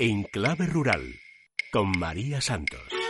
En 0.00 0.24
clave 0.24 0.66
rural, 0.66 1.20
con 1.70 1.96
María 1.96 2.40
Santos. 2.40 3.03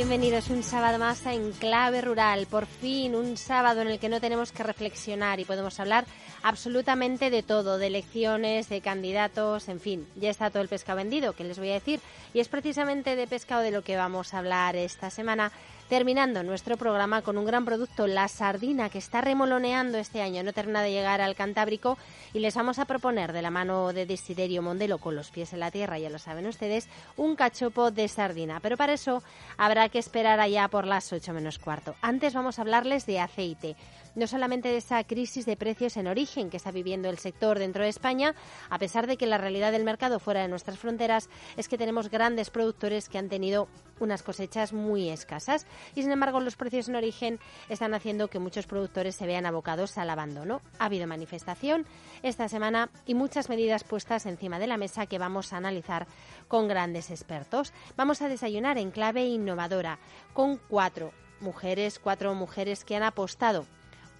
Bienvenidos 0.00 0.48
un 0.48 0.62
sábado 0.62 0.98
más 0.98 1.26
a 1.26 1.34
Enclave 1.34 2.00
Rural. 2.00 2.46
Por 2.46 2.64
fin, 2.64 3.14
un 3.14 3.36
sábado 3.36 3.82
en 3.82 3.88
el 3.88 3.98
que 3.98 4.08
no 4.08 4.18
tenemos 4.18 4.50
que 4.50 4.62
reflexionar 4.62 5.40
y 5.40 5.44
podemos 5.44 5.78
hablar 5.78 6.06
absolutamente 6.42 7.28
de 7.28 7.42
todo, 7.42 7.76
de 7.76 7.88
elecciones, 7.88 8.70
de 8.70 8.80
candidatos, 8.80 9.68
en 9.68 9.78
fin, 9.78 10.06
ya 10.16 10.30
está 10.30 10.48
todo 10.48 10.62
el 10.62 10.70
pescado 10.70 10.96
vendido, 10.96 11.34
que 11.34 11.44
les 11.44 11.58
voy 11.58 11.68
a 11.68 11.74
decir. 11.74 12.00
Y 12.32 12.40
es 12.40 12.48
precisamente 12.48 13.14
de 13.14 13.26
pescado 13.26 13.60
de 13.60 13.72
lo 13.72 13.82
que 13.82 13.98
vamos 13.98 14.32
a 14.32 14.38
hablar 14.38 14.74
esta 14.74 15.10
semana 15.10 15.52
terminando 15.90 16.44
nuestro 16.44 16.76
programa 16.76 17.20
con 17.20 17.36
un 17.36 17.44
gran 17.44 17.64
producto, 17.64 18.06
la 18.06 18.28
sardina, 18.28 18.90
que 18.90 18.98
está 18.98 19.20
remoloneando 19.20 19.98
este 19.98 20.22
año, 20.22 20.44
no 20.44 20.52
termina 20.52 20.82
de 20.82 20.92
llegar 20.92 21.20
al 21.20 21.34
Cantábrico 21.34 21.98
y 22.32 22.38
les 22.38 22.54
vamos 22.54 22.78
a 22.78 22.84
proponer 22.84 23.32
de 23.32 23.42
la 23.42 23.50
mano 23.50 23.92
de 23.92 24.06
Desiderio 24.06 24.62
Mondelo 24.62 24.98
con 24.98 25.16
los 25.16 25.32
pies 25.32 25.52
en 25.52 25.58
la 25.58 25.72
tierra, 25.72 25.98
ya 25.98 26.08
lo 26.08 26.20
saben 26.20 26.46
ustedes, 26.46 26.88
un 27.16 27.34
cachopo 27.34 27.90
de 27.90 28.06
sardina. 28.06 28.60
Pero 28.60 28.76
para 28.76 28.92
eso 28.92 29.24
habrá 29.58 29.88
que 29.88 29.98
esperar 29.98 30.38
allá 30.38 30.68
por 30.68 30.86
las 30.86 31.12
8 31.12 31.32
menos 31.32 31.58
cuarto. 31.58 31.96
Antes 32.02 32.34
vamos 32.34 32.60
a 32.60 32.62
hablarles 32.62 33.04
de 33.06 33.18
aceite 33.18 33.74
no 34.20 34.26
solamente 34.26 34.68
de 34.68 34.76
esa 34.76 35.02
crisis 35.04 35.46
de 35.46 35.56
precios 35.56 35.96
en 35.96 36.06
origen 36.06 36.50
que 36.50 36.58
está 36.58 36.70
viviendo 36.70 37.08
el 37.08 37.16
sector 37.16 37.58
dentro 37.58 37.82
de 37.82 37.88
España, 37.88 38.34
a 38.68 38.78
pesar 38.78 39.06
de 39.06 39.16
que 39.16 39.24
la 39.24 39.38
realidad 39.38 39.72
del 39.72 39.82
mercado 39.82 40.20
fuera 40.20 40.42
de 40.42 40.48
nuestras 40.48 40.78
fronteras 40.78 41.30
es 41.56 41.68
que 41.68 41.78
tenemos 41.78 42.10
grandes 42.10 42.50
productores 42.50 43.08
que 43.08 43.16
han 43.16 43.30
tenido 43.30 43.66
unas 43.98 44.22
cosechas 44.22 44.74
muy 44.74 45.08
escasas 45.08 45.66
y 45.94 46.02
sin 46.02 46.12
embargo 46.12 46.38
los 46.40 46.56
precios 46.56 46.90
en 46.90 46.96
origen 46.96 47.40
están 47.70 47.94
haciendo 47.94 48.28
que 48.28 48.38
muchos 48.38 48.66
productores 48.66 49.16
se 49.16 49.26
vean 49.26 49.46
abocados 49.46 49.96
al 49.96 50.10
abandono. 50.10 50.60
Ha 50.78 50.84
habido 50.84 51.06
manifestación 51.06 51.86
esta 52.22 52.46
semana 52.50 52.90
y 53.06 53.14
muchas 53.14 53.48
medidas 53.48 53.84
puestas 53.84 54.26
encima 54.26 54.58
de 54.58 54.66
la 54.66 54.76
mesa 54.76 55.06
que 55.06 55.18
vamos 55.18 55.54
a 55.54 55.56
analizar 55.56 56.06
con 56.46 56.68
grandes 56.68 57.10
expertos. 57.10 57.72
Vamos 57.96 58.20
a 58.20 58.28
desayunar 58.28 58.76
en 58.76 58.90
clave 58.90 59.24
innovadora 59.24 59.98
con 60.34 60.58
cuatro 60.58 61.14
mujeres, 61.40 61.98
cuatro 61.98 62.34
mujeres 62.34 62.84
que 62.84 62.96
han 62.96 63.02
apostado 63.02 63.64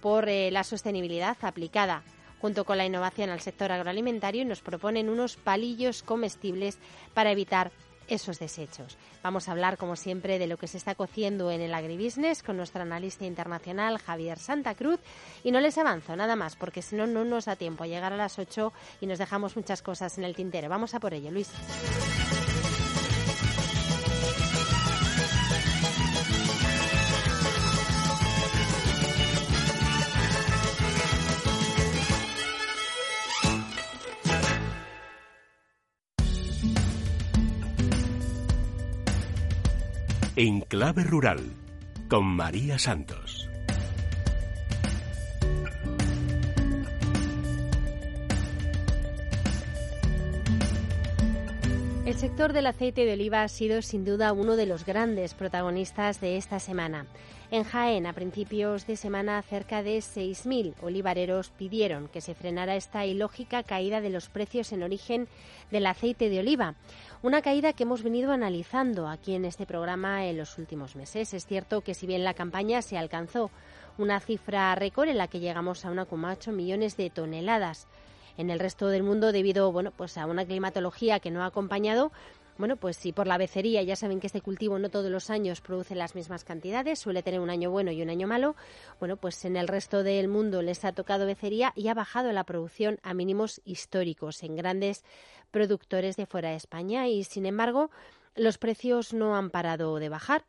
por 0.01 0.27
eh, 0.29 0.51
la 0.51 0.63
sostenibilidad 0.63 1.37
aplicada 1.41 2.03
junto 2.41 2.65
con 2.65 2.77
la 2.77 2.85
innovación 2.85 3.29
al 3.29 3.39
sector 3.39 3.71
agroalimentario 3.71 4.43
nos 4.45 4.61
proponen 4.61 5.09
unos 5.09 5.37
palillos 5.37 6.01
comestibles 6.01 6.79
para 7.13 7.31
evitar 7.31 7.71
esos 8.07 8.39
desechos. 8.39 8.97
Vamos 9.23 9.47
a 9.47 9.51
hablar, 9.51 9.77
como 9.77 9.95
siempre, 9.95 10.37
de 10.39 10.47
lo 10.47 10.57
que 10.57 10.67
se 10.67 10.77
está 10.77 10.95
cociendo 10.95 11.49
en 11.51 11.61
el 11.61 11.73
agribusiness 11.73 12.43
con 12.43 12.57
nuestro 12.57 12.81
analista 12.81 13.25
internacional 13.25 13.99
Javier 13.99 14.37
Santa 14.37 14.75
Cruz. 14.75 14.99
Y 15.43 15.51
no 15.51 15.61
les 15.61 15.77
avanzo 15.77 16.15
nada 16.15 16.35
más, 16.35 16.57
porque 16.57 16.81
si 16.81 16.95
no, 16.95 17.07
no 17.07 17.23
nos 17.23 17.45
da 17.45 17.55
tiempo 17.55 17.83
a 17.83 17.87
llegar 17.87 18.11
a 18.11 18.17
las 18.17 18.37
8 18.37 18.73
y 18.99 19.05
nos 19.05 19.19
dejamos 19.19 19.55
muchas 19.55 19.81
cosas 19.81 20.17
en 20.17 20.25
el 20.25 20.35
tintero. 20.35 20.67
Vamos 20.67 20.93
a 20.93 20.99
por 20.99 21.13
ello, 21.13 21.31
Luis. 21.31 21.51
En 40.43 40.61
clave 40.61 41.03
rural, 41.03 41.37
con 42.09 42.25
María 42.25 42.79
Santos. 42.79 43.47
El 52.07 52.15
sector 52.15 52.53
del 52.53 52.65
aceite 52.65 53.05
de 53.05 53.13
oliva 53.13 53.43
ha 53.43 53.47
sido 53.47 53.83
sin 53.83 54.03
duda 54.03 54.33
uno 54.33 54.55
de 54.55 54.65
los 54.65 54.83
grandes 54.83 55.35
protagonistas 55.35 56.19
de 56.19 56.37
esta 56.37 56.59
semana. 56.59 57.05
En 57.51 57.63
Jaén, 57.63 58.07
a 58.07 58.13
principios 58.13 58.87
de 58.87 58.95
semana, 58.95 59.41
cerca 59.43 59.83
de 59.83 59.97
6.000 59.97 60.73
olivareros 60.81 61.51
pidieron 61.51 62.07
que 62.07 62.21
se 62.21 62.33
frenara 62.33 62.75
esta 62.75 63.05
ilógica 63.05 63.61
caída 63.61 64.01
de 64.01 64.09
los 64.09 64.29
precios 64.29 64.71
en 64.71 64.83
origen 64.83 65.27
del 65.69 65.85
aceite 65.85 66.29
de 66.29 66.39
oliva. 66.39 66.75
Una 67.23 67.43
caída 67.43 67.73
que 67.73 67.83
hemos 67.83 68.01
venido 68.01 68.31
analizando 68.31 69.07
aquí 69.07 69.35
en 69.35 69.45
este 69.45 69.67
programa 69.67 70.25
en 70.25 70.37
los 70.37 70.57
últimos 70.57 70.95
meses. 70.95 71.35
Es 71.35 71.45
cierto 71.45 71.81
que 71.81 71.93
si 71.93 72.07
bien 72.07 72.23
la 72.23 72.33
campaña 72.33 72.81
se 72.81 72.97
alcanzó 72.97 73.51
una 73.99 74.19
cifra 74.19 74.73
récord 74.73 75.07
en 75.07 75.19
la 75.19 75.27
que 75.27 75.39
llegamos 75.39 75.85
a 75.85 75.91
1,8 75.91 76.51
millones 76.51 76.97
de 76.97 77.11
toneladas, 77.11 77.87
en 78.37 78.49
el 78.49 78.59
resto 78.59 78.87
del 78.87 79.03
mundo 79.03 79.31
debido 79.31 79.71
bueno, 79.71 79.91
pues 79.91 80.17
a 80.17 80.25
una 80.25 80.45
climatología 80.45 81.19
que 81.19 81.29
no 81.29 81.43
ha 81.43 81.47
acompañado 81.47 82.11
bueno, 82.61 82.77
pues 82.77 82.95
si 82.95 83.11
por 83.11 83.25
la 83.25 83.39
becería 83.39 83.81
ya 83.81 83.95
saben 83.95 84.19
que 84.19 84.27
este 84.27 84.39
cultivo 84.39 84.77
no 84.77 84.91
todos 84.91 85.09
los 85.09 85.31
años 85.31 85.61
produce 85.61 85.95
las 85.95 86.13
mismas 86.13 86.43
cantidades, 86.43 86.99
suele 86.99 87.23
tener 87.23 87.39
un 87.39 87.49
año 87.49 87.71
bueno 87.71 87.91
y 87.91 88.03
un 88.03 88.11
año 88.11 88.27
malo, 88.27 88.55
bueno, 88.99 89.17
pues 89.17 89.43
en 89.45 89.57
el 89.57 89.67
resto 89.67 90.03
del 90.03 90.27
mundo 90.27 90.61
les 90.61 90.85
ha 90.85 90.91
tocado 90.91 91.25
becería 91.25 91.73
y 91.75 91.87
ha 91.87 91.95
bajado 91.95 92.31
la 92.31 92.43
producción 92.43 92.99
a 93.01 93.15
mínimos 93.15 93.61
históricos 93.65 94.43
en 94.43 94.55
grandes 94.55 95.03
productores 95.49 96.17
de 96.17 96.27
fuera 96.27 96.51
de 96.51 96.57
España 96.57 97.07
y 97.07 97.23
sin 97.23 97.47
embargo 97.47 97.89
los 98.35 98.59
precios 98.59 99.11
no 99.11 99.35
han 99.35 99.49
parado 99.49 99.97
de 99.97 100.09
bajar. 100.09 100.45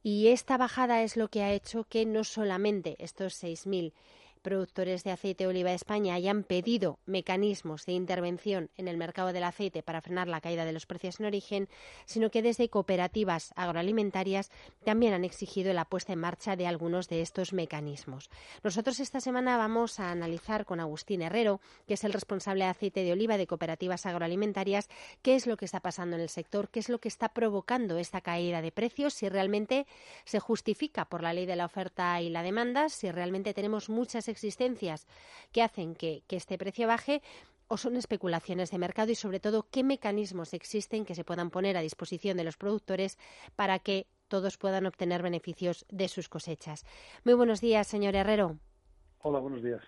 Y 0.00 0.28
esta 0.28 0.58
bajada 0.58 1.02
es 1.02 1.16
lo 1.16 1.26
que 1.26 1.42
ha 1.42 1.52
hecho 1.52 1.82
que 1.82 2.06
no 2.06 2.22
solamente 2.22 2.94
estos 3.00 3.42
6.000 3.42 3.92
productores 4.38 5.04
de 5.04 5.10
aceite 5.10 5.44
de 5.44 5.48
oliva 5.48 5.70
de 5.70 5.76
España 5.76 6.14
hayan 6.14 6.42
pedido 6.44 6.98
mecanismos 7.06 7.86
de 7.86 7.92
intervención 7.92 8.70
en 8.76 8.88
el 8.88 8.96
mercado 8.96 9.32
del 9.32 9.44
aceite 9.44 9.82
para 9.82 10.00
frenar 10.00 10.28
la 10.28 10.40
caída 10.40 10.64
de 10.64 10.72
los 10.72 10.86
precios 10.86 11.20
en 11.20 11.26
origen, 11.26 11.68
sino 12.04 12.30
que 12.30 12.42
desde 12.42 12.68
cooperativas 12.68 13.52
agroalimentarias 13.56 14.50
también 14.84 15.12
han 15.12 15.24
exigido 15.24 15.72
la 15.72 15.84
puesta 15.84 16.12
en 16.12 16.20
marcha 16.20 16.56
de 16.56 16.66
algunos 16.66 17.08
de 17.08 17.22
estos 17.22 17.52
mecanismos. 17.52 18.30
Nosotros 18.62 19.00
esta 19.00 19.20
semana 19.20 19.56
vamos 19.56 20.00
a 20.00 20.10
analizar 20.10 20.64
con 20.64 20.80
Agustín 20.80 21.22
Herrero, 21.22 21.60
que 21.86 21.94
es 21.94 22.04
el 22.04 22.12
responsable 22.12 22.64
de 22.64 22.70
aceite 22.70 23.04
de 23.04 23.12
oliva 23.12 23.36
de 23.36 23.46
cooperativas 23.46 24.06
agroalimentarias, 24.06 24.88
qué 25.22 25.34
es 25.34 25.46
lo 25.46 25.56
que 25.56 25.64
está 25.64 25.80
pasando 25.80 26.16
en 26.16 26.22
el 26.22 26.28
sector, 26.28 26.68
qué 26.68 26.80
es 26.80 26.88
lo 26.88 26.98
que 26.98 27.08
está 27.08 27.30
provocando 27.30 27.98
esta 27.98 28.20
caída 28.20 28.62
de 28.62 28.72
precios, 28.72 29.14
si 29.14 29.28
realmente 29.28 29.86
se 30.24 30.40
justifica 30.40 31.04
por 31.04 31.22
la 31.22 31.32
ley 31.32 31.46
de 31.46 31.56
la 31.56 31.66
oferta 31.66 32.20
y 32.20 32.30
la 32.30 32.42
demanda, 32.42 32.88
si 32.88 33.10
realmente 33.10 33.54
tenemos 33.54 33.88
muchas 33.88 34.27
existencias 34.28 35.06
que 35.52 35.62
hacen 35.62 35.94
que, 35.94 36.22
que 36.26 36.36
este 36.36 36.58
precio 36.58 36.86
baje 36.86 37.22
o 37.68 37.76
son 37.76 37.96
especulaciones 37.96 38.70
de 38.70 38.78
mercado 38.78 39.12
y 39.12 39.14
sobre 39.14 39.40
todo 39.40 39.66
qué 39.70 39.84
mecanismos 39.84 40.54
existen 40.54 41.04
que 41.04 41.14
se 41.14 41.24
puedan 41.24 41.50
poner 41.50 41.76
a 41.76 41.82
disposición 41.82 42.36
de 42.36 42.44
los 42.44 42.56
productores 42.56 43.18
para 43.56 43.78
que 43.78 44.06
todos 44.28 44.56
puedan 44.56 44.86
obtener 44.86 45.22
beneficios 45.22 45.86
de 45.90 46.08
sus 46.08 46.28
cosechas. 46.28 46.84
Muy 47.24 47.34
buenos 47.34 47.60
días, 47.60 47.86
señor 47.86 48.14
Herrero. 48.14 48.58
Hola, 49.20 49.38
buenos 49.40 49.62
días. 49.62 49.82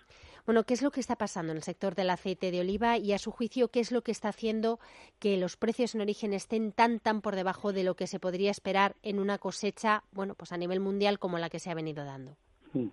Bueno, 0.45 0.63
¿qué 0.63 0.73
es 0.73 0.81
lo 0.81 0.91
que 0.91 0.99
está 0.99 1.15
pasando 1.15 1.51
en 1.51 1.57
el 1.57 1.63
sector 1.63 1.95
del 1.95 2.09
aceite 2.09 2.51
de 2.51 2.61
oliva 2.61 2.97
y 2.97 3.13
a 3.13 3.19
su 3.19 3.31
juicio 3.31 3.69
qué 3.69 3.79
es 3.79 3.91
lo 3.91 4.01
que 4.01 4.11
está 4.11 4.29
haciendo 4.29 4.79
que 5.19 5.37
los 5.37 5.55
precios 5.55 5.93
en 5.95 6.01
origen 6.01 6.33
estén 6.33 6.71
tan 6.71 6.99
tan 6.99 7.21
por 7.21 7.35
debajo 7.35 7.73
de 7.73 7.83
lo 7.83 7.95
que 7.95 8.07
se 8.07 8.19
podría 8.19 8.51
esperar 8.51 8.95
en 9.03 9.19
una 9.19 9.37
cosecha, 9.37 10.03
bueno, 10.11 10.35
pues 10.35 10.51
a 10.51 10.57
nivel 10.57 10.79
mundial 10.79 11.19
como 11.19 11.37
la 11.37 11.49
que 11.49 11.59
se 11.59 11.69
ha 11.69 11.75
venido 11.75 12.03
dando? 12.05 12.35
Mm. 12.73 12.87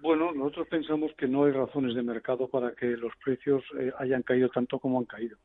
Bueno, 0.00 0.32
nosotros 0.32 0.68
pensamos 0.68 1.12
que 1.16 1.26
no 1.26 1.44
hay 1.44 1.52
razones 1.52 1.94
de 1.94 2.02
mercado 2.02 2.48
para 2.48 2.72
que 2.74 2.86
los 2.96 3.12
precios 3.24 3.64
eh, 3.78 3.92
hayan 3.98 4.22
caído 4.22 4.48
tanto 4.50 4.78
como 4.78 4.98
han 4.98 5.06
caído. 5.06 5.38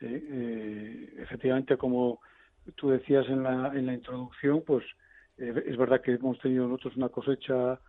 Eh, 0.00 0.22
eh, 0.30 1.14
efectivamente, 1.18 1.76
como 1.76 2.20
tú 2.76 2.90
decías 2.90 3.26
en 3.28 3.42
la, 3.42 3.72
en 3.74 3.86
la 3.86 3.94
introducción, 3.94 4.62
pues 4.66 4.84
es 5.36 5.76
verdad 5.78 6.02
que 6.02 6.12
hemos 6.12 6.38
tenido 6.40 6.68
nosotros 6.68 6.96
una 6.96 7.08
cosecha 7.08 7.80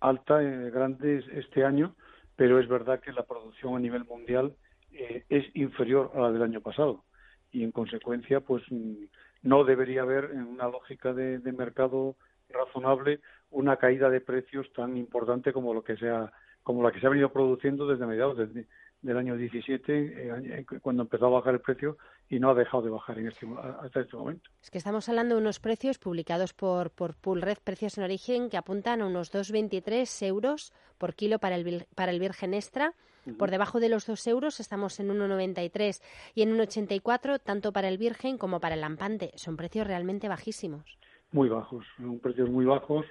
alta, 0.00 0.40
grande 0.40 1.24
este 1.34 1.64
año, 1.64 1.94
pero 2.34 2.58
es 2.58 2.66
verdad 2.68 3.00
que 3.00 3.12
la 3.12 3.22
producción 3.22 3.76
a 3.76 3.78
nivel 3.78 4.04
mundial 4.04 4.56
es 4.90 5.44
inferior 5.54 6.10
a 6.14 6.22
la 6.22 6.32
del 6.32 6.42
año 6.42 6.60
pasado 6.60 7.04
y 7.52 7.62
en 7.62 7.70
consecuencia 7.70 8.40
pues 8.40 8.64
mm, 8.70 9.04
no 9.42 9.62
debería 9.62 10.02
haber 10.02 10.30
en 10.32 10.42
una 10.42 10.68
lógica 10.68 11.12
de, 11.12 11.38
de 11.38 11.52
mercado 11.52 12.16
razonable 12.48 13.20
una 13.50 13.76
caída 13.76 14.10
de 14.10 14.20
precios 14.20 14.72
tan 14.72 14.96
importante 14.96 15.52
como 15.52 15.74
lo 15.74 15.82
que 15.82 15.96
sea 15.96 16.32
como 16.62 16.82
la 16.82 16.92
que 16.92 17.00
se 17.00 17.06
ha 17.06 17.10
venido 17.10 17.32
produciendo 17.32 17.86
desde 17.86 18.06
mediados 18.06 18.36
del, 18.36 18.66
del 19.02 19.16
año 19.16 19.36
17 19.36 19.82
eh, 19.86 20.66
cuando 20.82 21.02
empezó 21.02 21.26
a 21.26 21.30
bajar 21.30 21.54
el 21.54 21.60
precio 21.60 21.96
y 22.28 22.38
no 22.38 22.50
ha 22.50 22.54
dejado 22.54 22.82
de 22.82 22.90
bajar 22.90 23.18
en 23.18 23.28
este, 23.28 23.46
hasta 23.82 24.00
este 24.00 24.16
momento. 24.16 24.50
Es 24.62 24.70
que 24.70 24.78
estamos 24.78 25.08
hablando 25.08 25.34
de 25.34 25.40
unos 25.40 25.58
precios 25.58 25.98
publicados 25.98 26.52
por, 26.52 26.90
por 26.90 27.14
Pulred, 27.14 27.58
precios 27.64 27.98
en 27.98 28.04
origen, 28.04 28.50
que 28.50 28.56
apuntan 28.56 29.00
a 29.00 29.06
unos 29.06 29.32
2,23 29.32 30.26
euros 30.26 30.72
por 30.98 31.14
kilo 31.14 31.38
para 31.38 31.56
el, 31.56 31.86
para 31.94 32.12
el 32.12 32.20
virgen 32.20 32.54
extra. 32.54 32.94
Por 33.38 33.50
debajo 33.50 33.80
de 33.80 33.90
los 33.90 34.06
2 34.06 34.26
euros 34.28 34.60
estamos 34.60 34.98
en 34.98 35.10
1,93 35.10 36.02
y 36.34 36.42
en 36.42 36.56
1,84 36.56 37.38
tanto 37.38 37.70
para 37.70 37.88
el 37.88 37.98
virgen 37.98 38.38
como 38.38 38.60
para 38.60 38.74
el 38.74 38.80
lampante. 38.80 39.30
Son 39.34 39.56
precios 39.56 39.86
realmente 39.86 40.26
bajísimos. 40.26 40.98
Muy 41.30 41.48
bajos, 41.48 41.84
son 41.98 42.18
precios 42.18 42.48
muy 42.48 42.64
bajos 42.64 43.06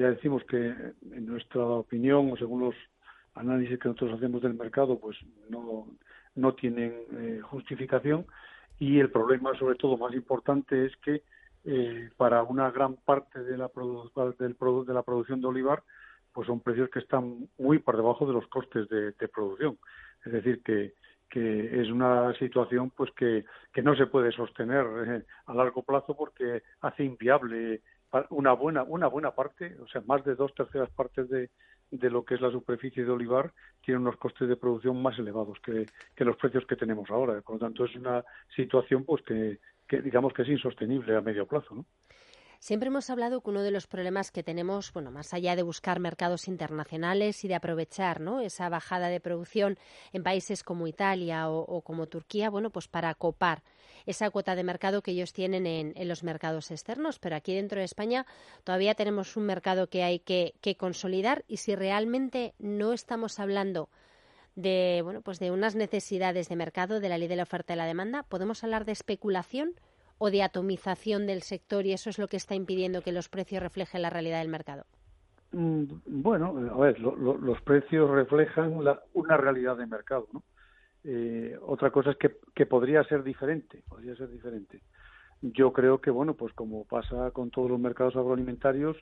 ya 0.00 0.10
decimos 0.10 0.44
que 0.44 0.56
en 0.66 1.26
nuestra 1.26 1.64
opinión 1.64 2.30
o 2.32 2.36
según 2.36 2.60
los 2.60 2.74
análisis 3.34 3.78
que 3.78 3.88
nosotros 3.88 4.14
hacemos 4.14 4.42
del 4.42 4.54
mercado 4.54 4.98
pues 4.98 5.16
no 5.48 5.86
no 6.34 6.54
tienen 6.54 6.94
eh, 7.12 7.40
justificación. 7.42 8.26
Y 8.78 9.00
el 9.00 9.10
problema 9.10 9.58
sobre 9.58 9.76
todo 9.76 9.96
más 9.96 10.14
importante 10.14 10.84
es 10.86 10.96
que 10.98 11.22
eh, 11.64 12.10
para 12.16 12.42
una 12.42 12.70
gran 12.70 12.96
parte 12.96 13.42
de 13.42 13.56
la 13.56 13.70
del 14.38 14.56
de 14.86 14.94
la 14.94 15.02
producción 15.02 15.40
de 15.40 15.46
olivar 15.46 15.82
pues 16.32 16.46
son 16.46 16.60
precios 16.60 16.90
que 16.90 16.98
están 16.98 17.48
muy 17.58 17.78
por 17.78 17.96
debajo 17.96 18.26
de 18.26 18.34
los 18.34 18.46
costes 18.48 18.88
de, 18.90 19.12
producción. 19.28 19.78
Es 20.24 20.32
decir 20.32 20.62
que 20.62 20.94
que 21.28 21.82
es 21.82 21.88
una 21.90 22.32
situación 22.38 22.90
pues 22.90 23.10
que, 23.12 23.44
que 23.72 23.82
no 23.82 23.96
se 23.96 24.06
puede 24.06 24.30
sostener 24.30 24.86
eh, 25.06 25.24
a 25.46 25.54
largo 25.54 25.82
plazo 25.82 26.16
porque 26.16 26.62
hace 26.82 27.02
inviable 27.02 27.82
una 28.30 28.52
buena 28.52 28.82
una 28.82 29.06
buena 29.08 29.32
parte, 29.32 29.76
o 29.80 29.88
sea, 29.88 30.02
más 30.06 30.24
de 30.24 30.34
dos 30.34 30.54
terceras 30.54 30.90
partes 30.90 31.28
de, 31.28 31.50
de 31.90 32.10
lo 32.10 32.24
que 32.24 32.34
es 32.34 32.40
la 32.40 32.50
superficie 32.50 33.04
de 33.04 33.10
olivar 33.10 33.52
tiene 33.82 34.00
unos 34.00 34.16
costes 34.16 34.48
de 34.48 34.56
producción 34.56 35.00
más 35.00 35.18
elevados 35.18 35.58
que, 35.60 35.86
que 36.14 36.24
los 36.24 36.36
precios 36.36 36.66
que 36.66 36.76
tenemos 36.76 37.10
ahora. 37.10 37.40
Por 37.40 37.56
lo 37.56 37.60
tanto, 37.60 37.84
es 37.84 37.94
una 37.96 38.24
situación 38.54 39.04
pues 39.04 39.22
que, 39.22 39.58
que 39.86 40.02
digamos 40.02 40.32
que 40.32 40.42
es 40.42 40.48
insostenible 40.48 41.16
a 41.16 41.20
medio 41.20 41.46
plazo, 41.46 41.74
¿no? 41.74 41.84
Siempre 42.58 42.88
hemos 42.88 43.10
hablado 43.10 43.40
que 43.40 43.50
uno 43.50 43.62
de 43.62 43.70
los 43.70 43.86
problemas 43.86 44.30
que 44.30 44.42
tenemos, 44.42 44.92
bueno, 44.92 45.10
más 45.10 45.34
allá 45.34 45.56
de 45.56 45.62
buscar 45.62 46.00
mercados 46.00 46.48
internacionales 46.48 47.44
y 47.44 47.48
de 47.48 47.54
aprovechar 47.54 48.20
¿no? 48.20 48.40
esa 48.40 48.68
bajada 48.68 49.08
de 49.08 49.20
producción 49.20 49.78
en 50.12 50.22
países 50.22 50.62
como 50.62 50.86
Italia 50.86 51.48
o, 51.48 51.80
como 51.82 52.06
Turquía, 52.06 52.50
bueno, 52.50 52.70
pues 52.70 52.88
para 52.88 53.14
copar 53.14 53.62
esa 54.06 54.30
cuota 54.30 54.54
de 54.54 54.64
mercado 54.64 55.02
que 55.02 55.10
ellos 55.10 55.32
tienen 55.32 55.66
en, 55.66 56.08
los 56.08 56.22
mercados 56.22 56.70
externos. 56.70 57.18
Pero 57.18 57.36
aquí 57.36 57.54
dentro 57.54 57.78
de 57.78 57.84
España 57.84 58.26
todavía 58.64 58.94
tenemos 58.94 59.36
un 59.36 59.44
mercado 59.44 59.88
que 59.88 60.02
hay 60.02 60.20
que, 60.20 60.54
que 60.60 60.76
consolidar 60.76 61.44
y 61.48 61.58
si 61.58 61.74
realmente 61.74 62.54
no 62.58 62.92
estamos 62.92 63.38
hablando 63.38 63.88
de, 64.56 65.02
bueno, 65.04 65.20
pues 65.20 65.38
de 65.38 65.50
unas 65.50 65.76
necesidades 65.76 66.48
de 66.48 66.56
mercado, 66.56 66.98
de 66.98 67.08
la 67.08 67.18
ley 67.18 67.28
de 67.28 67.36
la 67.36 67.42
oferta 67.44 67.74
y 67.74 67.76
la 67.76 67.86
demanda, 67.86 68.22
¿podemos 68.24 68.64
hablar 68.64 68.84
de 68.84 68.92
especulación? 68.92 69.74
O 70.18 70.30
de 70.30 70.42
atomización 70.42 71.26
del 71.26 71.42
sector 71.42 71.86
y 71.86 71.92
eso 71.92 72.10
es 72.10 72.18
lo 72.18 72.28
que 72.28 72.36
está 72.36 72.54
impidiendo 72.54 73.02
que 73.02 73.12
los 73.12 73.28
precios 73.28 73.62
reflejen 73.62 74.02
la 74.02 74.10
realidad 74.10 74.40
del 74.40 74.48
mercado? 74.48 74.84
Mm, 75.52 75.84
bueno, 76.06 76.54
a 76.74 76.78
ver, 76.78 76.98
los 77.00 77.60
precios 77.62 78.10
reflejan 78.10 78.72
una 79.12 79.36
realidad 79.36 79.76
de 79.76 79.86
mercado, 79.86 80.28
¿no? 80.32 80.42
Eh, 81.08 81.56
otra 81.62 81.92
cosa 81.92 82.10
es 82.10 82.16
que, 82.16 82.66
podría 82.66 83.04
ser 83.04 83.22
diferente, 83.22 83.84
podría 83.88 84.16
ser 84.16 84.28
diferente. 84.28 84.80
Yo 85.40 85.72
creo 85.72 86.00
que, 86.00 86.10
bueno, 86.10 86.34
pues 86.34 86.52
como 86.52 86.84
pasa 86.84 87.30
con 87.30 87.50
todos 87.50 87.70
los 87.70 87.78
mercados 87.78 88.16
agroalimentarios, 88.16 88.96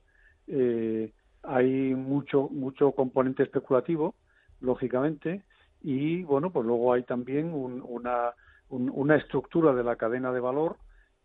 eh, 0.46 1.12
hay 1.42 1.94
mucho, 1.94 2.50
mucho 2.50 2.92
componente 2.92 3.42
especulativo, 3.42 4.14
lógicamente, 4.60 5.44
y, 5.80 6.22
bueno, 6.24 6.50
pues 6.50 6.66
luego 6.66 6.92
hay 6.92 7.04
también 7.04 7.54
una, 7.54 8.34
una 8.68 9.16
estructura 9.16 9.72
de 9.72 9.84
la 9.84 9.96
cadena 9.96 10.30
de 10.30 10.40
valor 10.40 10.76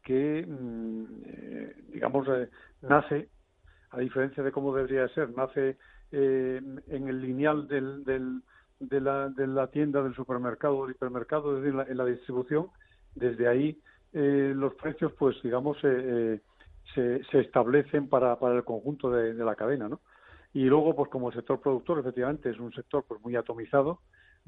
que, 0.04 0.46
mm, 0.48 1.06
eh, 1.26 1.76
digamos, 1.94 2.28
eh, 2.28 2.50
nace, 2.82 3.30
a 3.92 4.00
diferencia 4.00 4.44
de 4.44 4.52
cómo 4.52 4.76
debería 4.76 5.08
ser, 5.10 5.30
nace 5.36 5.78
eh, 6.12 6.62
en 6.88 7.08
el 7.08 7.22
lineal 7.22 7.68
del, 7.68 8.04
del, 8.04 8.42
de, 8.80 9.02
la, 9.02 9.30
de 9.30 9.48
la 9.48 9.68
tienda, 9.68 10.02
del 10.02 10.16
supermercado, 10.16 10.84
del 10.84 10.96
hipermercado, 10.96 11.60
desde 11.60 11.76
la, 11.76 11.84
en 11.84 11.98
la 11.98 12.06
distribución, 12.06 12.68
desde 13.16 13.48
ahí 13.48 13.80
los 14.12 14.74
precios, 14.74 15.14
pues, 15.20 15.36
digamos, 15.44 15.78
se, 15.80 16.42
se 16.96 17.40
establecen 17.40 18.10
para, 18.10 18.40
para 18.40 18.56
el 18.56 18.64
conjunto 18.64 19.12
de, 19.12 19.36
de 19.36 19.46
la 19.46 19.54
cadena, 19.54 19.88
¿no? 19.88 20.02
Y 20.54 20.64
luego, 20.66 20.96
pues 20.96 21.12
como 21.12 21.30
el 21.30 21.36
sector 21.36 21.62
productor, 21.62 22.00
efectivamente, 22.00 22.50
es 22.50 22.60
un 22.60 22.74
sector 22.74 23.06
pues 23.08 23.22
muy 23.22 23.36
atomizado, 23.36 24.00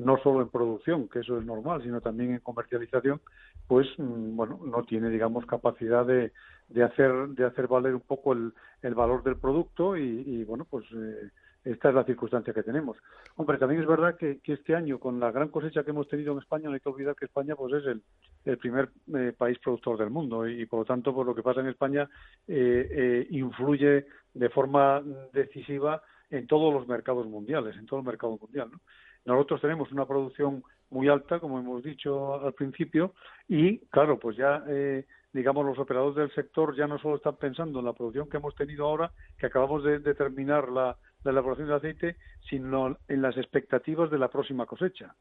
no 0.04 0.18
solo 0.18 0.42
en 0.42 0.50
producción, 0.50 1.08
que 1.08 1.20
eso 1.20 1.38
es 1.38 1.46
normal, 1.46 1.82
sino 1.84 2.02
también 2.02 2.34
en 2.34 2.40
comercialización, 2.40 3.22
pues 3.68 3.88
mm, 3.98 4.36
bueno, 4.36 4.60
no 4.66 4.84
tiene 4.84 5.10
digamos 5.10 5.46
capacidad 5.46 6.06
de, 6.06 6.32
de 6.70 6.84
hacer 6.84 7.30
de 7.30 7.46
hacer 7.46 7.68
valer 7.68 7.96
un 7.96 8.02
poco 8.02 8.34
el, 8.34 8.54
el 8.82 8.96
valor 8.96 9.24
del 9.24 9.38
producto 9.38 9.96
y, 9.96 10.44
bueno, 10.46 10.66
pues 10.70 10.86
eh, 10.94 11.30
esta 11.64 11.90
es 11.90 11.96
la 11.96 12.04
circunstancia 12.04 12.54
que 12.54 12.64
tenemos. 12.64 12.98
Hombre, 13.36 13.58
también 13.58 13.82
es 13.82 13.88
verdad 13.88 14.18
que, 14.18 14.40
que, 14.40 14.54
este 14.54 14.76
año, 14.76 15.00
con 15.00 15.20
la 15.20 15.32
gran 15.32 15.50
cosecha 15.50 15.84
que 15.84 15.92
hemos 15.92 16.08
tenido 16.08 16.34
en 16.34 16.40
España, 16.40 16.68
no 16.68 16.74
hay 16.74 16.80
que 16.80 16.90
olvidar 16.90 17.16
que 17.16 17.26
España 17.26 17.56
pues 17.56 17.74
es 17.74 17.86
el, 17.86 18.02
el 18.46 18.58
primer 18.58 18.90
eh, 19.16 19.34
país 19.38 19.60
productor 19.60 20.00
del 20.00 20.10
mundo 20.10 20.48
y, 20.48 20.66
por 20.66 20.80
lo 20.80 20.86
tanto, 20.86 21.14
pues 21.14 21.28
lo 21.28 21.36
que 21.36 21.44
pasa 21.44 21.62
en 21.62 21.68
España 21.68 22.10
eh, 22.48 22.88
eh, 22.92 23.28
influye 23.30 24.08
de 24.34 24.50
forma 24.50 25.04
decisiva 25.34 26.02
en 26.32 26.48
todos 26.48 26.74
los 26.74 26.88
mercados 26.88 27.28
mundiales, 27.28 27.76
en 27.78 27.86
todo 27.86 28.00
el 28.00 28.06
mercado 28.06 28.38
mundial. 28.42 28.70
¿no? 28.72 28.80
Nosotros 29.26 29.62
tenemos 29.62 29.92
una 29.92 30.06
producción 30.06 30.64
muy 30.90 31.08
alta, 31.08 31.40
como 31.40 31.60
hemos 31.60 31.84
dicho 31.84 32.42
al 32.44 32.54
principio, 32.54 33.14
y 33.48 33.80
claro, 33.88 34.20
pues 34.20 34.36
ya, 34.36 34.64
eh, 34.68 35.06
digamos, 35.32 35.66
los 35.66 35.80
operadores 35.80 36.16
del 36.16 36.32
sector 36.34 36.76
ya 36.76 36.88
no 36.88 37.00
solo 37.00 37.16
están 37.16 37.38
pensando 37.38 37.80
en 37.80 37.86
la 37.86 37.94
producción 37.94 38.30
que 38.30 38.38
hemos 38.38 38.56
tenido 38.56 38.86
ahora, 38.86 39.12
que 39.38 39.46
acabamos 39.46 39.84
de, 39.84 40.00
terminar 40.16 40.70
la, 40.70 40.98
la 41.24 41.32
elaboración 41.32 41.68
del 41.68 41.78
aceite, 41.78 42.18
sino 42.50 42.98
en 43.08 43.22
las 43.22 43.38
expectativas 43.38 44.12
de 44.12 44.20
la 44.20 44.30
próxima 44.30 44.66
cosecha. 44.66 45.16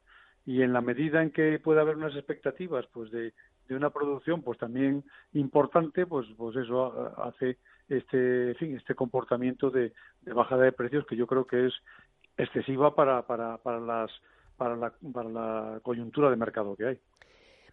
Y 0.45 0.63
en 0.63 0.73
la 0.73 0.81
medida 0.81 1.23
en 1.23 1.31
que 1.31 1.61
pueda 1.61 1.83
haber 1.83 1.97
unas 1.97 2.17
expectativas 2.17 2.87
pues 2.93 3.11
de, 3.11 3.35
de 3.69 3.77
una 3.77 3.91
producción 3.91 4.43
pues 4.43 4.59
también 4.59 5.05
importante 5.33 6.07
pues 6.07 6.27
pues 6.37 6.57
eso 6.57 7.15
hace 7.23 7.59
este 7.89 8.55
fin 8.55 8.77
este 8.77 8.95
comportamiento 8.95 9.71
de, 9.71 9.93
de, 10.23 10.33
bajada 10.33 10.65
de 10.65 10.73
precios 10.73 11.07
que 11.07 11.15
yo 11.15 11.27
creo 11.27 11.47
que 11.47 11.67
es 11.67 11.75
excesiva 12.43 12.95
para, 12.95 13.27
para, 13.27 13.59
para, 13.59 13.81
las, 13.81 14.11
para, 14.57 14.77
la, 14.77 14.93
para 15.13 15.29
la 15.29 15.81
coyuntura 15.83 16.31
de 16.31 16.37
mercado 16.37 16.77
que 16.77 16.87
hay. 16.87 16.99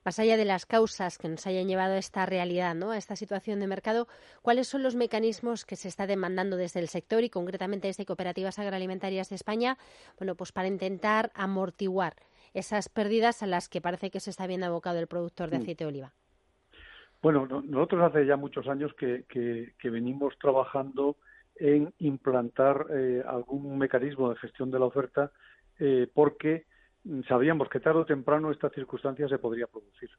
Más 0.03 0.19
allá 0.19 0.37
de 0.37 0.45
las 0.45 0.65
causas 0.65 1.17
que 1.17 1.27
nos 1.27 1.45
hayan 1.47 1.67
llevado 1.67 1.95
a 1.95 1.97
esta 1.97 2.25
realidad, 2.25 2.75
¿no? 2.75 2.91
a 2.91 2.97
esta 2.97 3.17
situación 3.17 3.59
de 3.59 3.67
mercado, 3.67 4.07
¿cuáles 4.41 4.67
son 4.67 4.81
los 4.81 4.95
mecanismos 4.95 5.65
que 5.65 5.75
se 5.75 5.89
está 5.89 6.07
demandando 6.07 6.55
desde 6.55 6.79
el 6.79 6.87
sector 6.87 7.23
y 7.23 7.29
concretamente 7.29 7.87
desde 7.87 8.05
Cooperativas 8.05 8.57
Agroalimentarias 8.57 9.29
de 9.29 9.35
España 9.35 9.77
bueno, 10.17 10.35
pues 10.35 10.53
para 10.53 10.69
intentar 10.69 11.31
amortiguar 11.35 12.15
esas 12.53 12.87
pérdidas 12.87 13.43
a 13.43 13.47
las 13.47 13.67
que 13.67 13.81
parece 13.81 14.09
que 14.09 14.21
se 14.21 14.29
está 14.29 14.47
viendo 14.47 14.65
abocado 14.65 14.99
el 14.99 15.07
productor 15.07 15.49
de 15.49 15.59
mm. 15.59 15.61
aceite 15.61 15.83
de 15.83 15.89
oliva? 15.89 16.13
Bueno, 17.21 17.45
nosotros 17.45 18.03
hace 18.03 18.25
ya 18.25 18.37
muchos 18.37 18.67
años 18.67 18.93
que, 18.93 19.25
que, 19.27 19.73
que 19.77 19.89
venimos 19.89 20.37
trabajando 20.39 21.17
en 21.59 21.93
implantar 21.99 22.87
eh, 22.89 23.23
algún 23.25 23.77
mecanismo 23.77 24.29
de 24.29 24.37
gestión 24.37 24.71
de 24.71 24.79
la 24.79 24.85
oferta 24.85 25.31
eh, 25.79 26.07
porque 26.13 26.65
sabíamos 27.27 27.69
que 27.69 27.79
tarde 27.79 27.99
o 27.99 28.05
temprano 28.05 28.51
esta 28.51 28.69
circunstancia 28.69 29.27
se 29.27 29.39
podría 29.39 29.67
producir. 29.67 30.09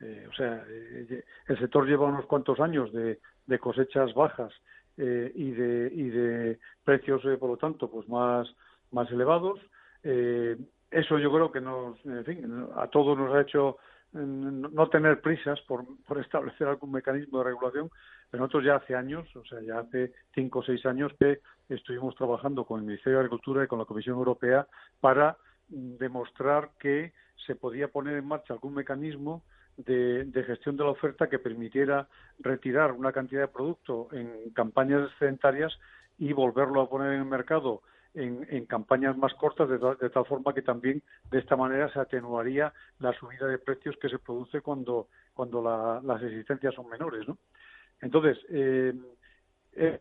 Eh, 0.00 0.26
o 0.28 0.34
sea, 0.34 0.64
el 0.66 1.58
sector 1.58 1.86
lleva 1.86 2.08
unos 2.08 2.26
cuantos 2.26 2.58
años 2.60 2.92
de, 2.92 3.18
cosechas 3.58 4.12
bajas 4.14 4.52
y, 4.96 5.50
de, 5.52 5.90
y 5.94 6.08
de 6.10 6.58
precios, 6.84 7.22
por 7.38 7.50
lo 7.50 7.56
tanto, 7.56 7.90
pues 7.90 8.08
más, 8.08 8.48
más 8.90 9.10
elevados. 9.10 9.60
eso 10.02 11.18
yo 11.18 11.32
creo 11.32 11.52
que 11.52 11.60
nos, 11.60 12.04
en 12.04 12.24
fin, 12.24 12.66
a 12.76 12.88
todos 12.88 13.16
nos 13.16 13.32
ha 13.34 13.42
hecho 13.42 13.78
no 14.12 14.88
tener 14.88 15.20
prisas 15.20 15.60
por, 15.62 15.84
por 16.06 16.18
establecer 16.20 16.68
algún 16.68 16.92
mecanismo 16.92 17.38
de 17.38 17.44
regulación, 17.44 17.90
pero 18.34 18.46
nosotros 18.46 18.64
ya 18.64 18.74
hace 18.74 18.96
años, 18.96 19.28
o 19.36 19.44
sea, 19.44 19.60
ya 19.60 19.78
hace 19.78 20.12
cinco 20.34 20.58
o 20.58 20.62
seis 20.64 20.84
años 20.86 21.12
que 21.20 21.38
estuvimos 21.68 22.16
trabajando 22.16 22.64
con 22.64 22.80
el 22.80 22.86
Ministerio 22.86 23.18
de 23.18 23.26
Agricultura 23.26 23.62
y 23.62 23.68
con 23.68 23.78
la 23.78 23.84
Comisión 23.84 24.16
Europea 24.16 24.66
para 25.00 25.36
mm, 25.68 25.98
demostrar 25.98 26.70
que 26.80 27.12
se 27.46 27.54
podía 27.54 27.86
poner 27.86 28.16
en 28.16 28.26
marcha 28.26 28.52
algún 28.52 28.74
mecanismo 28.74 29.44
de, 29.76 30.44
gestión 30.48 30.76
de 30.76 30.82
la 30.82 30.90
oferta 30.90 31.28
que 31.28 31.38
permitiera 31.38 32.08
retirar 32.40 32.90
una 32.90 33.12
cantidad 33.12 33.42
de 33.42 33.46
producto 33.46 34.08
en 34.10 34.50
campañas 34.52 35.12
excedentarias 35.12 35.72
y 36.18 36.32
volverlo 36.32 36.80
a 36.80 36.90
poner 36.90 37.12
en 37.12 37.20
el 37.20 37.26
mercado 37.26 37.82
en, 38.14 38.66
campañas 38.66 39.16
más 39.16 39.32
cortas, 39.34 39.68
de, 39.68 39.78
tal 39.78 40.26
forma 40.26 40.52
que 40.52 40.62
también 40.62 41.04
de 41.30 41.38
esta 41.38 41.54
manera 41.54 41.88
se 41.92 42.00
atenuaría 42.00 42.72
la 42.98 43.12
subida 43.12 43.46
de 43.46 43.58
precios 43.58 43.96
que 44.00 44.08
se 44.08 44.18
produce 44.18 44.60
cuando, 44.60 45.06
cuando 45.34 45.62
las 46.02 46.20
existencias 46.20 46.74
son 46.74 46.88
menores. 46.88 47.28
¿no? 47.28 47.38
Entonces, 48.04 48.38
eh, 48.50 48.92
eh, 49.72 49.98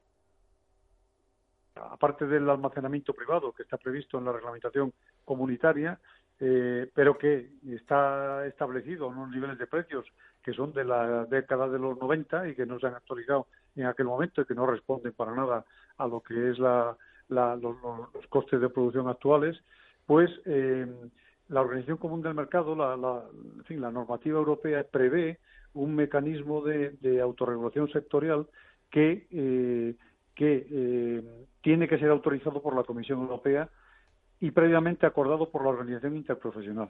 aparte 1.76 2.28
del 2.28 2.50
almacenamiento 2.50 3.14
privado 3.14 3.54
que 3.54 3.64
está 3.64 3.78
previsto 3.78 4.18
en 4.18 4.26
la 4.26 4.34
reglamentación 4.34 4.94
comunitaria, 5.24 5.98
eh, 6.40 6.92
pero 6.94 7.18
que 7.18 7.50
está 7.70 8.46
establecido 8.46 9.08
en 9.08 9.18
unos 9.18 9.30
niveles 9.30 9.58
de 9.58 9.68
precios 9.68 10.06
que 10.44 10.52
son 10.52 10.74
de 10.74 10.84
la 10.84 11.26
década 11.26 11.70
de 11.70 11.80
los 11.80 11.98
90 11.98 12.50
y 12.50 12.56
que 12.56 12.66
no 12.66 12.78
se 12.78 12.88
han 12.88 12.96
actualizado 12.96 13.48
en 13.78 13.86
aquel 13.86 14.08
momento 14.08 14.42
y 14.42 14.46
que 14.46 14.54
no 14.54 14.66
responden 14.66 15.14
para 15.14 15.34
nada 15.34 15.64
a 15.98 16.08
lo 16.08 16.20
que 16.20 16.50
es 16.52 16.60
la, 16.60 16.98
los, 17.30 17.78
costes 18.28 18.60
de 18.60 18.68
producción 18.68 19.08
actuales, 19.08 19.58
pues 20.06 20.30
eh, 20.46 20.86
la 21.48 21.62
Organización 21.62 21.98
Común 21.98 22.22
del 22.22 22.34
Mercado, 22.34 22.76
la, 22.76 22.98
la, 22.98 23.24
en 23.60 23.64
fin, 23.64 23.80
la 23.80 23.92
normativa 23.92 24.38
europea 24.38 24.84
prevé 24.84 25.40
un 25.74 25.96
mecanismo 25.96 26.62
de, 26.62 26.92
de 27.02 27.22
autorregulación 27.22 27.90
sectorial 27.90 28.48
que, 28.92 29.28
eh, 29.32 29.96
que 30.36 30.68
eh, 30.70 31.24
tiene 31.62 31.88
que 31.88 31.98
ser 31.98 32.10
autorizado 32.10 32.62
por 32.62 32.76
la 32.76 32.84
Comisión 32.84 33.22
Europea 33.22 33.70
y 34.40 34.52
previamente 34.52 35.06
acordado 35.06 35.50
por 35.50 35.64
la 35.64 35.70
Organización 35.70 36.16
Interprofesional. 36.16 36.90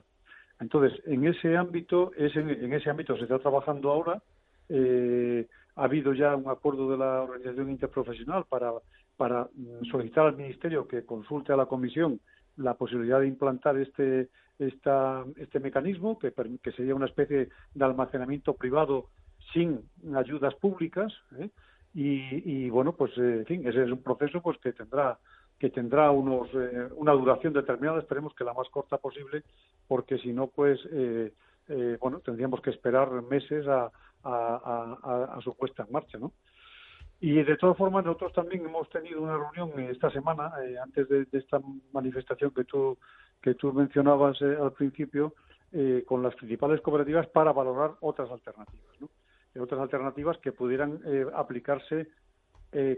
Entonces, 0.59 1.01
en 1.05 1.25
ese 1.27 1.55
ámbito, 1.57 2.11
es 2.17 2.35
en, 2.35 2.73
ese 2.73 2.89
ámbito 2.89 3.15
se 3.15 3.23
está 3.23 3.39
trabajando 3.39 3.91
ahora. 3.91 4.21
Eh, 4.69 5.47
ha 5.75 5.83
habido 5.83 6.13
ya 6.13 6.35
un 6.35 6.49
acuerdo 6.49 6.91
de 6.91 6.97
la 6.97 7.21
Organización 7.23 7.69
Interprofesional 7.69 8.45
para 8.47 8.71
para 9.17 9.47
mm, 9.53 9.85
solicitar 9.91 10.27
al 10.27 10.37
Ministerio 10.37 10.87
que 10.87 11.05
consulte 11.05 11.53
a 11.53 11.57
la 11.57 11.65
Comisión 11.65 12.19
la 12.57 12.75
posibilidad 12.75 13.19
de 13.19 13.27
implantar 13.27 13.77
este, 13.77 14.29
esta, 14.59 15.23
este 15.37 15.59
mecanismo, 15.59 16.19
que, 16.19 16.33
que 16.61 16.71
sería 16.71 16.95
una 16.95 17.07
especie 17.07 17.49
de 17.73 17.85
almacenamiento 17.85 18.53
privado 18.53 19.09
sin 19.51 19.81
ayudas 20.15 20.55
públicas. 20.55 21.13
¿eh? 21.39 21.49
Y, 21.95 22.69
bueno, 22.69 22.93
pues 22.93 23.11
eh, 23.17 23.39
en 23.39 23.45
fin, 23.45 23.67
ese 23.67 23.83
es 23.83 23.91
un 23.91 24.01
proceso 24.01 24.41
pues 24.41 24.57
que 24.59 24.73
tendrá 24.73 25.19
que 25.59 25.69
tendrá 25.69 26.11
unos 26.11 26.49
eh, 26.55 26.89
una 26.95 27.13
duración 27.13 27.53
determinada, 27.53 27.99
esperemos 27.99 28.33
que 28.35 28.43
la 28.43 28.53
más 28.53 28.67
corta 28.69 28.97
posible, 28.97 29.43
porque 29.87 30.17
si 30.17 30.33
no, 30.33 30.47
pues 30.47 30.79
bueno, 32.01 32.19
tendríamos 32.19 32.59
que 32.59 32.71
esperar 32.71 33.09
meses 33.21 33.65
a, 33.67 33.89
a, 34.23 34.97
a, 35.03 35.37
a 35.37 35.41
su 35.41 35.55
puesta 35.55 35.83
en 35.83 35.91
marcha, 35.93 36.17
¿no? 36.17 36.33
Y 37.25 37.41
de 37.41 37.55
todas 37.55 37.77
formas, 37.77 38.03
nosotros 38.03 38.33
también 38.33 38.65
hemos 38.65 38.89
tenido 38.89 39.21
una 39.21 39.37
reunión 39.37 39.79
esta 39.89 40.11
semana, 40.11 40.51
eh, 40.61 40.77
antes 40.77 41.07
de, 41.07 41.25
esta 41.31 41.57
manifestación 41.93 42.51
que 42.51 42.65
tú, 42.65 42.97
que 43.41 43.53
tú 43.53 43.71
mencionabas 43.71 44.41
eh, 44.41 44.57
al 44.61 44.73
principio, 44.73 45.33
eh, 45.71 46.03
con 46.05 46.21
las 46.21 46.35
principales 46.35 46.81
cooperativas 46.81 47.25
para 47.27 47.53
valorar 47.53 47.91
otras 48.01 48.29
alternativas, 48.29 48.99
¿no? 48.99 49.07
otras 49.57 49.79
alternativas 49.79 50.37
que 50.39 50.51
pudieran 50.51 50.99
aplicarse 51.33 52.09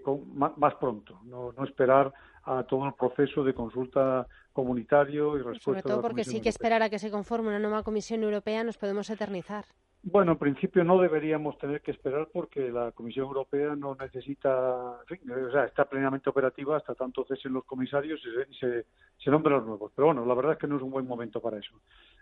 con, 0.03 0.36
más, 0.36 0.74
pronto, 0.75 1.20
no, 1.25 1.51
no 1.51 1.63
esperar 1.63 2.12
a 2.46 2.63
todo 2.63 2.88
el 2.88 2.94
proceso 2.94 3.44
de 3.44 3.53
consulta 3.53 4.25
comunitario 4.53 5.38
y 5.38 5.44
respuesta. 5.44 5.63
Sobre 5.65 5.82
todo 5.84 6.01
porque 6.01 6.24
sí 6.24 6.41
que 6.41 6.50
esperar 6.50 6.82
a 6.82 6.89
que 6.89 6.98
se 6.98 7.12
conforme 7.12 7.50
una 7.50 7.60
nueva 7.60 7.84
Comisión 7.84 8.24
Europea 8.24 8.63
nos 8.63 8.77
podemos 8.77 9.08
eternizar. 9.10 9.65
Bueno, 10.08 10.34
en 10.34 10.38
principio 10.38 10.84
no 10.84 11.00
deberíamos 11.00 11.58
tener 11.58 11.82
que 11.82 11.90
esperar 11.90 12.28
porque 12.32 12.70
la 12.70 12.92
Comisión 12.92 13.26
Europea 13.26 13.76
no 13.76 13.96
necesita, 13.96 15.00
en 15.10 15.18
fin, 15.18 15.32
o 15.32 15.52
sea, 15.52 15.66
está 15.66 15.86
plenamente 15.86 16.30
operativa 16.30 16.78
hasta 16.78 16.94
tanto 16.94 17.26
cesen 17.26 17.54
los 17.54 17.66
comisarios 17.66 18.22
y 18.24 18.54
se, 18.54 18.86
se, 19.18 19.32
nombren 19.32 19.56
los 19.56 19.66
nuevos. 19.66 19.92
Pero 19.96 20.06
bueno, 20.06 20.24
la 20.24 20.36
verdad 20.36 20.54
es 20.54 20.60
que 20.60 20.68
no 20.68 20.76
es 20.78 20.84
un 20.84 20.92
buen 20.92 21.08
momento 21.08 21.42
para 21.42 21.58
eso. 21.58 21.74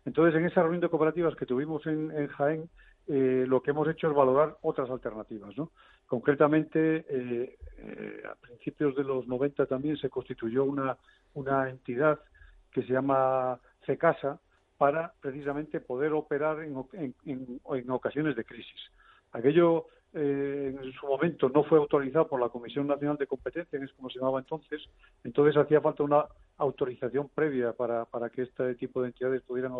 Entonces, 0.05 0.33
en 0.39 0.45
esa 0.45 0.61
reunión 0.61 0.79
de 0.79 0.87
cooperativas 0.87 1.35
que 1.35 1.45
tuvimos 1.45 1.85
en, 1.85 2.25
Jaén, 2.29 2.69
eh, 3.07 3.43
lo 3.45 3.61
que 3.61 3.71
hemos 3.71 3.89
hecho 3.89 4.07
es 4.07 4.15
valorar 4.15 4.55
otras 4.61 4.89
alternativas, 4.89 5.57
¿no? 5.57 5.71
Concretamente, 6.05 7.05
eh, 7.09 7.57
eh, 7.79 8.23
a 8.31 8.35
principios 8.35 8.95
de 8.95 9.03
los 9.03 9.27
90 9.27 9.65
también 9.65 9.97
se 9.97 10.09
constituyó 10.09 10.63
una, 10.63 10.97
una 11.33 11.69
entidad 11.69 12.17
que 12.71 12.83
se 12.83 12.93
llama 12.93 13.59
CECASA, 13.85 14.39
para 14.83 15.13
precisamente 15.21 15.79
poder 15.79 16.11
operar 16.11 16.61
en, 16.61 16.75
en, 17.23 17.89
ocasiones 17.89 18.35
de 18.35 18.43
crisis. 18.43 18.81
Aquello 19.31 19.85
eh, 20.13 20.75
en 20.77 20.91
su 20.91 21.07
momento 21.07 21.47
no 21.47 21.63
fue 21.63 21.77
autorizado 21.77 22.27
por 22.27 22.41
la 22.41 22.49
Comisión 22.49 22.87
Nacional 22.87 23.15
de 23.15 23.25
Competencia, 23.25 23.79
que 23.79 23.85
es 23.85 23.93
como 23.93 24.09
se 24.09 24.19
llamaba 24.19 24.39
entonces, 24.39 24.81
entonces 25.23 25.55
hacía 25.55 25.79
falta 25.79 26.03
una 26.03 26.25
autorización 26.57 27.29
previa 27.29 27.71
para, 27.71 28.03
para 28.03 28.29
que 28.29 28.41
este 28.41 28.75
tipo 28.75 29.01
de 29.01 29.07
entidades 29.07 29.41
pudieran 29.43 29.71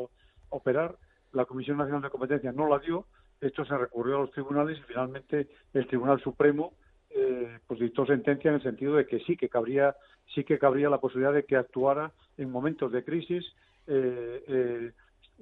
operar. 0.48 0.96
La 1.34 1.44
Comisión 1.44 1.80
Nacional 1.80 2.04
de 2.04 2.10
Competencia 2.10 2.54
no 2.54 2.70
la 2.70 2.80
dio, 2.80 3.06
esto 3.42 3.66
se 3.66 3.78
recurrió 3.78 4.16
a 4.16 4.22
los 4.22 4.32
tribunales 4.32 4.80
y 4.80 4.84
finalmente 4.84 5.50
el 5.74 5.86
Tribunal 5.86 6.22
Supremo 6.22 6.76
eh, 7.10 7.60
pues 7.68 7.82
dictó 7.82 8.06
sentencia 8.06 8.48
en 8.48 8.56
el 8.56 8.64
sentido 8.64 8.96
de 8.96 9.06
que 9.06 9.20
sí 9.20 9.36
que 9.36 9.50
cabría 9.50 9.98
sí 10.34 10.46
que 10.46 10.58
cabría 10.58 10.90
la 10.90 11.02
posibilidad 11.02 11.34
de 11.34 11.44
que 11.44 11.58
actuara 11.58 12.14
en 12.38 12.50
momentos 12.50 12.90
de 12.94 13.04
crisis 13.04 13.44
eh, 13.88 14.44
eh, 14.48 14.92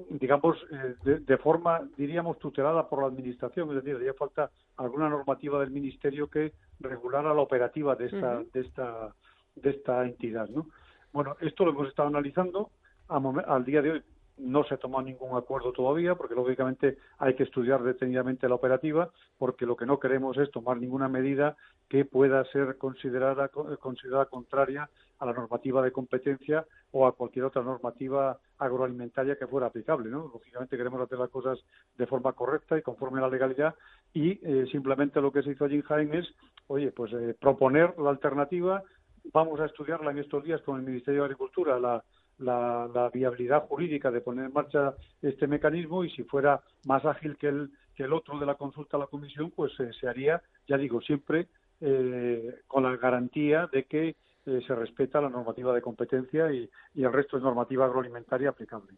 digamos, 0.09 0.57
eh, 0.71 1.19
de, 1.19 1.37
forma, 1.37 1.81
diríamos, 1.97 2.39
tutelada 2.39 2.87
por 2.87 3.01
la 3.01 3.07
Administración, 3.07 3.69
es 3.69 3.75
decir, 3.75 3.95
haría 3.95 4.13
falta 4.13 4.49
alguna 4.77 5.09
normativa 5.09 5.59
del 5.59 5.71
Ministerio 5.71 6.27
que 6.27 6.53
regulara 6.79 7.33
la 7.33 7.41
operativa 7.41 7.95
de 7.95 8.05
esta, 8.05 8.41
de 8.53 8.61
esta, 8.61 9.13
de 9.55 9.69
esta 9.69 10.05
entidad, 10.05 10.47
¿no? 10.49 10.67
Bueno, 11.11 11.35
esto 11.41 11.65
lo 11.65 11.71
hemos 11.71 11.89
estado 11.89 12.07
analizando. 12.07 12.71
al 13.09 13.65
día 13.65 13.81
de 13.81 13.91
hoy 13.91 14.03
no 14.41 14.63
se 14.63 14.73
ha 14.73 14.77
tomado 14.77 15.03
ningún 15.03 15.37
acuerdo 15.37 15.71
todavía, 15.71 16.15
porque 16.15 16.35
lógicamente 16.35 16.97
hay 17.19 17.35
que 17.35 17.43
estudiar 17.43 17.83
detenidamente 17.83 18.49
la 18.49 18.55
operativa, 18.55 19.09
porque 19.37 19.65
lo 19.65 19.75
que 19.75 19.85
no 19.85 19.99
queremos 19.99 20.37
es 20.37 20.49
tomar 20.51 20.77
ninguna 20.77 21.07
medida 21.07 21.55
que 21.87 22.05
pueda 22.05 22.43
ser 22.45 22.77
considerada, 22.77 23.49
considerada 23.49 24.25
contraria 24.25 24.89
a 25.19 25.25
la 25.25 25.33
normativa 25.33 25.83
de 25.83 25.91
competencia 25.91 26.65
o 26.91 27.05
a 27.05 27.15
cualquier 27.15 27.45
otra 27.45 27.61
normativa 27.61 28.39
agroalimentaria 28.57 29.35
que 29.35 29.45
fuera 29.45 29.67
aplicable. 29.67 30.09
¿no? 30.09 30.31
Lógicamente 30.33 30.75
queremos 30.75 30.99
hacer 31.01 31.19
las 31.19 31.29
cosas 31.29 31.59
de 31.97 32.07
forma 32.07 32.33
correcta 32.33 32.77
y 32.77 32.81
conforme 32.81 33.19
a 33.19 33.23
la 33.23 33.29
legalidad 33.29 33.75
y 34.13 34.39
eh, 34.41 34.65
simplemente 34.71 35.21
lo 35.21 35.31
que 35.31 35.43
se 35.43 35.51
hizo 35.51 35.65
allí 35.65 35.75
en 35.75 35.81
Jaén 35.83 36.13
es, 36.15 36.27
oye, 36.67 36.91
pues 36.91 37.13
eh, 37.13 37.35
proponer 37.39 37.97
la 37.99 38.09
alternativa, 38.09 38.83
vamos 39.31 39.59
a 39.59 39.65
estudiarla 39.65 40.11
en 40.11 40.17
estos 40.17 40.43
días 40.43 40.61
con 40.61 40.79
el 40.79 40.85
Ministerio 40.85 41.21
de 41.21 41.25
Agricultura, 41.25 41.79
la 41.79 42.03
la, 42.41 43.09
viabilidad 43.13 43.67
jurídica 43.67 44.11
de 44.11 44.21
poner 44.21 44.45
en 44.45 44.53
marcha 44.53 44.95
este 45.21 45.47
mecanismo 45.47 46.03
y 46.03 46.09
si 46.11 46.23
fuera 46.23 46.61
más 46.85 47.05
ágil 47.05 47.37
que 47.37 47.47
el, 47.47 47.71
que 47.95 48.03
el 48.03 48.13
otro 48.13 48.39
de 48.39 48.45
la 48.45 48.55
consulta 48.55 48.97
a 48.97 48.99
la 48.99 49.07
Comisión, 49.07 49.51
pues 49.51 49.71
eh, 49.79 49.91
se 49.99 50.07
haría, 50.07 50.41
ya 50.67 50.77
digo, 50.77 51.01
siempre 51.01 51.47
eh, 51.79 52.61
con 52.67 52.83
la 52.83 52.95
garantía 52.97 53.67
de 53.71 53.85
que 53.85 54.15
eh, 54.45 54.61
se 54.65 54.75
respeta 54.75 55.21
la 55.21 55.29
normativa 55.29 55.73
de 55.73 55.81
competencia 55.81 56.51
y, 56.51 56.69
el 56.95 57.13
resto 57.13 57.37
de 57.37 57.43
normativa 57.43 57.85
agroalimentaria 57.85 58.49
aplicable. 58.49 58.93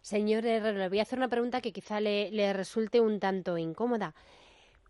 Señor 0.00 0.44
Herrero, 0.44 0.78
le 0.78 0.88
voy 0.88 0.98
a 0.98 1.02
hacer 1.02 1.18
una 1.18 1.28
pregunta 1.28 1.60
que 1.60 1.72
quizá 1.72 2.00
le 2.00 2.52
resulte 2.52 3.00
un 3.00 3.20
tanto 3.20 3.56
incómoda. 3.56 4.14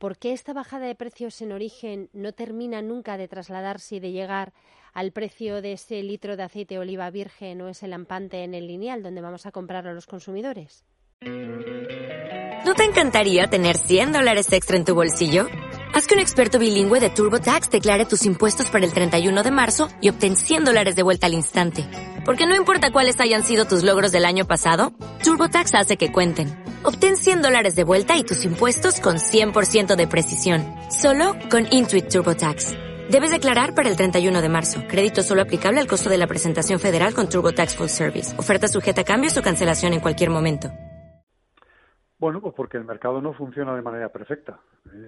¿Por 0.03 0.19
qué 0.19 0.33
esta 0.33 0.53
bajada 0.53 0.87
de 0.87 0.97
precios 0.97 1.41
en 1.43 1.53
origen 1.53 2.11
no 2.13 2.33
termina 2.33 2.83
nunca 2.83 3.17
de 3.17 3.29
trasladarse 3.29 3.95
y 3.95 4.01
de 4.01 4.11
llegar 4.11 4.53
al 4.93 5.13
precio 5.13 5.63
de 5.63 5.75
ese 5.75 6.03
litro 6.03 6.37
de 6.37 6.43
aceite 6.43 6.75
de 6.75 6.81
oliva 6.81 7.09
virgen 7.11 7.63
o 7.63 7.69
ese 7.69 7.87
lampante 7.87 8.43
en 8.43 8.53
el 8.55 8.67
lineal 8.67 9.05
donde 9.05 9.21
vamos 9.21 9.47
a 9.47 9.53
comprar 9.53 9.87
a 9.87 9.93
los 9.93 10.09
consumidores? 10.09 10.85
¿No 11.21 12.75
te 12.75 12.83
encantaría 12.83 13.47
tener 13.47 13.79
100 13.79 14.11
dólares 14.11 14.53
extra 14.53 14.77
en 14.77 14.85
tu 14.85 14.97
bolsillo? 14.97 15.47
Haz 15.95 16.09
que 16.09 16.15
un 16.15 16.21
experto 16.21 16.59
bilingüe 16.59 16.99
de 16.99 17.11
TurboTax 17.11 17.71
declare 17.71 18.05
tus 18.05 18.27
impuestos 18.27 18.71
para 18.71 18.85
el 18.85 18.93
31 18.93 19.45
de 19.45 19.51
marzo 19.53 19.89
y 20.01 20.09
obtén 20.09 20.35
100 20.35 20.65
dólares 20.65 20.97
de 20.97 21.05
vuelta 21.05 21.27
al 21.27 21.35
instante. 21.35 21.87
Porque 22.25 22.49
no 22.49 22.57
importa 22.57 22.91
cuáles 22.91 23.21
hayan 23.21 23.45
sido 23.45 23.67
tus 23.67 23.85
logros 23.85 24.11
del 24.11 24.25
año 24.25 24.49
pasado, 24.49 24.93
TurboTax 25.23 25.77
hace 25.77 25.97
que 25.97 26.11
cuenten. 26.11 26.62
Obtén 26.85 27.17
100 27.17 27.43
dólares 27.43 27.77
de 27.77 27.85
vuelta 27.85 28.17
y 28.17 28.25
tus 28.25 28.45
impuestos 28.45 29.01
con 29.01 29.17
100% 29.17 29.97
de 29.97 30.07
precisión. 30.07 30.65
Solo 30.91 31.35
con 31.51 31.67
Intuit 31.71 32.09
TurboTax. 32.09 32.75
Debes 33.11 33.31
declarar 33.31 33.75
para 33.75 33.89
el 33.89 33.97
31 33.97 34.41
de 34.41 34.49
marzo. 34.49 34.83
Crédito 34.89 35.23
solo 35.23 35.43
aplicable 35.43 35.81
al 35.81 35.87
costo 35.87 36.09
de 36.09 36.19
la 36.19 36.27
presentación 36.27 36.79
federal 36.79 37.15
con 37.15 37.29
TurboTax 37.29 37.77
Full 37.77 37.89
Service. 37.89 38.39
Oferta 38.39 38.69
sujeta 38.69 39.03
a 39.03 39.05
cambios 39.05 39.37
o 39.37 39.43
cancelación 39.43 39.93
en 39.93 40.01
cualquier 40.01 40.31
momento. 40.31 40.69
Bueno, 42.19 42.41
pues 42.41 42.55
porque 42.55 42.79
el 42.79 42.85
mercado 42.85 43.21
no 43.21 43.33
funciona 43.33 43.75
de 43.75 43.83
manera 43.83 44.09
perfecta. 44.09 44.59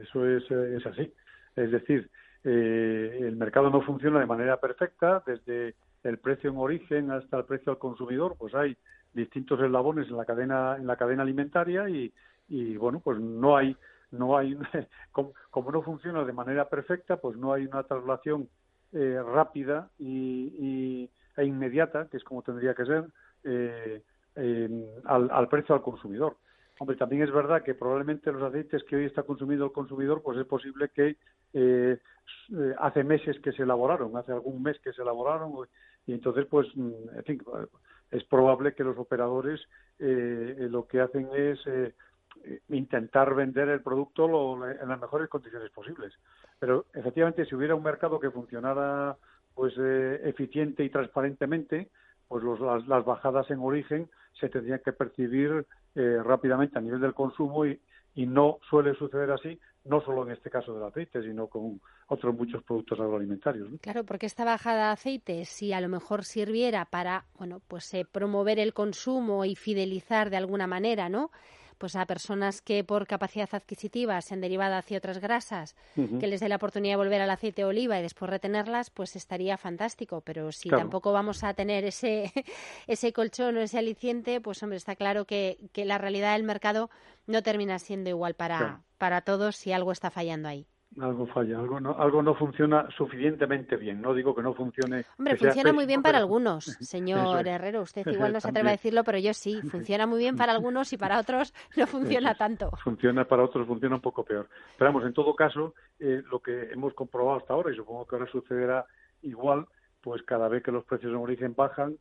Eso 0.02 0.28
es, 0.28 0.48
es 0.50 0.86
así. 0.86 1.12
Es 1.56 1.70
decir, 1.70 2.10
eh, 2.44 3.18
el 3.20 3.36
mercado 3.36 3.70
no 3.70 3.80
funciona 3.82 4.20
de 4.20 4.26
manera 4.26 4.58
perfecta, 4.58 5.24
desde 5.26 5.74
el 6.04 6.18
precio 6.18 6.50
en 6.50 6.58
origen 6.58 7.10
hasta 7.10 7.38
el 7.38 7.44
precio 7.46 7.72
al 7.72 7.78
consumidor, 7.78 8.36
pues 8.38 8.54
hay 8.54 8.76
distintos 9.14 9.60
eslabones 9.60 10.08
en 10.08 10.16
la 10.16 10.24
cadena 10.24 10.76
en 10.76 10.86
la 10.86 10.96
cadena 10.96 11.22
alimentaria 11.22 11.88
y, 11.88 12.12
y 12.48 12.76
bueno, 12.76 13.00
pues 13.00 13.18
no 13.18 13.56
hay 13.56 13.76
no 14.10 14.36
hay 14.36 14.56
como, 15.12 15.72
no 15.72 15.82
funciona 15.82 16.24
de 16.24 16.32
manera 16.32 16.68
perfecta, 16.68 17.16
pues 17.16 17.36
no 17.36 17.52
hay 17.52 17.66
una 17.66 17.82
traslación 17.82 18.48
eh, 18.92 19.20
rápida 19.22 19.90
y, 19.98 21.08
e 21.36 21.44
inmediata, 21.44 22.08
que 22.08 22.16
es 22.16 22.24
como 22.24 22.42
tendría 22.42 22.74
que 22.74 22.84
ser, 22.84 23.04
eh, 23.42 24.02
al, 25.04 25.30
al 25.30 25.48
precio 25.48 25.74
al 25.74 25.82
consumidor. 25.82 26.36
Hombre, 26.78 26.96
también 26.96 27.22
es 27.22 27.30
verdad 27.30 27.62
que 27.62 27.74
probablemente 27.74 28.32
los 28.32 28.42
aceites 28.42 28.82
que 28.84 28.96
hoy 28.96 29.04
está 29.04 29.22
consumido 29.22 29.64
el 29.64 29.72
consumidor, 29.72 30.22
pues 30.22 30.38
es 30.38 30.46
posible 30.46 30.88
que 30.88 31.16
eh, 31.52 31.98
eh, 32.52 32.74
hace 32.78 33.04
meses 33.04 33.38
que 33.40 33.52
se 33.52 33.62
elaboraron, 33.62 34.16
hace 34.16 34.32
algún 34.32 34.62
mes 34.62 34.78
que 34.80 34.92
se 34.92 35.02
elaboraron, 35.02 35.52
y 36.06 36.12
entonces, 36.12 36.46
pues, 36.46 36.66
en 36.76 37.24
fin, 37.24 37.40
es 38.14 38.24
probable 38.24 38.74
que 38.74 38.84
los 38.84 38.96
operadores 38.98 39.60
eh, 39.98 40.68
lo 40.70 40.86
que 40.86 41.00
hacen 41.00 41.28
es 41.34 41.60
intentar 42.68 43.34
vender 43.34 43.68
el 43.68 43.80
producto 43.80 44.66
en 44.66 44.88
las 44.88 45.00
mejores 45.00 45.28
condiciones 45.28 45.70
posibles. 45.70 46.12
Pero 46.58 46.86
efectivamente, 46.94 47.44
si 47.46 47.54
hubiera 47.54 47.74
un 47.74 47.82
mercado 47.82 48.20
que 48.20 48.30
funcionara 48.30 49.16
pues 49.54 49.74
eficiente 49.78 50.84
y 50.84 50.90
transparentemente, 50.90 51.88
pues 52.28 52.42
las, 52.60 52.86
las 52.88 53.04
bajadas 53.04 53.50
en 53.50 53.60
origen 53.60 54.08
se 54.38 54.48
tendrían 54.48 54.80
que 54.84 54.92
percibir 54.92 55.66
eh, 55.94 56.20
rápidamente 56.24 56.78
a 56.78 56.82
nivel 56.82 57.00
del 57.00 57.14
consumo 57.14 57.64
y 57.66 57.78
no 58.16 58.58
suele 58.68 58.94
suceder 58.94 59.30
así, 59.30 59.58
no 59.84 60.00
solo 60.00 60.24
en 60.24 60.32
este 60.32 60.50
caso 60.50 60.74
del 60.74 60.84
aceite, 60.84 61.22
sino 61.22 61.46
con 61.46 61.80
otros 62.08 62.34
muchos 62.34 62.62
productos 62.62 62.98
agroalimentarios. 62.98 63.68
Claro, 63.80 64.04
porque 64.04 64.26
esta 64.26 64.44
bajada 64.44 64.86
de 64.86 64.92
aceite, 64.92 65.44
si 65.44 65.72
a 65.72 65.80
lo 65.80 65.88
mejor 65.88 66.24
sirviera 66.24 66.84
para, 66.86 67.26
bueno, 67.38 67.60
pues 67.68 67.92
eh, 67.94 68.06
promover 68.10 68.58
el 68.58 68.72
consumo 68.72 69.44
y 69.44 69.56
fidelizar 69.56 70.30
de 70.30 70.38
alguna 70.38 70.66
manera, 70.66 71.08
¿no? 71.08 71.30
Pues 71.78 71.96
a 71.96 72.06
personas 72.06 72.60
que 72.60 72.84
por 72.84 73.06
capacidad 73.06 73.48
adquisitiva 73.52 74.20
se 74.20 74.34
han 74.34 74.40
derivado 74.40 74.76
hacia 74.76 74.98
otras 74.98 75.18
grasas, 75.18 75.74
que 75.94 76.26
les 76.26 76.40
dé 76.40 76.48
la 76.48 76.56
oportunidad 76.56 76.92
de 76.92 76.96
volver 76.96 77.20
al 77.20 77.30
aceite 77.30 77.62
de 77.62 77.66
oliva 77.66 77.98
y 77.98 78.02
después 78.02 78.30
retenerlas, 78.30 78.90
pues 78.90 79.16
estaría 79.16 79.56
fantástico. 79.56 80.20
Pero 80.20 80.52
si 80.52 80.68
tampoco 80.68 81.12
vamos 81.12 81.44
a 81.44 81.54
tener 81.54 81.84
ese, 81.84 82.32
ese 82.86 83.12
colchón 83.12 83.56
o 83.56 83.60
ese 83.60 83.78
aliciente, 83.78 84.40
pues 84.40 84.62
hombre, 84.62 84.78
está 84.78 84.96
claro 84.96 85.24
que, 85.26 85.58
que 85.72 85.84
la 85.84 85.98
realidad 85.98 86.32
del 86.34 86.44
mercado 86.44 86.90
no 87.26 87.42
termina 87.42 87.78
siendo 87.78 88.10
igual 88.10 88.34
para, 88.34 88.82
para 88.98 89.22
todos 89.22 89.56
si 89.56 89.72
algo 89.72 89.92
está 89.92 90.10
fallando 90.10 90.48
ahí 90.48 90.66
algo 91.00 91.26
falla, 91.26 91.58
algo 91.58 91.80
no, 91.80 91.96
algo 91.98 92.22
no 92.22 92.34
funciona 92.34 92.88
suficientemente 92.96 93.76
bien. 93.76 94.00
No 94.00 94.14
digo 94.14 94.34
que 94.34 94.42
no 94.42 94.54
funcione. 94.54 95.04
Hombre, 95.18 95.36
funciona 95.36 95.72
muy 95.72 95.86
bien 95.86 96.02
para 96.02 96.18
algunos, 96.18 96.64
señor 96.80 97.46
Herrero. 97.46 97.82
Usted 97.82 98.06
igual 98.06 98.32
no 98.32 98.40
se 98.40 98.48
atreve 98.48 98.68
a 98.68 98.72
decirlo, 98.72 99.04
pero 99.04 99.18
yo 99.18 99.34
sí. 99.34 99.60
Funciona 99.70 100.06
muy 100.06 100.18
bien 100.18 100.36
para 100.36 100.52
algunos 100.52 100.92
y 100.92 100.96
para 100.96 101.18
otros 101.18 101.54
no 101.76 101.86
funciona 101.86 102.34
tanto. 102.34 102.70
Funciona 102.82 103.24
para 103.24 103.44
otros, 103.44 103.66
funciona 103.66 103.96
un 103.96 104.00
poco 104.00 104.24
peor. 104.24 104.48
Pero 104.78 104.90
vamos, 104.90 105.06
en 105.06 105.12
todo 105.12 105.34
caso, 105.34 105.74
eh, 105.98 106.22
lo 106.30 106.40
que 106.40 106.70
hemos 106.72 106.94
comprobado 106.94 107.38
hasta 107.38 107.54
ahora, 107.54 107.72
y 107.72 107.76
supongo 107.76 108.06
que 108.06 108.16
ahora 108.16 108.30
sucederá 108.30 108.86
igual, 109.22 109.66
pues 110.00 110.22
cada 110.22 110.48
vez 110.48 110.62
que 110.62 110.72
los 110.72 110.84
precios 110.84 111.12
en 111.12 111.18
origen 111.18 111.54
bajan, 111.54 111.96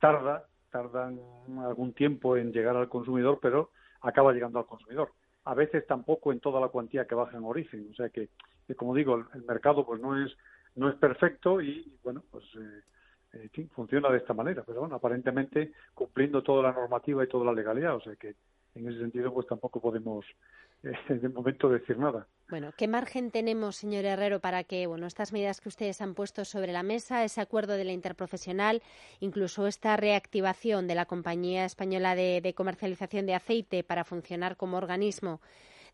tarda, 0.00 0.44
tardan 0.70 1.18
algún 1.60 1.92
tiempo 1.92 2.36
en 2.36 2.52
llegar 2.52 2.76
al 2.76 2.88
consumidor, 2.88 3.38
pero 3.40 3.70
acaba 4.00 4.32
llegando 4.32 4.58
al 4.58 4.66
consumidor 4.66 5.12
a 5.48 5.54
veces 5.54 5.86
tampoco 5.86 6.30
en 6.30 6.40
toda 6.40 6.60
la 6.60 6.68
cuantía 6.68 7.06
que 7.06 7.14
baja 7.14 7.38
en 7.38 7.44
origen. 7.44 7.88
O 7.90 7.94
sea 7.94 8.10
que, 8.10 8.28
como 8.76 8.94
digo, 8.94 9.24
el, 9.32 9.42
mercado 9.44 9.84
pues 9.86 9.98
no 9.98 10.22
es 10.22 10.30
no 10.74 10.90
es 10.90 10.94
perfecto 10.96 11.60
y, 11.62 11.90
bueno, 12.04 12.22
pues 12.30 12.44
eh, 12.54 13.48
eh 13.54 13.66
funciona 13.74 14.10
de 14.10 14.18
esta 14.18 14.34
manera. 14.34 14.62
Pero 14.66 14.80
bueno, 14.80 14.96
aparentemente 14.96 15.72
cumpliendo 15.94 16.42
toda 16.42 16.64
la 16.64 16.72
normativa 16.72 17.24
y 17.24 17.28
toda 17.28 17.46
la 17.46 17.54
legalidad. 17.54 17.96
O 17.96 18.00
sea 18.00 18.14
que 18.16 18.34
en 18.74 18.88
ese 18.88 18.98
sentido 18.98 19.32
pues 19.32 19.46
tampoco 19.46 19.80
podemos 19.80 20.26
eh, 20.26 20.32
de 20.82 21.28
momento 21.28 21.68
decir 21.68 21.98
nada. 21.98 22.26
Bueno, 22.48 22.72
¿qué 22.76 22.88
margen 22.88 23.30
tenemos, 23.30 23.76
señor 23.76 24.06
Herrero, 24.06 24.40
para 24.40 24.64
que 24.64 24.86
bueno, 24.86 25.06
estas 25.06 25.32
medidas 25.34 25.60
que 25.60 25.68
ustedes 25.68 26.00
han 26.00 26.14
puesto 26.14 26.46
sobre 26.46 26.72
la 26.72 26.82
mesa, 26.82 27.22
ese 27.22 27.42
acuerdo 27.42 27.74
de 27.74 27.84
la 27.84 27.92
interprofesional, 27.92 28.82
incluso 29.20 29.66
esta 29.66 29.98
reactivación 29.98 30.86
de 30.86 30.94
la 30.94 31.04
Compañía 31.04 31.66
Española 31.66 32.14
de, 32.14 32.54
Comercialización 32.56 33.26
de 33.26 33.34
Aceite 33.34 33.84
para 33.84 34.04
funcionar 34.04 34.56
como 34.56 34.78
organismo 34.78 35.42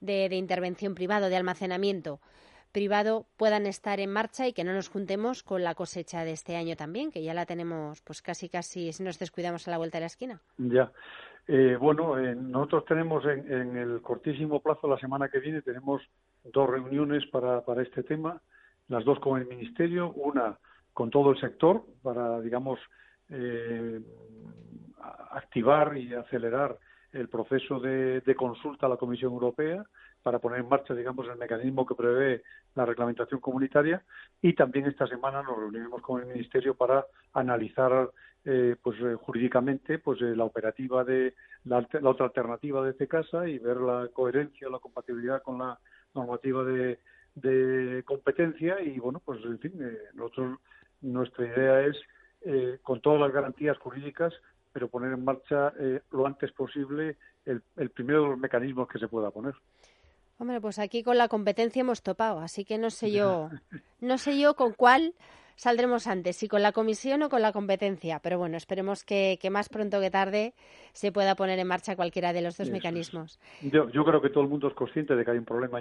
de, 0.00 0.26
intervención 0.36 0.94
privado, 0.94 1.28
de 1.28 1.36
almacenamiento 1.36 2.20
privado, 2.70 3.26
puedan 3.36 3.66
estar 3.66 4.00
en 4.00 4.12
marcha 4.12 4.48
y 4.48 4.52
que 4.52 4.64
no 4.64 4.74
nos 4.74 4.88
juntemos 4.88 5.44
con 5.44 5.62
la 5.62 5.74
cosecha 5.74 6.24
de 6.24 6.32
este 6.32 6.56
año 6.56 6.76
también, 6.76 7.12
que 7.12 7.22
ya 7.22 7.32
la 7.32 7.46
tenemos 7.46 8.00
pues 8.02 8.20
casi 8.20 8.48
casi 8.48 8.92
si 8.92 9.02
nos 9.02 9.18
descuidamos 9.18 9.66
a 9.66 9.70
la 9.70 9.78
vuelta 9.78 9.98
de 9.98 10.02
la 10.02 10.06
esquina? 10.06 10.40
Ya, 10.58 10.92
eh, 11.46 11.76
bueno, 11.78 12.18
eh, 12.18 12.34
nosotros 12.34 12.84
tenemos 12.86 13.24
en, 13.26 13.76
el 13.76 14.00
cortísimo 14.00 14.60
plazo, 14.60 14.88
la 14.88 14.98
semana 14.98 15.28
que 15.28 15.40
viene, 15.40 15.62
tenemos 15.62 16.02
dos 16.44 16.70
reuniones 16.70 17.26
para, 17.26 17.62
para 17.62 17.82
este 17.82 18.02
tema, 18.02 18.40
las 18.88 19.04
dos 19.04 19.18
con 19.20 19.40
el 19.40 19.46
Ministerio, 19.46 20.12
una 20.12 20.58
con 20.92 21.10
todo 21.10 21.32
el 21.32 21.40
sector 21.40 21.84
para, 22.02 22.40
digamos, 22.40 22.78
eh, 23.28 24.00
activar 25.32 25.96
y 25.98 26.14
acelerar 26.14 26.78
el 27.12 27.28
proceso 27.28 27.78
de, 27.78 28.22
consulta 28.36 28.86
a 28.86 28.88
la 28.88 28.96
Comisión 28.96 29.32
Europea 29.32 29.84
para 30.24 30.38
poner 30.38 30.60
en 30.60 30.68
marcha, 30.70 30.94
digamos, 30.94 31.28
el 31.28 31.36
mecanismo 31.36 31.84
que 31.84 31.94
prevé 31.94 32.42
la 32.74 32.86
reglamentación 32.86 33.40
comunitaria 33.40 34.02
y 34.40 34.54
también 34.54 34.86
esta 34.86 35.06
semana 35.06 35.42
nos 35.42 35.58
reuniremos 35.58 36.00
con 36.00 36.22
el 36.22 36.26
Ministerio 36.26 36.74
para 36.74 37.06
analizar 37.34 38.10
eh, 38.46 38.76
pues 38.82 38.98
eh, 39.00 39.16
jurídicamente 39.20 39.98
pues 39.98 40.22
eh, 40.22 40.34
la 40.34 40.44
operativa 40.44 41.04
de 41.04 41.34
la, 41.64 41.86
otra 42.04 42.26
alternativa 42.26 42.82
de 42.82 42.92
este 42.92 43.06
casa 43.06 43.46
y 43.46 43.58
ver 43.58 43.76
la 43.76 44.08
coherencia 44.12 44.68
la 44.68 44.78
compatibilidad 44.78 45.42
con 45.42 45.58
la 45.58 45.78
normativa 46.14 46.64
de, 46.64 46.98
competencia 48.04 48.80
y 48.80 48.98
bueno 48.98 49.20
pues 49.24 49.44
en 49.44 49.58
fin 49.58 49.72
nosotros 50.14 50.58
nuestra 51.00 51.46
idea 51.46 51.80
es 51.86 51.96
con 52.82 53.00
todas 53.00 53.20
las 53.20 53.32
garantías 53.32 53.76
jurídicas 53.78 54.32
pero 54.72 54.88
poner 54.88 55.12
en 55.12 55.24
marcha 55.24 55.72
lo 56.12 56.26
antes 56.26 56.52
posible 56.52 57.16
el, 57.44 57.62
el 57.76 57.90
primero 57.90 58.22
de 58.22 58.28
los 58.28 58.38
mecanismos 58.38 58.88
que 58.88 58.98
se 58.98 59.08
pueda 59.08 59.30
poner. 59.30 59.54
Hombre, 60.38 60.60
pues 60.60 60.78
aquí 60.78 61.02
con 61.02 61.16
la 61.16 61.28
competencia 61.28 61.80
hemos 61.80 62.02
topado, 62.02 62.40
así 62.40 62.64
que 62.64 62.76
no 62.76 62.90
sé 62.90 63.12
yo, 63.12 63.50
no 64.00 64.18
sé 64.18 64.38
yo 64.38 64.54
con 64.54 64.72
cuál 64.72 65.14
saldremos 65.56 66.06
antes, 66.06 66.36
si 66.36 66.48
con 66.48 66.62
la 66.62 66.72
comisión 66.72 67.22
o 67.22 67.28
con 67.28 67.42
la 67.42 67.52
competencia. 67.52 68.18
Pero 68.20 68.38
bueno, 68.38 68.56
esperemos 68.56 69.04
que, 69.04 69.38
más 69.50 69.68
pronto 69.68 70.00
que 70.00 70.10
tarde 70.10 70.54
se 70.92 71.12
pueda 71.12 71.36
poner 71.36 71.58
en 71.58 71.68
marcha 71.68 71.96
cualquiera 71.96 72.32
de 72.32 72.42
los 72.42 72.56
dos 72.56 72.70
mecanismos. 72.70 73.38
Yo, 73.62 73.88
yo, 73.90 74.04
creo 74.04 74.20
que 74.20 74.30
todo 74.30 74.42
el 74.42 74.50
mundo 74.50 74.68
es 74.68 74.74
consciente 74.74 75.14
de 75.14 75.24
que 75.24 75.30
hay 75.30 75.38
un 75.38 75.44
problema 75.44 75.80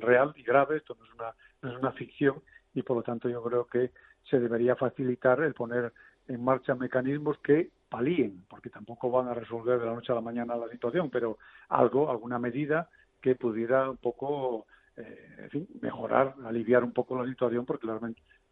real 0.00 0.32
y 0.36 0.42
grave, 0.42 0.78
esto 0.78 0.96
no 0.98 1.04
es, 1.04 1.12
una, 1.12 1.34
no 1.60 1.70
es 1.72 1.78
una 1.78 1.92
ficción, 1.92 2.42
y 2.74 2.82
por 2.82 2.96
lo 2.96 3.02
tanto 3.02 3.28
yo 3.28 3.42
creo 3.42 3.66
que 3.66 3.90
se 4.30 4.38
debería 4.38 4.76
facilitar 4.76 5.40
el 5.40 5.52
poner 5.52 5.92
en 6.28 6.42
marcha 6.42 6.74
mecanismos 6.74 7.36
que 7.38 7.70
palíen, 7.88 8.44
porque 8.48 8.70
tampoco 8.70 9.10
van 9.10 9.28
a 9.28 9.34
resolver 9.34 9.78
de 9.78 9.86
la 9.86 9.94
noche 9.94 10.12
a 10.12 10.14
la 10.14 10.20
mañana 10.20 10.56
la 10.56 10.68
situación, 10.68 11.10
pero 11.10 11.38
algo, 11.68 12.10
alguna 12.10 12.38
medida 12.38 12.88
que 13.22 13.36
pudiera 13.36 13.88
un 13.88 13.96
poco, 13.96 14.66
eh, 14.96 15.36
en 15.38 15.50
fin, 15.50 15.68
mejorar, 15.80 16.34
aliviar 16.44 16.84
un 16.84 16.92
poco 16.92 17.22
la 17.22 17.28
situación, 17.28 17.64
porque 17.64 17.86
la, 17.86 17.98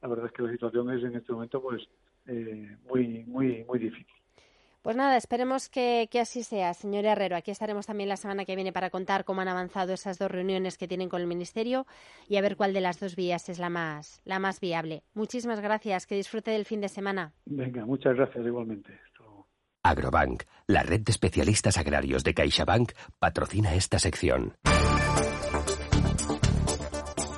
la 0.00 0.09
verdad 0.09 0.26
es 0.26 0.33
que 0.33 0.42
la 0.42 0.52
situación 0.52 0.90
es 0.90 1.04
en 1.04 1.16
este 1.16 1.33
momento 1.33 1.61
pues 1.61 1.83
eh, 2.26 2.76
muy, 2.88 3.24
muy, 3.24 3.64
muy 3.64 3.78
difícil. 3.78 4.06
Pues 4.83 4.96
nada, 4.96 5.18
esperemos 5.18 5.68
que, 5.68 6.09
que, 6.11 6.20
así 6.20 6.42
sea, 6.42 6.72
señor 6.72 7.04
Herrero. 7.04 7.37
Aquí 7.37 7.50
estaremos 7.50 7.87
también 7.87 8.09
la 8.09 8.16
semana 8.16 8.46
que 8.46 8.54
viene 8.56 8.72
para 8.72 8.88
contar 8.88 9.26
cómo 9.26 9.42
han 9.42 9.48
avanzado 9.48 9.92
esas 9.92 10.18
dos 10.18 10.30
reuniones 10.30 10.78
que 10.78 10.88
tienen 10.88 11.11
con 11.11 11.20
el 11.20 11.26
Ministerio 11.26 11.87
y 12.28 12.37
a 12.37 12.40
ver 12.40 12.56
cuál 12.56 12.72
de 12.72 12.80
las 12.80 12.98
dos 12.98 13.14
vías 13.14 13.50
es 13.50 13.59
la 13.59 13.68
más, 13.68 14.22
la 14.24 14.38
más 14.38 14.59
viable. 14.59 15.02
Muchísimas 15.12 15.61
gracias. 15.61 16.06
Que 16.06 16.14
disfrute 16.14 16.52
del 16.52 16.64
fin 16.64 16.80
de 16.80 16.88
semana. 16.88 17.35
Venga, 17.44 17.85
muchas 17.85 18.16
gracias 18.16 18.46
igualmente. 18.46 18.98
Agrobank, 19.83 20.45
la 20.66 20.83
red 20.83 21.01
de 21.01 21.12
especialistas 21.12 21.79
agrarios 21.79 22.25
de 22.25 22.35
CaixaBank, 22.35 22.93
patrocina 23.19 23.75
esta 23.75 23.99
sección. 23.99 24.55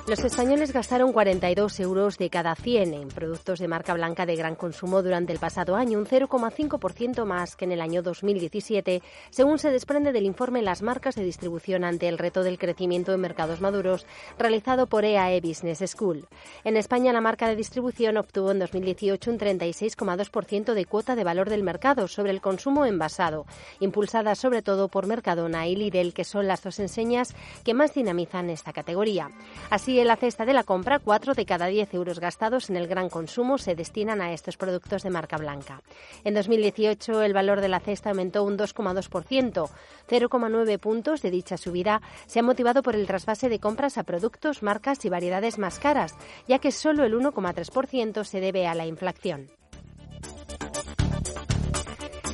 Los 0.05 0.19
españoles 0.19 0.73
gastaron 0.73 1.13
42 1.13 1.79
euros 1.79 2.17
de 2.17 2.29
cada 2.29 2.55
100 2.55 2.93
en 2.93 3.07
productos 3.07 3.59
de 3.59 3.69
marca 3.69 3.93
blanca 3.93 4.25
de 4.25 4.35
gran 4.35 4.55
consumo 4.55 5.01
durante 5.01 5.31
el 5.31 5.39
pasado 5.39 5.77
año, 5.77 5.97
un 5.97 6.05
0,5% 6.05 7.23
más 7.23 7.55
que 7.55 7.63
en 7.63 7.71
el 7.71 7.79
año 7.79 8.03
2017, 8.03 9.01
según 9.29 9.59
se 9.59 9.71
desprende 9.71 10.11
del 10.11 10.25
informe 10.25 10.61
Las 10.61 10.81
marcas 10.81 11.15
de 11.15 11.23
distribución 11.23 11.85
ante 11.85 12.09
el 12.09 12.17
reto 12.17 12.43
del 12.43 12.59
crecimiento 12.59 13.13
en 13.13 13.21
mercados 13.21 13.61
maduros, 13.61 14.05
realizado 14.37 14.87
por 14.87 15.05
EAE 15.05 15.37
e 15.37 15.41
Business 15.41 15.81
School. 15.89 16.27
En 16.65 16.75
España, 16.75 17.13
la 17.13 17.21
marca 17.21 17.47
de 17.47 17.55
distribución 17.55 18.17
obtuvo 18.17 18.51
en 18.51 18.59
2018 18.59 19.31
un 19.31 19.39
36,2% 19.39 20.73
de 20.73 20.85
cuota 20.85 21.15
de 21.15 21.23
valor 21.23 21.49
del 21.49 21.63
mercado 21.63 22.09
sobre 22.09 22.31
el 22.31 22.41
consumo 22.41 22.85
envasado, 22.85 23.45
impulsada 23.79 24.35
sobre 24.35 24.63
todo 24.63 24.89
por 24.89 25.07
Mercadona 25.07 25.65
y 25.65 25.77
Lidl, 25.77 26.13
que 26.13 26.25
son 26.25 26.45
las 26.45 26.61
dos 26.61 26.79
enseñas 26.79 27.33
que 27.63 27.73
más 27.73 27.93
dinamizan 27.93 28.49
esta 28.49 28.73
categoría. 28.73 29.29
Así, 29.69 29.92
en 29.99 30.07
la 30.07 30.15
cesta 30.15 30.45
de 30.45 30.53
la 30.53 30.63
compra, 30.63 30.99
4 30.99 31.33
de 31.33 31.45
cada 31.45 31.67
10 31.67 31.93
euros 31.93 32.19
gastados 32.19 32.69
en 32.69 32.77
el 32.77 32.87
gran 32.87 33.09
consumo 33.09 33.57
se 33.57 33.75
destinan 33.75 34.21
a 34.21 34.33
estos 34.33 34.57
productos 34.57 35.03
de 35.03 35.09
marca 35.09 35.37
blanca. 35.37 35.81
En 36.23 36.33
2018 36.33 37.21
el 37.21 37.33
valor 37.33 37.61
de 37.61 37.69
la 37.69 37.79
cesta 37.79 38.09
aumentó 38.09 38.43
un 38.43 38.57
2,2%. 38.57 39.69
0,9 40.09 40.79
puntos 40.79 41.21
de 41.21 41.31
dicha 41.31 41.57
subida 41.57 42.01
se 42.25 42.39
ha 42.39 42.43
motivado 42.43 42.83
por 42.83 42.95
el 42.95 43.07
trasvase 43.07 43.49
de 43.49 43.59
compras 43.59 43.97
a 43.97 44.03
productos, 44.03 44.63
marcas 44.63 45.05
y 45.05 45.09
variedades 45.09 45.57
más 45.57 45.79
caras, 45.79 46.15
ya 46.47 46.59
que 46.59 46.71
solo 46.71 47.03
el 47.03 47.13
1,3% 47.13 48.23
se 48.23 48.39
debe 48.39 48.67
a 48.67 48.75
la 48.75 48.85
inflación. 48.85 49.62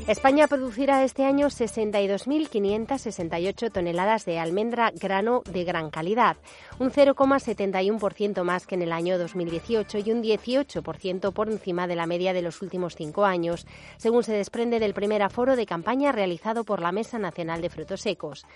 España 0.09 0.47
producirá 0.47 1.03
este 1.03 1.23
año 1.23 1.49
62.568 1.49 3.71
toneladas 3.71 4.25
de 4.25 4.39
almendra 4.39 4.91
grano 4.99 5.43
de 5.45 5.63
gran 5.63 5.91
calidad, 5.91 6.37
un 6.79 6.89
0,71% 6.89 8.41
más 8.41 8.65
que 8.65 8.73
en 8.73 8.81
el 8.81 8.91
año 8.91 9.19
2018 9.19 9.99
y 9.99 10.11
un 10.11 10.23
18% 10.23 11.31
por 11.31 11.47
encima 11.47 11.85
de 11.85 11.95
la 11.95 12.07
media 12.07 12.33
de 12.33 12.41
los 12.41 12.63
últimos 12.63 12.95
cinco 12.95 13.23
años, 13.23 13.67
según 13.97 14.23
se 14.23 14.33
desprende 14.33 14.79
del 14.79 14.95
primer 14.95 15.21
aforo 15.21 15.55
de 15.55 15.67
campaña 15.67 16.11
realizado 16.11 16.63
por 16.63 16.81
la 16.81 16.91
Mesa 16.91 17.19
Nacional 17.19 17.61
de 17.61 17.69
Frutos 17.69 18.01
Secos. 18.01 18.47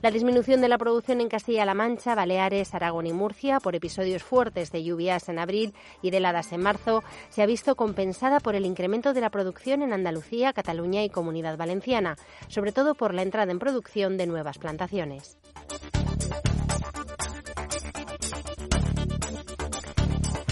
La 0.00 0.12
disminución 0.12 0.60
de 0.60 0.68
la 0.68 0.78
producción 0.78 1.20
en 1.20 1.28
Castilla-La 1.28 1.74
Mancha, 1.74 2.14
Baleares, 2.14 2.72
Aragón 2.72 3.06
y 3.06 3.12
Murcia 3.12 3.58
por 3.58 3.74
episodios 3.74 4.22
fuertes 4.22 4.70
de 4.70 4.84
lluvias 4.84 5.28
en 5.28 5.40
abril 5.40 5.74
y 6.02 6.10
de 6.10 6.18
heladas 6.18 6.52
en 6.52 6.62
marzo 6.62 7.02
se 7.30 7.42
ha 7.42 7.46
visto 7.46 7.74
compensada 7.74 8.38
por 8.38 8.54
el 8.54 8.64
incremento 8.64 9.12
de 9.12 9.20
la 9.20 9.30
producción 9.30 9.82
en 9.82 9.92
Andalucía, 9.92 10.52
Cataluña 10.52 11.02
y 11.02 11.10
Comunidad 11.10 11.56
Valenciana, 11.56 12.16
sobre 12.46 12.70
todo 12.70 12.94
por 12.94 13.12
la 13.12 13.22
entrada 13.22 13.50
en 13.50 13.58
producción 13.58 14.16
de 14.16 14.28
nuevas 14.28 14.58
plantaciones. 14.58 15.36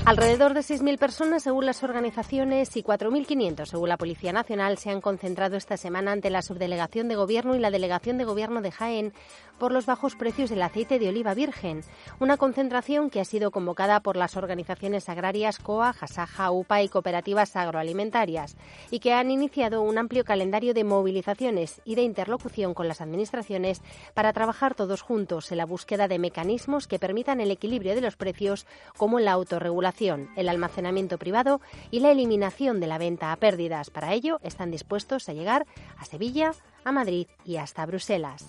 Alrededor 0.07 0.55
de 0.55 0.61
6.000 0.61 0.99
personas, 0.99 1.42
según 1.42 1.66
las 1.66 1.83
organizaciones, 1.83 2.77
y 2.77 2.85
4.500, 2.85 3.66
según 3.66 3.88
la 3.88 3.97
Policía 3.97 4.33
Nacional, 4.33 4.79
se 4.79 4.90
han 4.90 5.01
concentrado 5.01 5.57
esta 5.57 5.77
semana 5.77 6.12
ante 6.12 6.31
la 6.31 6.42
Subdelegación 6.42 7.09
de 7.09 7.16
Gobierno 7.16 7.57
y 7.57 7.59
la 7.59 7.73
Delegación 7.73 8.16
de 8.16 8.23
Gobierno 8.23 8.62
de 8.62 8.71
Jaén 8.71 9.12
por 9.59 9.73
los 9.73 9.85
bajos 9.85 10.14
precios 10.14 10.51
del 10.51 10.62
aceite 10.62 11.01
de 11.01 11.09
oliva 11.09 11.35
virgen. 11.35 11.83
Una 12.21 12.37
concentración 12.37 13.11
que 13.11 13.21
ha 13.21 13.25
sido 13.25 13.51
convocada 13.51 13.99
por 13.99 14.16
las 14.16 14.37
organizaciones 14.37 15.09
agrarias 15.09 15.59
COA, 15.59 15.92
Jasaja, 15.92 16.53
UPA 16.53 16.83
y 16.83 16.88
cooperativas 16.88 17.57
agroalimentarias 17.57 18.57
y 18.92 19.01
que 19.01 19.12
han 19.12 19.33
iniciado 19.33 19.83
un 19.83 19.99
amplio 19.99 20.25
calendario 20.25 20.73
de 20.73 20.85
movilizaciones 20.85 21.81
y 21.85 21.97
de 21.97 22.03
interlocución 22.03 22.75
con 22.75 22.87
las 22.87 23.01
administraciones 23.01 23.83
para 24.14 24.33
trabajar 24.33 24.77
todos 24.77 25.03
juntos 25.03 25.51
en 25.51 25.59
la 25.59 25.66
búsqueda 25.66 26.07
de 26.07 26.19
mecanismos 26.21 26.87
que 26.87 26.99
permitan 26.99 27.40
el 27.40 27.51
equilibrio 27.51 27.97
de 27.97 28.03
los 28.03 28.16
precios 28.16 28.66
como 28.97 29.19
en 29.19 29.25
la 29.25 29.33
autorregulación, 29.33 29.95
el 30.00 30.48
almacenamiento 30.48 31.18
privado 31.18 31.61
y 31.90 32.00
la 32.00 32.11
eliminación 32.11 32.80
de 32.80 32.87
la 32.87 32.98
venta 32.98 33.32
a 33.32 33.37
pérdidas. 33.37 33.90
Para 33.90 34.12
ello 34.12 34.38
están 34.42 34.70
dispuestos 34.70 35.28
a 35.28 35.32
llegar 35.32 35.66
a 35.98 36.04
Sevilla, 36.04 36.52
a 36.85 36.92
Madrid 36.92 37.26
y 37.44 37.56
hasta 37.56 37.87
Bruselas. 37.87 38.46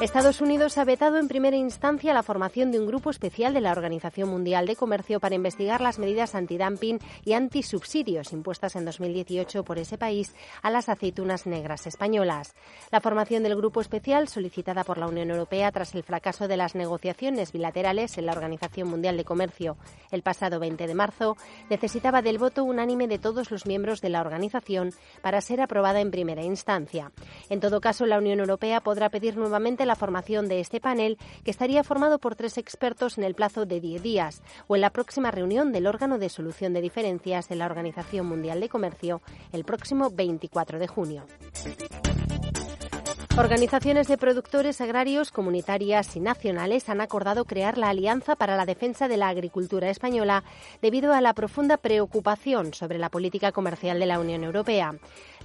Estados 0.00 0.40
Unidos 0.40 0.78
ha 0.78 0.84
vetado 0.84 1.18
en 1.18 1.28
primera 1.28 1.58
instancia 1.58 2.14
la 2.14 2.22
formación 2.22 2.72
de 2.72 2.80
un 2.80 2.86
grupo 2.86 3.10
especial 3.10 3.52
de 3.52 3.60
la 3.60 3.70
Organización 3.70 4.30
Mundial 4.30 4.64
de 4.64 4.74
Comercio 4.74 5.20
para 5.20 5.34
investigar 5.34 5.82
las 5.82 5.98
medidas 5.98 6.34
antidumping 6.34 6.98
y 7.22 7.34
antisubsidios 7.34 8.32
impuestas 8.32 8.76
en 8.76 8.86
2018 8.86 9.62
por 9.62 9.78
ese 9.78 9.98
país 9.98 10.34
a 10.62 10.70
las 10.70 10.88
aceitunas 10.88 11.44
negras 11.44 11.86
españolas. 11.86 12.54
La 12.90 13.02
formación 13.02 13.42
del 13.42 13.56
grupo 13.56 13.82
especial, 13.82 14.28
solicitada 14.28 14.84
por 14.84 14.96
la 14.96 15.06
Unión 15.06 15.28
Europea 15.30 15.70
tras 15.70 15.94
el 15.94 16.02
fracaso 16.02 16.48
de 16.48 16.56
las 16.56 16.74
negociaciones 16.74 17.52
bilaterales 17.52 18.16
en 18.16 18.24
la 18.24 18.32
Organización 18.32 18.88
Mundial 18.88 19.18
de 19.18 19.24
Comercio 19.24 19.76
el 20.12 20.22
pasado 20.22 20.60
20 20.60 20.86
de 20.86 20.94
marzo, 20.94 21.36
necesitaba 21.68 22.22
del 22.22 22.38
voto 22.38 22.64
unánime 22.64 23.06
de 23.06 23.18
todos 23.18 23.50
los 23.50 23.66
miembros 23.66 24.00
de 24.00 24.08
la 24.08 24.22
organización 24.22 24.94
para 25.20 25.42
ser 25.42 25.60
aprobada 25.60 26.00
en 26.00 26.10
primera 26.10 26.42
instancia. 26.42 27.12
En 27.50 27.60
todo 27.60 27.82
caso, 27.82 28.06
la 28.06 28.16
Unión 28.16 28.40
Europea 28.40 28.80
podrá 28.80 29.10
pedir 29.10 29.36
nuevamente 29.36 29.89
la 29.90 29.96
formación 29.96 30.46
de 30.46 30.60
este 30.60 30.80
panel, 30.80 31.18
que 31.44 31.50
estaría 31.50 31.82
formado 31.82 32.20
por 32.20 32.36
tres 32.36 32.58
expertos 32.58 33.18
en 33.18 33.24
el 33.24 33.34
plazo 33.34 33.66
de 33.66 33.80
10 33.80 34.00
días, 34.00 34.40
o 34.68 34.76
en 34.76 34.82
la 34.82 34.90
próxima 34.90 35.32
reunión 35.32 35.72
del 35.72 35.88
órgano 35.88 36.16
de 36.16 36.28
solución 36.28 36.72
de 36.72 36.80
diferencias 36.80 37.48
de 37.48 37.56
la 37.56 37.66
Organización 37.66 38.26
Mundial 38.26 38.60
de 38.60 38.68
Comercio 38.68 39.20
el 39.52 39.64
próximo 39.64 40.08
24 40.10 40.78
de 40.78 40.86
junio. 40.86 41.26
Organizaciones 43.40 44.06
de 44.06 44.18
productores 44.18 44.82
agrarios, 44.82 45.30
comunitarias 45.30 46.14
y 46.14 46.20
nacionales 46.20 46.90
han 46.90 47.00
acordado 47.00 47.46
crear 47.46 47.78
la 47.78 47.88
Alianza 47.88 48.36
para 48.36 48.54
la 48.54 48.66
Defensa 48.66 49.08
de 49.08 49.16
la 49.16 49.28
Agricultura 49.28 49.88
Española 49.88 50.44
debido 50.82 51.14
a 51.14 51.22
la 51.22 51.32
profunda 51.32 51.78
preocupación 51.78 52.74
sobre 52.74 52.98
la 52.98 53.08
política 53.08 53.50
comercial 53.50 53.98
de 53.98 54.04
la 54.04 54.20
Unión 54.20 54.44
Europea. 54.44 54.94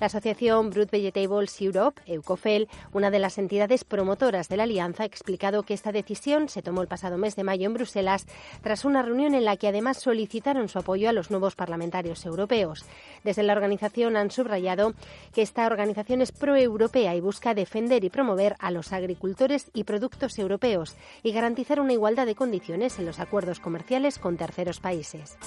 La 0.02 0.08
asociación 0.08 0.72
Brut 0.72 0.92
Vegetables 0.92 1.62
Europe, 1.62 2.02
Eucofel, 2.06 2.68
una 2.92 3.12
de 3.12 3.20
las 3.20 3.38
entidades 3.38 3.86
promotoras 3.86 4.50
de 4.50 4.58
la 4.58 4.64
alianza, 4.64 5.04
ha 5.04 5.06
explicado 5.06 5.64
que 5.64 5.74
esta 5.74 5.94
decisión 5.94 6.50
se 6.50 6.62
tomó 6.62 6.82
el 6.82 6.90
pasado 6.90 7.18
mes 7.18 7.38
de 7.38 7.46
mayo 7.46 7.66
en 7.66 7.76
Bruselas 7.76 8.28
tras 8.62 8.84
una 8.84 9.04
reunión 9.04 9.36
en 9.36 9.46
la 9.46 9.56
que 9.56 9.70
además 9.70 10.00
solicitaron 10.00 10.68
su 10.68 10.80
apoyo 10.80 11.08
a 11.08 11.14
los 11.14 11.32
nuevos 11.32 11.56
parlamentarios 11.56 12.26
europeos. 12.26 12.84
Desde 13.26 13.42
la 13.42 13.54
organización 13.54 14.18
han 14.18 14.30
subrayado 14.30 14.94
que 15.34 15.42
esta 15.42 15.66
organización 15.66 16.22
es 16.22 16.32
proeuropea 16.32 17.16
y 17.16 17.22
busca 17.22 17.56
defender 17.56 18.04
y 18.04 18.12
promover 18.12 18.56
a 18.60 18.70
los 18.70 18.94
agricultores 18.94 19.72
y 19.74 19.84
productos 19.84 20.38
europeos 20.38 20.96
y 21.24 21.32
garantizar 21.32 21.80
una 21.80 21.94
igualdad 21.94 22.28
de 22.28 22.36
condiciones 22.36 23.00
en 23.00 23.08
los 23.08 23.20
acuerdos 23.20 23.60
comerciales 23.60 24.20
con 24.20 24.38
terceros 24.38 24.80
países. 24.80 25.40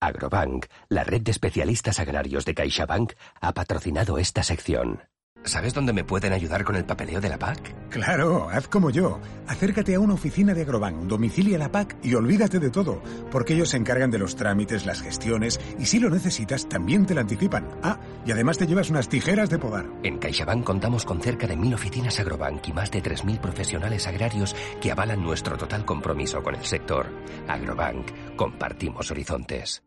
Agrobank, 0.00 0.64
la 0.88 1.04
red 1.04 1.20
de 1.20 1.32
especialistas 1.32 2.00
agrarios 2.00 2.46
de 2.46 2.54
CaixaBank, 2.54 3.12
ha 3.38 3.52
patrocinado 3.52 4.16
esta 4.16 4.42
sección. 4.42 5.02
¿Sabes 5.44 5.72
dónde 5.72 5.94
me 5.94 6.04
pueden 6.04 6.34
ayudar 6.34 6.64
con 6.64 6.76
el 6.76 6.84
papeleo 6.84 7.20
de 7.20 7.30
la 7.30 7.38
PAC? 7.38 7.88
Claro, 7.88 8.50
haz 8.50 8.68
como 8.68 8.90
yo. 8.90 9.20
Acércate 9.46 9.94
a 9.94 10.00
una 10.00 10.14
oficina 10.14 10.52
de 10.52 10.62
Agrobank, 10.62 11.06
domicilia 11.06 11.56
la 11.56 11.72
PAC 11.72 11.96
y 12.02 12.14
olvídate 12.14 12.58
de 12.58 12.70
todo, 12.70 13.02
porque 13.30 13.54
ellos 13.54 13.70
se 13.70 13.78
encargan 13.78 14.10
de 14.10 14.18
los 14.18 14.36
trámites, 14.36 14.84
las 14.84 15.00
gestiones 15.00 15.58
y 15.78 15.86
si 15.86 15.98
lo 15.98 16.10
necesitas 16.10 16.68
también 16.68 17.06
te 17.06 17.14
la 17.14 17.22
anticipan. 17.22 17.66
Ah, 17.82 17.98
y 18.26 18.32
además 18.32 18.58
te 18.58 18.66
llevas 18.66 18.90
unas 18.90 19.08
tijeras 19.08 19.48
de 19.48 19.58
podar. 19.58 19.86
En 20.02 20.18
CaixaBank 20.18 20.62
contamos 20.62 21.06
con 21.06 21.22
cerca 21.22 21.46
de 21.46 21.56
mil 21.56 21.72
oficinas 21.72 22.20
Agrobank 22.20 22.68
y 22.68 22.72
más 22.74 22.90
de 22.90 23.02
3.000 23.02 23.40
profesionales 23.40 24.06
agrarios 24.06 24.54
que 24.80 24.92
avalan 24.92 25.22
nuestro 25.22 25.56
total 25.56 25.86
compromiso 25.86 26.42
con 26.42 26.54
el 26.54 26.64
sector. 26.64 27.06
Agrobank, 27.48 28.36
compartimos 28.36 29.10
horizontes. 29.10 29.82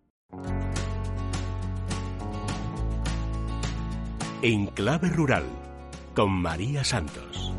En 4.46 4.66
clave 4.66 5.08
rural, 5.08 5.46
con 6.14 6.30
María 6.30 6.84
Santos. 6.84 7.54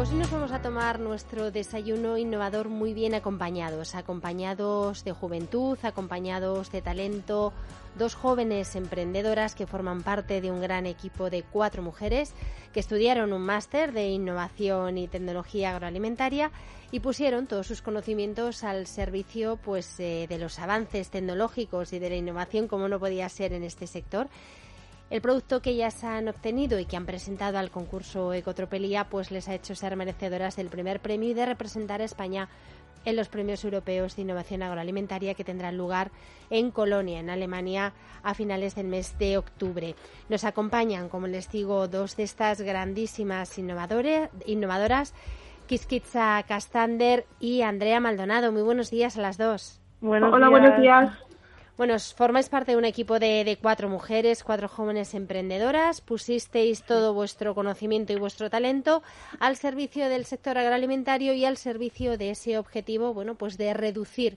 Pues 0.00 0.12
hoy 0.12 0.16
nos 0.16 0.30
vamos 0.30 0.52
a 0.52 0.62
tomar 0.62 0.98
nuestro 0.98 1.50
desayuno 1.50 2.16
innovador 2.16 2.70
muy 2.70 2.94
bien 2.94 3.12
acompañados, 3.12 3.94
acompañados 3.94 5.04
de 5.04 5.12
juventud, 5.12 5.76
acompañados 5.82 6.72
de 6.72 6.80
talento, 6.80 7.52
dos 7.98 8.14
jóvenes 8.14 8.76
emprendedoras 8.76 9.54
que 9.54 9.66
forman 9.66 10.02
parte 10.02 10.40
de 10.40 10.50
un 10.50 10.62
gran 10.62 10.86
equipo 10.86 11.28
de 11.28 11.42
cuatro 11.42 11.82
mujeres 11.82 12.32
que 12.72 12.80
estudiaron 12.80 13.34
un 13.34 13.42
máster 13.42 13.92
de 13.92 14.08
innovación 14.08 14.96
y 14.96 15.06
tecnología 15.06 15.72
agroalimentaria 15.72 16.50
y 16.90 17.00
pusieron 17.00 17.46
todos 17.46 17.66
sus 17.66 17.82
conocimientos 17.82 18.64
al 18.64 18.86
servicio 18.86 19.58
pues 19.62 20.00
eh, 20.00 20.24
de 20.30 20.38
los 20.38 20.60
avances 20.60 21.10
tecnológicos 21.10 21.92
y 21.92 21.98
de 21.98 22.08
la 22.08 22.16
innovación 22.16 22.68
como 22.68 22.88
no 22.88 22.98
podía 22.98 23.28
ser 23.28 23.52
en 23.52 23.64
este 23.64 23.86
sector 23.86 24.28
El 25.10 25.20
producto 25.20 25.60
que 25.60 25.70
ellas 25.70 26.04
han 26.04 26.28
obtenido 26.28 26.78
y 26.78 26.84
que 26.84 26.96
han 26.96 27.04
presentado 27.04 27.58
al 27.58 27.70
concurso 27.70 28.32
Ecotropelía 28.32 29.04
pues 29.04 29.32
les 29.32 29.48
ha 29.48 29.54
hecho 29.54 29.74
ser 29.74 29.96
merecedoras 29.96 30.54
del 30.54 30.68
primer 30.68 31.00
premio 31.00 31.30
y 31.30 31.34
de 31.34 31.46
representar 31.46 32.00
a 32.00 32.04
España 32.04 32.48
en 33.04 33.16
los 33.16 33.28
premios 33.28 33.64
europeos 33.64 34.14
de 34.14 34.22
innovación 34.22 34.62
agroalimentaria 34.62 35.34
que 35.34 35.42
tendrán 35.42 35.76
lugar 35.76 36.10
en 36.48 36.70
Colonia, 36.70 37.18
en 37.18 37.30
Alemania, 37.30 37.92
a 38.22 38.34
finales 38.34 38.74
del 38.74 38.86
mes 38.86 39.18
de 39.18 39.38
octubre. 39.38 39.96
Nos 40.28 40.44
acompañan, 40.44 41.08
como 41.08 41.26
les 41.26 41.50
digo, 41.50 41.88
dos 41.88 42.16
de 42.16 42.24
estas 42.24 42.60
grandísimas 42.60 43.58
innovadoras, 43.58 45.14
Kiskitza 45.66 46.42
Castander 46.46 47.26
y 47.40 47.62
Andrea 47.62 48.00
Maldonado. 48.00 48.52
Muy 48.52 48.62
buenos 48.62 48.90
días 48.90 49.16
a 49.16 49.22
las 49.22 49.38
dos. 49.38 49.80
Hola, 50.02 50.48
buenos 50.48 50.80
días. 50.80 51.10
Bueno, 51.80 51.98
formáis 51.98 52.50
parte 52.50 52.72
de 52.72 52.76
un 52.76 52.84
equipo 52.84 53.18
de, 53.18 53.56
cuatro 53.58 53.88
mujeres, 53.88 54.44
cuatro 54.44 54.68
jóvenes 54.68 55.14
emprendedoras. 55.14 56.02
Pusisteis 56.02 56.82
todo 56.82 57.14
vuestro 57.14 57.54
conocimiento 57.54 58.12
y 58.12 58.16
vuestro 58.16 58.50
talento 58.50 59.02
al 59.38 59.56
servicio 59.56 60.10
del 60.10 60.26
sector 60.26 60.58
agroalimentario 60.58 61.32
y 61.32 61.46
al 61.46 61.56
servicio 61.56 62.18
de 62.18 62.32
ese 62.32 62.58
objetivo, 62.58 63.14
bueno, 63.14 63.34
pues 63.34 63.56
de 63.56 63.72
reducir 63.72 64.36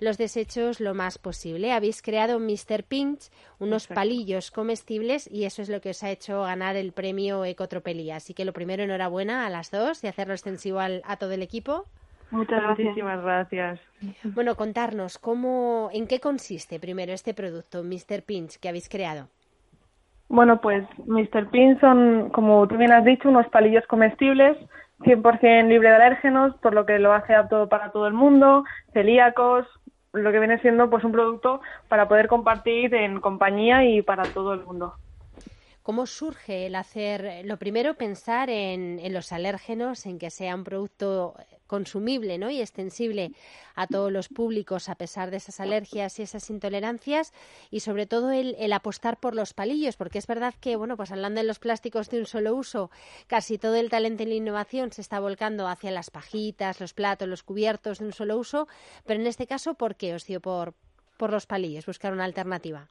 los 0.00 0.18
desechos 0.18 0.80
lo 0.80 0.92
más 0.92 1.16
posible. 1.16 1.72
Habéis 1.72 2.02
creado 2.02 2.38
Mr. 2.38 2.84
Pinch, 2.84 3.30
unos 3.58 3.86
palillos 3.86 4.50
comestibles 4.50 5.30
y 5.32 5.44
eso 5.44 5.62
es 5.62 5.70
lo 5.70 5.80
que 5.80 5.88
os 5.88 6.02
ha 6.02 6.10
hecho 6.10 6.42
ganar 6.42 6.76
el 6.76 6.92
premio 6.92 7.46
Ecotropelía. 7.46 8.16
Así 8.16 8.34
que 8.34 8.44
lo 8.44 8.52
primero, 8.52 8.82
enhorabuena 8.82 9.46
a 9.46 9.48
las 9.48 9.70
dos 9.70 10.04
y 10.04 10.08
hacerlo 10.08 10.34
extensivo 10.34 10.80
a 10.80 11.16
todo 11.16 11.32
el 11.32 11.40
equipo. 11.40 11.86
Muchas 12.32 12.62
Muchísimas 12.66 13.22
gracias. 13.22 13.78
Bueno, 14.24 14.56
contarnos 14.56 15.18
cómo, 15.18 15.90
en 15.92 16.06
qué 16.06 16.18
consiste 16.18 16.80
primero 16.80 17.12
este 17.12 17.34
producto, 17.34 17.84
Mr. 17.84 18.22
Pinch, 18.26 18.58
que 18.58 18.68
habéis 18.68 18.88
creado. 18.88 19.28
Bueno, 20.28 20.60
pues 20.60 20.84
Mr. 21.06 21.50
Pinch 21.50 21.78
son, 21.80 22.30
como 22.30 22.66
tú 22.66 22.76
bien 22.78 22.90
has 22.90 23.04
dicho, 23.04 23.28
unos 23.28 23.46
palillos 23.48 23.86
comestibles 23.86 24.56
100% 25.00 25.68
libre 25.68 25.88
de 25.88 25.94
alérgenos, 25.96 26.54
por 26.56 26.74
lo 26.74 26.86
que 26.86 26.98
lo 26.98 27.12
hace 27.12 27.34
apto 27.34 27.68
para 27.68 27.90
todo 27.90 28.06
el 28.06 28.14
mundo, 28.14 28.64
celíacos, 28.92 29.66
lo 30.12 30.30
que 30.32 30.38
viene 30.38 30.58
siendo 30.60 30.90
pues 30.90 31.04
un 31.04 31.12
producto 31.12 31.60
para 31.88 32.08
poder 32.08 32.28
compartir 32.28 32.94
en 32.94 33.20
compañía 33.20 33.84
y 33.84 34.02
para 34.02 34.24
todo 34.24 34.54
el 34.54 34.64
mundo. 34.64 34.94
¿Cómo 35.82 36.06
surge 36.06 36.66
el 36.66 36.76
hacer, 36.76 37.44
lo 37.44 37.58
primero, 37.58 37.94
pensar 37.94 38.50
en, 38.50 39.00
los 39.12 39.32
alérgenos, 39.32 40.06
en 40.06 40.18
que 40.18 40.30
sea 40.30 40.54
un 40.54 40.62
producto 40.62 41.34
consumible 41.66 42.38
¿no? 42.38 42.50
y 42.50 42.60
extensible 42.60 43.32
a 43.74 43.86
todos 43.88 44.12
los 44.12 44.28
públicos 44.28 44.88
a 44.88 44.94
pesar 44.94 45.30
de 45.30 45.38
esas 45.38 45.58
alergias 45.58 46.18
y 46.18 46.22
esas 46.22 46.50
intolerancias 46.50 47.32
y 47.70 47.80
sobre 47.80 48.06
todo 48.06 48.30
el, 48.30 48.72
apostar 48.72 49.18
por 49.18 49.34
los 49.34 49.54
palillos, 49.54 49.96
porque 49.96 50.18
es 50.18 50.26
verdad 50.28 50.54
que, 50.60 50.76
bueno, 50.76 50.96
pues 50.96 51.10
hablando 51.10 51.40
de 51.40 51.46
los 51.46 51.58
plásticos 51.58 52.10
de 52.10 52.20
un 52.20 52.26
solo 52.26 52.54
uso, 52.54 52.90
casi 53.26 53.58
todo 53.58 53.74
el 53.74 53.90
talento 53.90 54.22
y 54.22 54.26
la 54.26 54.34
innovación 54.34 54.92
se 54.92 55.00
está 55.00 55.18
volcando 55.18 55.66
hacia 55.66 55.90
las 55.90 56.10
pajitas, 56.10 56.78
los 56.78 56.94
platos, 56.94 57.26
los 57.26 57.42
cubiertos 57.42 57.98
de 57.98 58.04
un 58.04 58.12
solo 58.12 58.36
uso, 58.36 58.68
pero 59.04 59.18
en 59.18 59.26
este 59.26 59.48
caso, 59.48 59.74
¿por 59.74 59.96
qué 59.96 60.14
os 60.14 60.26
dio 60.26 60.40
por 60.40 60.74
los 61.18 61.46
palillos, 61.46 61.86
buscar 61.86 62.12
una 62.12 62.24
alternativa? 62.24 62.88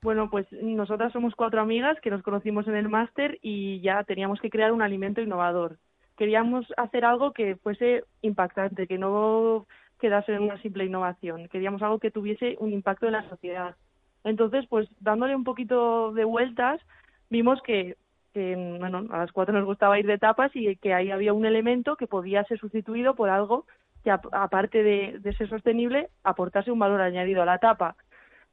Bueno, 0.00 0.30
pues 0.30 0.46
nosotras 0.52 1.12
somos 1.12 1.34
cuatro 1.34 1.60
amigas 1.60 2.00
que 2.00 2.10
nos 2.10 2.22
conocimos 2.22 2.68
en 2.68 2.76
el 2.76 2.88
máster 2.88 3.38
y 3.42 3.80
ya 3.80 4.04
teníamos 4.04 4.40
que 4.40 4.50
crear 4.50 4.70
un 4.72 4.80
alimento 4.80 5.20
innovador. 5.20 5.78
Queríamos 6.16 6.66
hacer 6.76 7.04
algo 7.04 7.32
que 7.32 7.56
fuese 7.56 8.04
impactante, 8.22 8.86
que 8.86 8.96
no 8.96 9.66
quedase 10.00 10.34
en 10.34 10.42
una 10.42 10.60
simple 10.62 10.84
innovación. 10.84 11.48
Queríamos 11.48 11.82
algo 11.82 11.98
que 11.98 12.12
tuviese 12.12 12.56
un 12.60 12.72
impacto 12.72 13.06
en 13.06 13.12
la 13.12 13.28
sociedad. 13.28 13.74
Entonces, 14.22 14.66
pues 14.68 14.88
dándole 15.00 15.34
un 15.34 15.42
poquito 15.44 16.12
de 16.12 16.24
vueltas, 16.24 16.80
vimos 17.28 17.60
que, 17.62 17.96
bueno, 18.34 19.04
a 19.10 19.18
las 19.18 19.32
cuatro 19.32 19.52
nos 19.52 19.64
gustaba 19.64 19.98
ir 19.98 20.06
de 20.06 20.18
tapas 20.18 20.54
y 20.54 20.76
que 20.76 20.94
ahí 20.94 21.10
había 21.10 21.32
un 21.32 21.44
elemento 21.44 21.96
que 21.96 22.06
podía 22.06 22.44
ser 22.44 22.60
sustituido 22.60 23.16
por 23.16 23.30
algo 23.30 23.66
que, 24.04 24.12
aparte 24.12 24.84
de 24.84 25.34
ser 25.36 25.48
sostenible, 25.48 26.08
aportase 26.22 26.70
un 26.70 26.78
valor 26.78 27.00
añadido 27.00 27.42
a 27.42 27.46
la 27.46 27.58
tapa. 27.58 27.96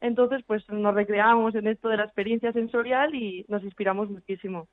Entonces, 0.05 0.43
pues 0.45 0.69
nos 0.69 0.93
recreamos 0.93 1.55
en 1.55 1.65
esto 1.67 1.89
de 1.89 1.97
la 1.97 2.03
experiencia 2.03 2.53
sensorial 2.53 3.15
y 3.15 3.43
nos 3.47 3.63
inspiramos 3.63 4.07
muchísimo. 4.09 4.67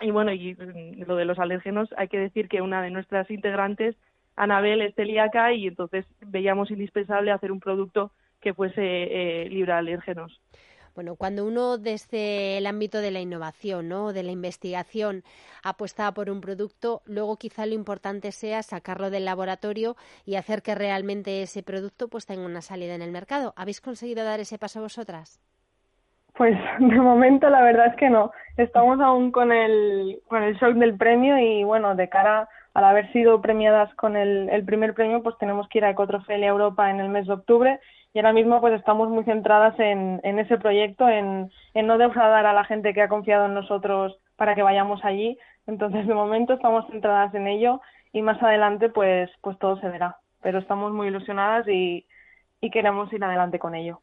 Y 0.00 0.12
bueno, 0.12 0.32
y 0.32 0.54
mm, 0.54 1.02
lo 1.04 1.16
de 1.16 1.24
los 1.24 1.38
alérgenos, 1.40 1.88
hay 1.96 2.06
que 2.06 2.18
decir 2.18 2.48
que 2.48 2.62
una 2.62 2.80
de 2.80 2.90
nuestras 2.90 3.28
integrantes, 3.30 3.96
Anabel, 4.36 4.82
es 4.82 4.94
celíaca 4.94 5.52
y 5.52 5.66
entonces 5.66 6.06
veíamos 6.20 6.70
indispensable 6.70 7.32
hacer 7.32 7.50
un 7.50 7.58
producto 7.58 8.12
que 8.40 8.54
fuese 8.54 8.82
eh, 8.82 9.48
libre 9.48 9.72
de 9.72 9.78
alérgenos. 9.78 10.40
Bueno, 10.96 11.14
cuando 11.14 11.44
uno 11.44 11.76
desde 11.76 12.56
el 12.56 12.66
ámbito 12.66 13.02
de 13.02 13.10
la 13.10 13.20
innovación, 13.20 13.86
¿no? 13.86 14.14
de 14.14 14.22
la 14.22 14.32
investigación, 14.32 15.24
apuesta 15.62 16.10
por 16.12 16.30
un 16.30 16.40
producto, 16.40 17.02
luego 17.04 17.36
quizá 17.36 17.66
lo 17.66 17.74
importante 17.74 18.32
sea 18.32 18.62
sacarlo 18.62 19.10
del 19.10 19.26
laboratorio 19.26 19.94
y 20.24 20.36
hacer 20.36 20.62
que 20.62 20.74
realmente 20.74 21.42
ese 21.42 21.62
producto 21.62 22.08
pues 22.08 22.24
tenga 22.24 22.46
una 22.46 22.62
salida 22.62 22.94
en 22.94 23.02
el 23.02 23.12
mercado. 23.12 23.52
¿Habéis 23.56 23.82
conseguido 23.82 24.24
dar 24.24 24.40
ese 24.40 24.58
paso 24.58 24.80
vosotras? 24.80 25.38
Pues 26.34 26.56
de 26.78 27.00
momento 27.00 27.50
la 27.50 27.62
verdad 27.62 27.88
es 27.88 27.96
que 27.96 28.08
no. 28.08 28.32
Estamos 28.56 28.98
aún 28.98 29.32
con 29.32 29.52
el, 29.52 30.22
con 30.28 30.42
el 30.42 30.56
shock 30.56 30.76
del 30.76 30.96
premio 30.96 31.38
y 31.38 31.62
bueno, 31.62 31.94
de 31.94 32.08
cara 32.08 32.48
al 32.72 32.84
haber 32.84 33.12
sido 33.12 33.42
premiadas 33.42 33.94
con 33.94 34.16
el, 34.16 34.64
primer 34.64 34.94
premio, 34.94 35.22
pues 35.22 35.36
tenemos 35.38 35.68
que 35.68 35.78
ir 35.78 35.84
a 35.84 35.90
Ecotrofelia 35.90 36.48
Europa 36.48 36.90
en 36.90 37.00
el 37.00 37.08
mes 37.10 37.26
de 37.26 37.32
octubre 37.32 37.80
y 38.16 38.18
ahora 38.18 38.32
mismo 38.32 38.62
pues 38.62 38.72
estamos 38.72 39.10
muy 39.10 39.24
centradas 39.24 39.78
en, 39.78 40.22
en 40.22 40.38
ese 40.38 40.56
proyecto, 40.56 41.06
en, 41.06 41.52
en 41.74 41.86
no 41.86 41.98
defraudar 41.98 42.46
a 42.46 42.54
la 42.54 42.64
gente 42.64 42.94
que 42.94 43.02
ha 43.02 43.10
confiado 43.10 43.44
en 43.44 43.52
nosotros 43.52 44.16
para 44.36 44.54
que 44.54 44.62
vayamos 44.62 45.04
allí. 45.04 45.38
Entonces, 45.66 46.06
de 46.06 46.14
momento 46.14 46.54
estamos 46.54 46.86
centradas 46.86 47.34
en 47.34 47.46
ello 47.46 47.82
y 48.14 48.22
más 48.22 48.42
adelante 48.42 48.88
pues, 48.88 49.28
pues 49.42 49.58
todo 49.58 49.78
se 49.80 49.90
verá. 49.90 50.16
Pero 50.40 50.60
estamos 50.60 50.94
muy 50.94 51.08
ilusionadas 51.08 51.68
y, 51.68 52.06
y 52.62 52.70
queremos 52.70 53.12
ir 53.12 53.22
adelante 53.22 53.58
con 53.58 53.74
ello. 53.74 54.00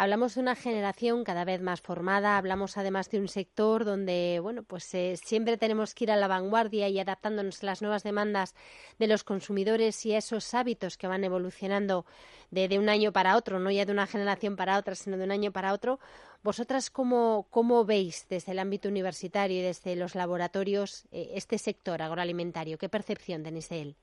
Hablamos 0.00 0.36
de 0.36 0.42
una 0.42 0.54
generación 0.54 1.24
cada 1.24 1.44
vez 1.44 1.60
más 1.60 1.80
formada, 1.80 2.38
hablamos 2.38 2.76
además 2.76 3.10
de 3.10 3.18
un 3.18 3.26
sector 3.26 3.84
donde, 3.84 4.38
bueno, 4.40 4.62
pues 4.62 4.94
eh, 4.94 5.18
siempre 5.20 5.56
tenemos 5.56 5.92
que 5.92 6.04
ir 6.04 6.12
a 6.12 6.16
la 6.16 6.28
vanguardia 6.28 6.88
y 6.88 7.00
adaptándonos 7.00 7.64
a 7.64 7.66
las 7.66 7.82
nuevas 7.82 8.04
demandas 8.04 8.54
de 9.00 9.08
los 9.08 9.24
consumidores 9.24 10.06
y 10.06 10.14
a 10.14 10.18
esos 10.18 10.54
hábitos 10.54 10.98
que 10.98 11.08
van 11.08 11.24
evolucionando 11.24 12.06
de, 12.52 12.78
un 12.78 12.88
año 12.88 13.12
para 13.12 13.36
otro, 13.36 13.58
no 13.58 13.72
ya 13.72 13.86
de 13.86 13.92
una 13.92 14.06
generación 14.06 14.54
para 14.54 14.78
otra, 14.78 14.94
sino 14.94 15.16
de 15.16 15.24
un 15.24 15.32
año 15.32 15.50
para 15.50 15.72
otro. 15.72 15.98
¿Vosotras 16.44 16.90
cómo, 16.90 17.48
cómo 17.50 17.84
veis 17.84 18.24
desde 18.30 18.52
el 18.52 18.60
ámbito 18.60 18.88
universitario 18.88 19.58
y 19.58 19.62
desde 19.62 19.96
los 19.96 20.14
laboratorios 20.14 21.06
eh, 21.10 21.32
este 21.34 21.58
sector 21.58 22.02
agroalimentario? 22.02 22.78
¿Qué 22.78 22.88
percepción 22.88 23.42
tenéis 23.42 23.68
de 23.68 23.80
él? 23.82 23.96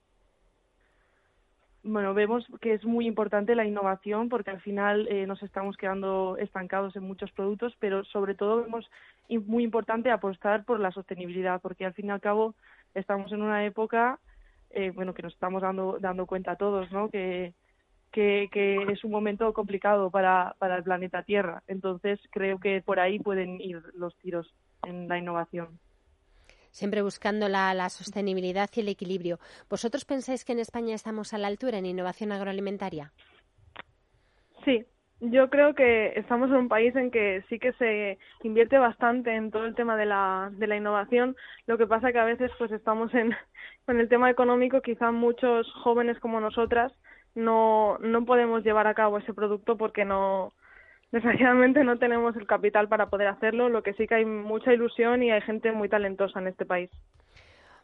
Bueno, 1.85 2.15
vemos 2.15 2.45
que 2.61 2.73
es 2.73 2.83
muy 2.83 3.05
importante 3.05 3.53
la 3.53 3.65
innovación 3.65 4.27
porque 4.27 4.49
al 4.49 4.59
final 4.59 5.07
eh, 5.07 5.27
nos 5.27 5.41
estamos 5.43 5.77
quedando 5.77 6.35
estancados 6.39 6.95
en 6.95 7.03
muchos 7.03 7.31
productos, 7.31 7.75
pero 7.79 8.03
sobre 8.05 8.33
todo 8.33 8.63
vemos 8.63 8.89
muy 9.45 9.63
importante 9.63 10.09
apostar 10.09 10.65
por 10.65 10.79
la 10.79 10.91
sostenibilidad 10.91 11.61
porque 11.61 11.85
al 11.85 11.93
fin 11.93 12.07
y 12.07 12.09
al 12.09 12.21
cabo 12.21 12.55
estamos 12.95 13.31
en 13.31 13.43
una 13.43 13.65
época, 13.65 14.19
eh, 14.71 14.91
bueno, 14.95 15.13
que 15.13 15.21
nos 15.21 15.33
estamos 15.33 15.61
dando, 15.61 15.99
dando 15.99 16.25
cuenta 16.25 16.55
todos, 16.55 16.91
¿no? 16.91 17.09
Que, 17.09 17.53
que, 18.11 18.49
que 18.51 18.77
es 18.91 19.03
un 19.03 19.11
momento 19.11 19.53
complicado 19.53 20.09
para, 20.09 20.55
para 20.57 20.77
el 20.77 20.83
planeta 20.83 21.21
Tierra. 21.21 21.61
Entonces 21.67 22.19
creo 22.31 22.59
que 22.59 22.81
por 22.81 22.99
ahí 22.99 23.19
pueden 23.19 23.61
ir 23.61 23.83
los 23.93 24.15
tiros 24.17 24.51
en 24.83 25.07
la 25.07 25.19
innovación 25.19 25.79
siempre 26.75 27.01
buscando 27.01 27.47
la, 27.47 27.89
sostenibilidad 27.89 28.69
y 28.75 28.81
el 28.81 28.89
equilibrio. 28.89 29.39
¿Vosotros 29.69 30.03
pensáis 30.03 30.43
que 30.43 30.51
en 30.51 30.59
España 30.59 30.93
estamos 30.93 31.33
a 31.33 31.37
la 31.37 31.47
altura 31.47 31.77
en 31.77 31.85
innovación 31.85 32.33
agroalimentaria? 32.33 33.13
Sí, 34.65 34.85
yo 35.21 35.49
creo 35.49 35.73
que 35.73 36.13
estamos 36.19 36.49
en 36.49 36.57
un 36.57 36.67
país 36.67 36.93
en 36.97 37.11
que 37.11 37.43
sí 37.47 37.59
que 37.59 37.71
se 37.73 38.17
invierte 38.43 38.77
bastante 38.77 39.33
en 39.33 39.51
todo 39.51 39.65
el 39.65 39.75
tema 39.75 39.95
de 39.95 40.05
la, 40.05 40.51
de 40.51 40.67
la 40.67 40.75
innovación. 40.75 41.37
Lo 41.65 41.77
que 41.77 41.87
pasa 41.87 42.11
que 42.11 42.19
a 42.19 42.25
veces 42.25 42.51
pues 42.57 42.71
estamos 42.71 43.13
en, 43.13 43.33
con 43.85 43.99
el 43.99 44.09
tema 44.09 44.29
económico, 44.29 44.81
quizá 44.81 45.11
muchos 45.11 45.71
jóvenes 45.83 46.19
como 46.19 46.41
nosotras 46.41 46.91
no, 47.35 47.97
no 47.99 48.25
podemos 48.25 48.63
llevar 48.63 48.87
a 48.87 48.93
cabo 48.93 49.17
ese 49.17 49.33
producto 49.33 49.77
porque 49.77 50.03
no, 50.03 50.53
Desgraciadamente 51.15 51.81
no 51.85 51.97
tenemos 51.97 52.35
el 52.35 52.45
capital 52.45 52.89
para 52.89 53.09
poder 53.09 53.29
hacerlo, 53.29 53.69
lo 53.69 53.83
que 53.83 53.93
sí 53.93 54.05
que 54.05 54.15
hay 54.15 54.25
mucha 54.25 54.73
ilusión 54.73 55.23
y 55.23 55.31
hay 55.31 55.39
gente 55.39 55.71
muy 55.71 55.87
talentosa 55.87 56.41
en 56.41 56.47
este 56.49 56.65
país. 56.65 56.89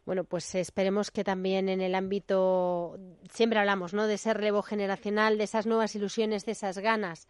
Bueno, 0.04 0.24
pues 0.24 0.54
esperemos 0.54 1.10
que 1.10 1.24
también 1.24 1.70
en 1.70 1.80
el 1.80 1.94
ámbito, 1.94 2.98
siempre 3.30 3.58
hablamos, 3.58 3.94
¿no? 3.94 4.06
De 4.06 4.14
ese 4.16 4.34
relevo 4.34 4.60
generacional, 4.60 5.38
de 5.38 5.44
esas 5.44 5.66
nuevas 5.66 5.96
ilusiones, 5.96 6.44
de 6.44 6.52
esas 6.52 6.76
ganas 6.76 7.26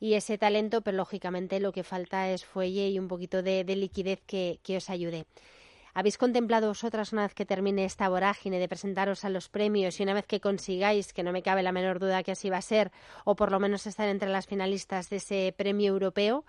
y 0.00 0.14
ese 0.14 0.38
talento, 0.38 0.80
pero 0.80 0.96
lógicamente 0.96 1.60
lo 1.60 1.72
que 1.72 1.82
falta 1.82 2.30
es 2.30 2.46
fuelle 2.46 2.88
y 2.88 2.98
un 2.98 3.08
poquito 3.08 3.42
de, 3.42 3.62
liquidez 3.76 4.22
que 4.22 4.76
os 4.78 4.88
ayude. 4.88 5.26
¿Habéis 5.94 6.16
contemplado 6.16 6.68
vosotras 6.68 7.12
una 7.12 7.22
vez 7.22 7.34
que 7.34 7.44
termine 7.44 7.84
esta 7.84 8.08
vorágine 8.08 8.58
de 8.58 8.68
presentaros 8.68 9.24
a 9.24 9.30
los 9.30 9.48
premios 9.48 10.00
y 10.00 10.02
una 10.02 10.14
vez 10.14 10.26
que 10.26 10.40
consigáis, 10.40 11.12
que 11.12 11.22
no 11.22 11.32
me 11.32 11.42
cabe 11.42 11.62
la 11.62 11.72
menor 11.72 11.98
duda 11.98 12.22
que 12.22 12.32
así 12.32 12.48
va 12.48 12.56
a 12.58 12.62
ser, 12.62 12.90
o 13.24 13.36
por 13.36 13.52
lo 13.52 13.60
menos 13.60 13.86
estar 13.86 14.08
entre 14.08 14.30
las 14.30 14.46
finalistas 14.46 15.10
de 15.10 15.16
ese 15.16 15.54
premio 15.56 15.92
europeo, 15.92 16.44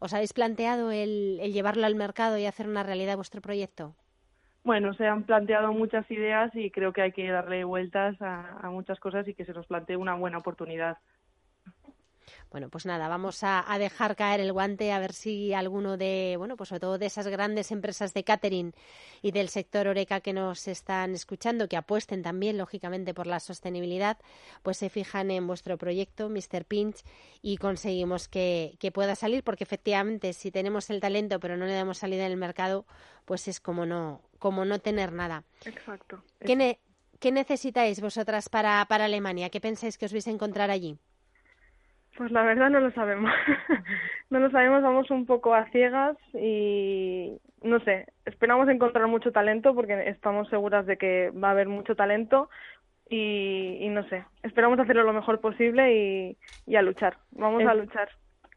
¿Os 0.00 0.14
habéis 0.14 0.32
planteado 0.32 0.90
el, 0.90 1.38
llevarlo 1.52 1.84
al 1.84 1.94
mercado 1.94 2.38
y 2.38 2.46
hacer 2.46 2.66
una 2.66 2.82
realidad 2.82 3.16
vuestro 3.16 3.42
proyecto? 3.42 3.94
Bueno, 4.64 4.94
se 4.94 5.06
han 5.06 5.24
planteado 5.24 5.72
muchas 5.74 6.10
ideas 6.10 6.50
y 6.54 6.70
creo 6.70 6.92
que 6.94 7.02
hay 7.02 7.12
que 7.12 7.30
darle 7.30 7.64
vueltas 7.64 8.16
a 8.20 8.70
muchas 8.70 8.98
cosas 8.98 9.28
y 9.28 9.34
que 9.34 9.44
se 9.44 9.52
nos 9.52 9.66
plantee 9.66 9.96
una 9.96 10.14
buena 10.14 10.38
oportunidad. 10.38 10.98
Bueno, 12.50 12.68
pues 12.68 12.84
nada, 12.84 13.06
vamos 13.08 13.40
a, 13.42 13.64
dejar 13.78 14.16
caer 14.16 14.40
el 14.40 14.52
guante 14.52 14.90
a 14.90 14.98
ver 14.98 15.12
si 15.12 15.54
alguno 15.54 15.96
de, 15.96 16.34
bueno, 16.36 16.56
pues 16.56 16.70
sobre 16.70 16.80
todo 16.80 16.98
de 16.98 17.06
esas 17.06 17.28
grandes 17.28 17.70
empresas 17.70 18.12
de 18.12 18.24
catering 18.24 18.74
y 19.22 19.30
del 19.30 19.48
sector 19.48 19.86
Oreca 19.86 20.20
que 20.20 20.32
nos 20.32 20.66
están 20.66 21.14
escuchando, 21.14 21.68
que 21.68 21.76
apuesten 21.76 22.22
también, 22.22 22.58
lógicamente, 22.58 23.14
por 23.14 23.28
la 23.28 23.38
sostenibilidad, 23.38 24.18
pues 24.62 24.78
se 24.78 24.90
fijan 24.90 25.30
en 25.30 25.46
vuestro 25.46 25.78
proyecto, 25.78 26.28
Mr. 26.28 26.64
Pinch, 26.64 27.04
y 27.40 27.56
conseguimos 27.56 28.28
que, 28.28 28.76
pueda 28.92 29.14
salir, 29.14 29.44
porque 29.44 29.62
efectivamente, 29.62 30.32
si 30.32 30.50
tenemos 30.50 30.90
el 30.90 31.00
talento 31.00 31.38
pero 31.38 31.56
no 31.56 31.66
le 31.66 31.74
damos 31.74 31.98
salida 31.98 32.26
en 32.26 32.32
el 32.32 32.36
mercado, 32.36 32.84
pues 33.24 33.46
es 33.46 33.60
como 33.60 33.86
no, 33.86 34.22
como 34.40 34.64
no 34.64 34.80
tener 34.80 35.12
nada. 35.12 35.44
Exacto. 35.64 36.24
¿Qué, 36.40 36.80
¿qué 37.20 37.30
necesitáis 37.30 38.00
vosotras 38.00 38.48
para, 38.48 38.84
para 38.86 39.04
Alemania? 39.04 39.50
¿Qué 39.50 39.60
pensáis 39.60 39.96
que 39.96 40.06
os 40.06 40.12
vais 40.12 40.26
a 40.26 40.30
encontrar 40.30 40.70
allí? 40.70 40.98
Pues 42.16 42.30
la 42.32 42.42
verdad 42.42 42.70
no 42.70 42.80
lo 42.80 42.90
sabemos. 42.92 43.30
no 44.30 44.40
lo 44.40 44.50
sabemos, 44.50 44.82
vamos 44.82 45.10
un 45.10 45.26
poco 45.26 45.54
a 45.54 45.66
ciegas 45.70 46.16
y 46.34 47.38
no 47.62 47.80
sé, 47.80 48.06
esperamos 48.24 48.68
encontrar 48.68 49.06
mucho 49.06 49.32
talento 49.32 49.74
porque 49.74 50.08
estamos 50.08 50.48
seguras 50.48 50.86
de 50.86 50.96
que 50.96 51.30
va 51.30 51.48
a 51.48 51.52
haber 51.52 51.68
mucho 51.68 51.94
talento 51.94 52.48
y, 53.08 53.88
no 53.90 54.04
sé, 54.08 54.24
esperamos 54.44 54.78
hacerlo 54.78 55.02
lo 55.02 55.12
mejor 55.12 55.40
posible 55.40 56.36
y, 56.66 56.76
a 56.76 56.82
luchar. 56.82 57.16
Vamos 57.32 57.64
a 57.64 57.74
luchar. 57.74 58.08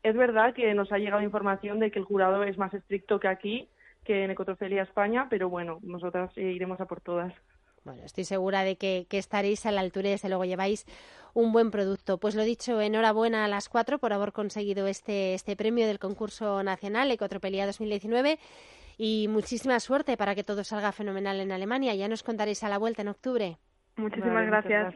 Es 0.04 0.16
verdad 0.16 0.54
que 0.54 0.74
nos 0.76 0.92
ha 0.92 1.00
llegado 1.00 1.24
información 1.24 1.80
de 1.80 1.90
que 1.90 1.98
el 1.98 2.06
jurado 2.06 2.44
es 2.44 2.58
más 2.58 2.74
estricto 2.74 3.20
que 3.20 3.28
aquí, 3.28 3.70
que 4.06 4.24
en 4.24 4.32
Ecotrofelia 4.32 4.84
España, 4.84 5.28
pero 5.30 5.50
bueno, 5.50 5.80
nosotras 5.82 6.38
iremos 6.38 6.80
a 6.82 6.86
por 6.86 7.02
todas. 7.02 7.34
Bueno, 7.84 8.04
estoy 8.04 8.24
segura 8.24 8.64
de 8.64 8.78
que, 8.78 9.06
estaréis 9.12 9.66
a 9.66 9.72
la 9.72 9.82
altura 9.82 10.08
y 10.08 10.12
desde 10.12 10.30
luego 10.30 10.46
lleváis 10.46 10.86
un 11.34 11.52
buen 11.52 11.72
producto. 11.72 12.18
Pues 12.18 12.36
lo 12.36 12.44
dicho, 12.44 12.80
enhorabuena 12.80 13.46
a 13.46 13.48
las 13.48 13.68
cuatro 13.68 14.00
por 14.00 14.14
haber 14.14 14.32
conseguido 14.32 14.88
este, 14.88 15.34
este 15.34 15.56
premio 15.56 15.86
del 15.86 16.00
concurso 16.00 16.64
nacional 16.64 17.12
Ecotropelía 17.12 17.66
2019 17.66 18.40
y 18.98 19.28
muchísima 19.30 19.80
suerte 19.80 20.16
para 20.18 20.36
que 20.36 20.44
todo 20.44 20.64
salga 20.64 20.92
fenomenal 20.92 21.40
en 21.40 21.52
Alemania. 21.52 21.96
Ya 21.96 22.08
nos 22.08 22.24
contaréis 22.24 22.64
a 22.64 22.70
la 22.70 22.78
vuelta 22.78 23.02
en 23.02 23.10
octubre. 23.10 23.58
Muchísimas 23.98 24.46
gracias. 24.48 24.96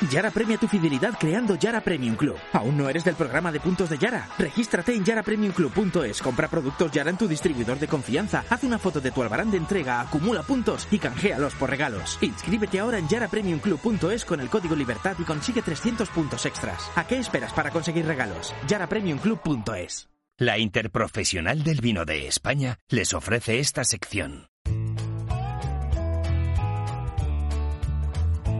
Yara 0.10 0.32
premia 0.32 0.58
tu 0.58 0.68
fidelidad 0.68 1.18
creando 1.20 1.56
Yara 1.56 1.82
Premium 1.82 2.16
Club. 2.16 2.38
¿Aún 2.54 2.78
no 2.78 2.90
eres 2.90 3.04
del 3.04 3.16
programa 3.16 3.52
de 3.52 3.60
puntos 3.60 3.90
de 3.90 3.98
Yara? 3.98 4.28
Regístrate 4.38 4.94
en 4.94 5.04
yarapremiumclub.es, 5.04 6.22
compra 6.22 6.48
productos 6.48 6.92
Yara 6.92 7.10
en 7.10 7.18
tu 7.18 7.28
distribuidor 7.28 7.80
de 7.80 7.88
confianza, 7.88 8.44
haz 8.50 8.64
una 8.64 8.80
foto 8.80 9.02
de 9.02 9.12
tu 9.12 9.22
albarán 9.22 9.52
de 9.52 9.58
entrega, 9.58 10.02
acumula 10.02 10.44
puntos 10.44 10.88
y 10.92 11.00
canjealos 11.00 11.54
por 11.56 11.70
regalos. 11.70 12.18
Inscríbete 12.22 12.80
ahora 12.80 12.98
en 12.98 13.08
yarapremiumclub.es 13.08 14.26
con 14.26 14.40
el 14.40 14.50
código 14.50 14.76
Libertad 14.76 15.16
y 15.20 15.24
consigue 15.24 15.62
300 15.62 16.10
puntos 16.10 16.46
extras. 16.46 16.92
¿A 16.96 17.06
qué 17.08 17.18
esperas 17.18 17.54
para 17.54 17.72
conseguir 17.72 18.06
regalos? 18.06 18.54
yarapremiumclub.es. 18.68 20.10
La 20.38 20.58
Interprofesional 20.58 21.64
del 21.64 21.80
Vino 21.80 22.04
de 22.04 22.28
España 22.28 22.80
les 22.90 23.14
ofrece 23.14 23.60
esta 23.60 23.86
sección. 23.86 24.50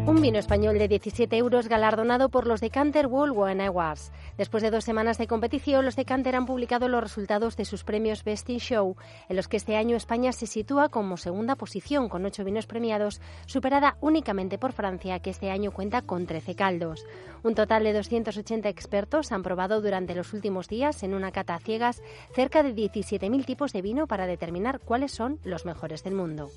Un 0.08 0.22
vino 0.22 0.38
español 0.38 0.78
de 0.78 0.88
17 0.88 1.36
euros 1.36 1.68
galardonado 1.68 2.30
por 2.30 2.46
los 2.46 2.62
Decanter 2.62 3.08
World 3.08 3.34
Wine 3.36 3.66
Awards. 3.66 4.12
Después 4.38 4.62
de 4.62 4.70
dos 4.70 4.84
semanas 4.84 5.18
de 5.18 5.26
competición, 5.26 5.84
los 5.84 5.96
Decanter 5.96 6.36
han 6.36 6.46
publicado 6.46 6.88
los 6.88 7.02
resultados 7.02 7.58
de 7.58 7.66
sus 7.66 7.84
premios 7.84 8.24
Best 8.24 8.48
in 8.52 8.60
Show, 8.60 8.98
en 9.30 9.36
los 9.36 9.48
que 9.48 9.58
este 9.58 9.76
año 9.76 9.98
España 9.98 10.32
se 10.32 10.46
sitúa 10.46 10.90
como 10.90 11.18
segunda 11.18 11.56
posición 11.56 12.08
con 12.08 12.24
ocho 12.24 12.44
vinos 12.44 12.68
premiados, 12.68 13.20
superada 13.48 13.98
únicamente 14.00 14.60
por 14.60 14.74
Francia, 14.74 15.18
que 15.22 15.32
este 15.32 15.50
año 15.50 15.72
cuenta 15.72 16.04
con 16.04 16.28
13 16.28 16.54
caldos. 16.54 17.04
Un 17.42 17.56
total 17.56 17.84
de 17.84 17.94
280 17.94 18.70
expertos 18.70 19.32
han 19.32 19.42
probado 19.42 19.82
durante 19.82 20.14
los 20.14 20.34
últimos 20.34 20.68
días 20.68 21.02
en 21.02 21.16
una 21.16 21.32
cata 21.32 21.56
a 21.56 21.60
ciegas 21.60 22.04
cerca 22.36 22.62
de 22.62 22.76
17.000 22.76 23.44
tipos 23.44 23.74
de 23.74 23.82
vino 23.82 24.06
para 24.06 24.28
determinar 24.28 24.80
cuáles 24.82 25.14
son 25.14 25.40
los 25.44 25.66
mejores 25.66 26.04
del 26.04 26.14
mundo. 26.14 26.52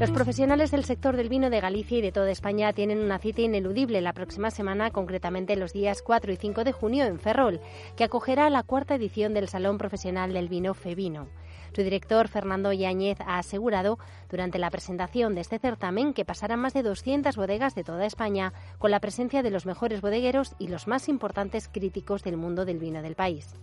Los 0.00 0.12
profesionales 0.12 0.70
del 0.70 0.86
sector 0.86 1.14
del 1.14 1.28
vino 1.28 1.50
de 1.50 1.60
Galicia 1.60 1.98
y 1.98 2.00
de 2.00 2.10
toda 2.10 2.30
España 2.30 2.72
tienen 2.72 3.00
una 3.00 3.18
cita 3.18 3.42
ineludible 3.42 4.00
la 4.00 4.14
próxima 4.14 4.50
semana, 4.50 4.90
concretamente 4.90 5.56
los 5.56 5.74
días 5.74 6.00
4 6.00 6.32
y 6.32 6.36
5 6.36 6.64
de 6.64 6.72
junio 6.72 7.04
en 7.04 7.18
Ferrol, 7.18 7.60
que 7.98 8.04
acogerá 8.04 8.48
la 8.48 8.62
cuarta 8.62 8.94
edición 8.94 9.34
del 9.34 9.46
Salón 9.46 9.76
Profesional 9.76 10.32
del 10.32 10.48
Vino 10.48 10.72
Fevino. 10.72 11.28
Su 11.76 11.82
director, 11.82 12.28
Fernando 12.28 12.72
Yáñez, 12.72 13.20
ha 13.20 13.36
asegurado 13.36 13.98
durante 14.30 14.58
la 14.58 14.70
presentación 14.70 15.34
de 15.34 15.42
este 15.42 15.58
certamen 15.58 16.14
que 16.14 16.24
pasarán 16.24 16.60
más 16.60 16.72
de 16.72 16.82
200 16.82 17.36
bodegas 17.36 17.74
de 17.74 17.84
toda 17.84 18.06
España 18.06 18.54
con 18.78 18.90
la 18.90 19.00
presencia 19.00 19.42
de 19.42 19.50
los 19.50 19.66
mejores 19.66 20.00
bodegueros 20.00 20.54
y 20.58 20.68
los 20.68 20.88
más 20.88 21.10
importantes 21.10 21.68
críticos 21.68 22.22
del 22.22 22.38
mundo 22.38 22.64
del 22.64 22.78
vino 22.78 23.02
del 23.02 23.16
país. 23.16 23.54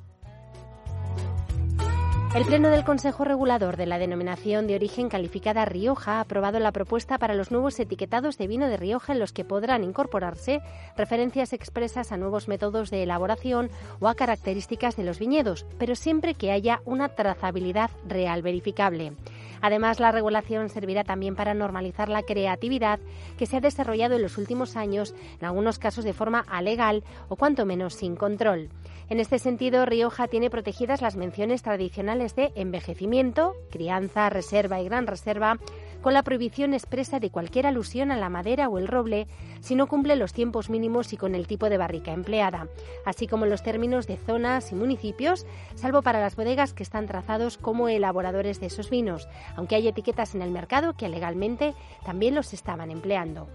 El 2.37 2.45
Pleno 2.45 2.69
del 2.69 2.83
Consejo 2.83 3.23
Regulador 3.23 3.77
de 3.77 3.87
la 3.87 3.97
Denominación 3.97 4.67
de 4.67 4.75
Origen 4.75 5.09
Calificada 5.09 5.65
Rioja 5.65 6.17
ha 6.17 6.19
aprobado 6.19 6.59
la 6.59 6.71
propuesta 6.71 7.17
para 7.17 7.33
los 7.33 7.49
nuevos 7.49 7.79
etiquetados 7.79 8.37
de 8.37 8.45
vino 8.45 8.67
de 8.67 8.77
Rioja 8.77 9.13
en 9.13 9.17
los 9.17 9.33
que 9.33 9.43
podrán 9.43 9.83
incorporarse 9.83 10.61
referencias 10.95 11.51
expresas 11.51 12.11
a 12.11 12.17
nuevos 12.17 12.47
métodos 12.47 12.91
de 12.91 13.01
elaboración 13.01 13.71
o 13.99 14.07
a 14.07 14.13
características 14.13 14.95
de 14.95 15.03
los 15.03 15.17
viñedos, 15.17 15.65
pero 15.79 15.95
siempre 15.95 16.35
que 16.35 16.51
haya 16.51 16.79
una 16.85 17.09
trazabilidad 17.09 17.89
real 18.07 18.43
verificable. 18.43 19.13
Además, 19.59 19.99
la 19.99 20.11
regulación 20.11 20.69
servirá 20.69 21.03
también 21.03 21.35
para 21.35 21.55
normalizar 21.55 22.07
la 22.07 22.21
creatividad 22.21 22.99
que 23.39 23.47
se 23.47 23.57
ha 23.57 23.61
desarrollado 23.61 24.13
en 24.13 24.21
los 24.21 24.37
últimos 24.37 24.75
años, 24.75 25.15
en 25.39 25.47
algunos 25.47 25.79
casos 25.79 26.05
de 26.05 26.13
forma 26.13 26.45
alegal 26.47 27.03
o 27.29 27.35
cuanto 27.35 27.65
menos 27.65 27.95
sin 27.95 28.15
control. 28.15 28.69
En 29.09 29.21
este 29.21 29.39
sentido, 29.39 29.85
Rioja 29.85 30.27
tiene 30.27 30.49
protegidas 30.49 31.01
las 31.01 31.15
menciones 31.15 31.63
tradicionales 31.63 32.35
de 32.35 32.51
envejecimiento, 32.55 33.55
crianza, 33.71 34.29
reserva 34.29 34.81
y 34.81 34.85
gran 34.85 35.07
reserva, 35.07 35.59
con 36.01 36.13
la 36.13 36.23
prohibición 36.23 36.73
expresa 36.73 37.19
de 37.21 37.29
cualquier 37.29 37.67
alusión 37.67 38.11
a 38.11 38.17
la 38.17 38.29
madera 38.29 38.67
o 38.67 38.77
el 38.77 38.87
roble 38.87 39.27
si 39.61 39.75
no 39.75 39.87
cumple 39.87 40.17
los 40.17 40.33
tiempos 40.33 40.69
mínimos 40.69 41.13
y 41.13 41.17
con 41.17 41.35
el 41.35 41.47
tipo 41.47 41.69
de 41.69 41.77
barrica 41.77 42.11
empleada, 42.11 42.67
así 43.05 43.27
como 43.27 43.45
los 43.45 43.63
términos 43.63 44.07
de 44.07 44.17
zonas 44.17 44.73
y 44.73 44.75
municipios, 44.75 45.45
salvo 45.75 46.01
para 46.01 46.19
las 46.19 46.35
bodegas 46.35 46.73
que 46.73 46.83
están 46.83 47.07
trazados 47.07 47.57
como 47.57 47.87
elaboradores 47.87 48.59
de 48.59 48.67
esos 48.67 48.89
vinos, 48.89 49.29
aunque 49.55 49.75
hay 49.75 49.87
etiquetas 49.87 50.35
en 50.35 50.41
el 50.41 50.51
mercado 50.51 50.95
que 50.97 51.07
legalmente 51.07 51.75
también 52.05 52.35
los 52.35 52.53
estaban 52.53 52.91
empleando. 52.91 53.47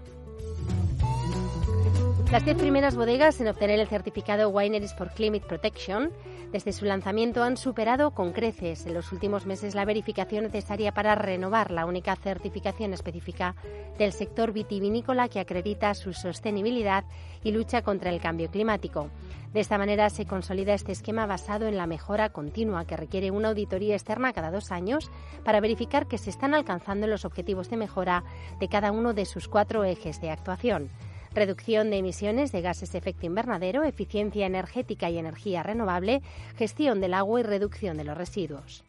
Las 2.33 2.45
diez 2.45 2.57
primeras 2.57 2.95
bodegas 2.95 3.39
en 3.41 3.47
obtener 3.47 3.79
el 3.79 3.87
certificado 3.87 4.49
Wineries 4.49 4.95
for 4.95 5.11
Climate 5.11 5.45
Protection 5.45 6.11
desde 6.51 6.73
su 6.73 6.83
lanzamiento 6.83 7.43
han 7.43 7.57
superado 7.57 8.09
con 8.09 8.31
creces 8.31 8.87
en 8.87 8.95
los 8.95 9.11
últimos 9.11 9.45
meses 9.45 9.75
la 9.75 9.85
verificación 9.85 10.45
necesaria 10.45 10.95
para 10.95 11.13
renovar 11.13 11.69
la 11.69 11.85
única 11.85 12.15
certificación 12.15 12.91
específica 12.91 13.55
del 13.99 14.13
sector 14.13 14.51
vitivinícola 14.51 15.27
que 15.27 15.39
acredita 15.39 15.93
su 15.93 16.11
sostenibilidad 16.13 17.03
y 17.43 17.51
lucha 17.51 17.83
contra 17.83 18.09
el 18.09 18.19
cambio 18.19 18.49
climático. 18.49 19.11
De 19.53 19.59
esta 19.59 19.77
manera 19.77 20.09
se 20.09 20.25
consolida 20.25 20.73
este 20.73 20.91
esquema 20.91 21.27
basado 21.27 21.67
en 21.67 21.77
la 21.77 21.85
mejora 21.85 22.29
continua 22.29 22.85
que 22.85 22.97
requiere 22.97 23.29
una 23.29 23.49
auditoría 23.49 23.93
externa 23.93 24.33
cada 24.33 24.49
dos 24.49 24.71
años 24.71 25.11
para 25.45 25.59
verificar 25.59 26.07
que 26.07 26.17
se 26.17 26.31
están 26.31 26.55
alcanzando 26.55 27.05
los 27.05 27.25
objetivos 27.25 27.69
de 27.69 27.77
mejora 27.77 28.23
de 28.59 28.69
cada 28.69 28.91
uno 28.91 29.13
de 29.13 29.25
sus 29.25 29.47
cuatro 29.47 29.83
ejes 29.83 30.19
de 30.19 30.31
actuación 30.31 30.89
reducción 31.33 31.89
de 31.89 31.97
emisiones 31.97 32.51
de 32.51 32.61
gases 32.61 32.91
de 32.91 32.97
efecto 32.97 33.25
invernadero, 33.25 33.83
eficiencia 33.83 34.45
energética 34.45 35.09
y 35.09 35.17
energía 35.17 35.63
renovable, 35.63 36.21
gestión 36.55 37.01
del 37.01 37.13
agua 37.13 37.39
y 37.39 37.43
reducción 37.43 37.97
de 37.97 38.03
los 38.03 38.17
residuos. 38.17 38.83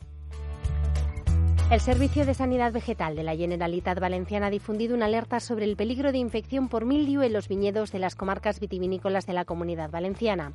El 1.71 1.81
Servicio 1.81 2.27
de 2.27 2.35
Sanidad 2.35 2.73
Vegetal 2.73 3.17
de 3.17 3.23
la 3.23 3.35
Generalitat 3.35 3.99
Valenciana 3.99 4.47
ha 4.47 4.51
difundido 4.51 4.95
una 4.95 5.07
alerta 5.07 5.41
sobre 5.41 5.65
el 5.65 5.77
peligro 5.77 6.13
de 6.13 6.19
infección 6.19 6.69
por 6.69 6.85
mildiu 6.85 7.23
en 7.23 7.33
los 7.33 7.49
viñedos 7.49 7.91
de 7.91 7.99
las 7.99 8.15
comarcas 8.15 8.61
vitivinícolas 8.61 9.27
de 9.27 9.33
la 9.33 9.47
Comunidad 9.47 9.91
Valenciana. 9.91 10.53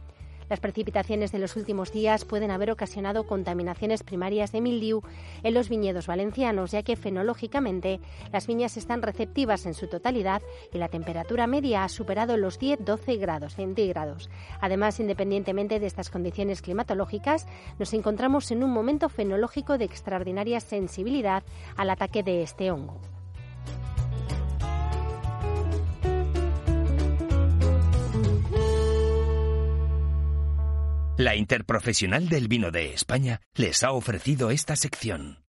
Las 0.50 0.60
precipitaciones 0.60 1.32
de 1.32 1.40
los 1.40 1.56
últimos 1.56 1.92
días 1.92 2.26
pueden 2.26 2.50
haber 2.50 2.72
ocasionado 2.72 3.28
contaminaciones 3.28 4.02
primarias 4.02 4.52
de 4.52 4.62
mildiu 4.62 5.02
en 5.44 5.54
los 5.54 5.70
viñedos 5.70 6.08
valencianos, 6.08 6.72
ya 6.72 6.82
que 6.82 6.96
fenológicamente 6.96 8.00
las 8.32 8.48
viñas 8.48 8.76
están 8.76 9.04
receptivas 9.04 9.68
en 9.68 9.76
su 9.76 9.88
totalidad 9.88 10.42
y 10.74 10.80
la 10.80 10.88
temperatura 10.88 11.46
media 11.46 11.84
ha 11.84 11.90
superado 11.90 12.36
los 12.36 12.60
10-12 12.60 13.20
grados 13.20 13.56
centígrados. 13.56 14.30
Además, 14.60 15.00
independientemente 15.00 15.80
de 15.80 15.86
estas 15.86 16.10
condiciones 16.10 16.62
climatológicas, 16.64 17.46
nos 17.78 17.94
encontramos 17.94 18.50
en 18.50 18.64
un 18.64 18.72
momento 18.72 19.08
fenológico 19.10 19.78
de 19.78 19.86
extraordinaria 19.86 20.60
sensibilidad 20.60 21.44
al 21.78 21.92
ataque 21.92 22.24
de 22.24 22.42
este 22.42 22.72
hongo. 22.72 23.00
La 31.20 31.36
Interprofesional 31.36 32.30
del 32.30 32.48
Vino 32.48 32.72
de 32.72 32.94
España 32.94 33.42
les 33.54 33.84
ha 33.84 33.92
ofrecido 33.92 34.52
esta 34.52 34.78
sección. 34.78 35.49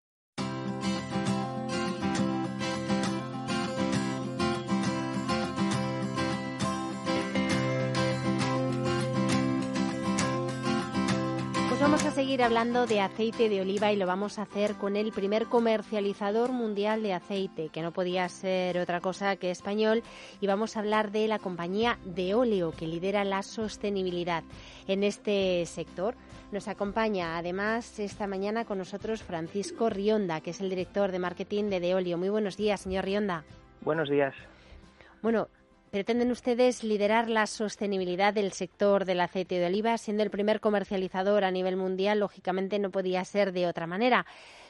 Seguir 12.36 12.44
hablando 12.44 12.86
de 12.86 13.00
aceite 13.00 13.48
de 13.48 13.62
oliva 13.62 13.92
y 13.92 13.96
lo 13.96 14.06
vamos 14.06 14.38
a 14.38 14.42
hacer 14.42 14.74
con 14.74 14.94
el 14.94 15.10
primer 15.10 15.46
comercializador 15.46 16.52
mundial 16.52 17.02
de 17.02 17.14
aceite, 17.14 17.70
que 17.70 17.80
no 17.80 17.92
podía 17.92 18.28
ser 18.28 18.76
otra 18.76 19.00
cosa 19.00 19.36
que 19.36 19.50
español, 19.50 20.02
y 20.38 20.46
vamos 20.46 20.76
a 20.76 20.80
hablar 20.80 21.12
de 21.12 21.28
la 21.28 21.38
compañía 21.38 21.98
de 22.04 22.34
óleo 22.34 22.72
que 22.72 22.86
lidera 22.86 23.24
la 23.24 23.42
sostenibilidad 23.42 24.44
en 24.86 25.02
este 25.02 25.64
sector. 25.64 26.14
Nos 26.52 26.68
acompaña 26.68 27.38
además 27.38 27.98
esta 27.98 28.26
mañana 28.26 28.66
con 28.66 28.76
nosotros 28.76 29.22
Francisco 29.22 29.88
Rionda, 29.88 30.42
que 30.42 30.50
es 30.50 30.60
el 30.60 30.68
director 30.68 31.12
de 31.12 31.18
marketing 31.18 31.70
de 31.70 31.80
Deolio. 31.80 32.18
Muy 32.18 32.28
buenos 32.28 32.58
días, 32.58 32.82
señor 32.82 33.06
Rionda. 33.06 33.44
Buenos 33.80 34.10
días. 34.10 34.34
Bueno, 35.22 35.48
pretenden 35.96 36.30
ustedes 36.30 36.84
liderar 36.84 37.30
la 37.30 37.46
sostenibilidad 37.46 38.34
del 38.34 38.52
sector 38.52 39.06
del 39.06 39.18
aceite 39.18 39.54
de 39.54 39.64
oliva, 39.64 39.96
siendo 39.96 40.22
el 40.22 40.28
primer 40.28 40.60
comercializador 40.60 41.42
a 41.42 41.50
nivel 41.50 41.78
mundial, 41.78 42.20
lógicamente 42.20 42.78
no 42.78 42.90
podía 42.90 43.24
ser 43.24 43.50
de 43.52 43.66
otra 43.66 43.86
manera. 43.86 44.26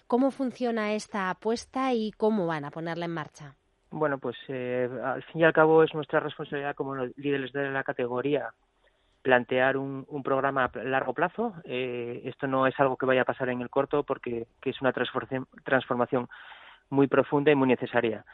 ¿Cómo 0.07 0.31
funciona 0.31 0.93
esta 0.93 1.29
apuesta 1.29 1.93
y 1.93 2.13
cómo 2.13 2.47
van 2.47 2.65
a 2.65 2.71
ponerla 2.71 3.07
en 3.07 3.11
marcha? 3.15 3.57
Bueno, 3.91 4.19
pues 4.19 4.37
eh, 4.47 4.89
al 5.03 5.21
fin 5.25 5.41
y 5.41 5.45
al 5.45 5.53
cabo 5.53 5.83
es 5.83 5.93
nuestra 5.95 6.21
responsabilidad 6.21 6.77
como 6.77 6.95
líderes 6.95 7.53
de 7.53 7.71
la 7.73 7.83
categoría 7.83 8.51
plantear 9.23 9.79
un, 9.79 10.07
programa 10.23 10.71
a 10.73 10.79
largo 10.85 11.13
plazo. 11.13 11.55
Eh, 11.65 12.23
esto 12.27 12.47
no 12.47 12.69
es 12.69 12.79
algo 12.79 12.97
que 12.97 13.07
vaya 13.07 13.23
a 13.23 13.25
pasar 13.33 13.49
en 13.49 13.63
el 13.63 13.69
corto 13.69 14.05
porque 14.05 14.47
que 14.63 14.71
es 14.71 14.81
una 14.81 14.93
transformación 14.93 16.29
muy 16.89 17.09
profunda 17.09 17.51
y 17.51 17.57
muy 17.57 17.67
necesaria. 17.67 18.25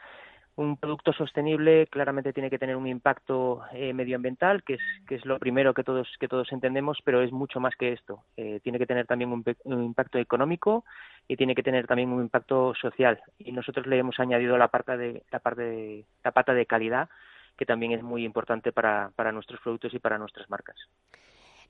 Un 0.55 0.77
producto 0.77 1.13
sostenible 1.13 1.87
claramente 1.87 2.31
tiene 2.31 2.51
que 2.51 2.59
tener 2.59 2.75
un 2.75 2.85
impacto 2.85 3.63
eh, 3.73 3.91
medioambiental, 3.91 4.63
que 4.63 4.75
es, 4.75 4.81
que 5.07 5.15
es 5.15 5.25
lo 5.25 5.39
primero 5.39 5.73
que 5.73 5.83
todos, 5.83 6.07
que 6.19 6.27
todos 6.27 6.51
entendemos, 6.51 6.99
pero 7.03 7.23
es 7.23 7.31
mucho 7.31 7.59
más 7.59 7.75
que 7.75 7.91
esto. 7.91 8.23
Eh, 8.37 8.59
tiene 8.61 8.77
que 8.77 8.85
tener 8.85 9.07
también 9.07 9.31
un, 9.31 9.43
un, 9.63 9.83
impacto 9.83 10.19
económico 10.19 10.85
y 11.27 11.37
tiene 11.37 11.55
que 11.55 11.63
tener 11.63 11.87
también 11.87 12.11
un 12.11 12.21
impacto 12.21 12.75
social. 12.75 13.19
Y 13.39 13.51
nosotros 13.51 13.87
le 13.87 13.97
hemos 13.97 14.19
añadido 14.19 14.55
la 14.57 14.67
parte 14.67 14.95
de, 14.95 15.23
la 15.31 15.39
parte 15.39 15.63
de, 15.63 16.05
la 16.23 16.31
pata 16.31 16.53
de 16.53 16.67
calidad, 16.67 17.09
que 17.57 17.65
también 17.65 17.91
es 17.91 18.03
muy 18.03 18.23
importante 18.23 18.71
para, 18.71 19.11
para 19.15 19.31
nuestros 19.31 19.59
productos 19.59 19.93
y 19.95 19.99
para 19.99 20.19
nuestras 20.19 20.47
marcas. 20.51 20.75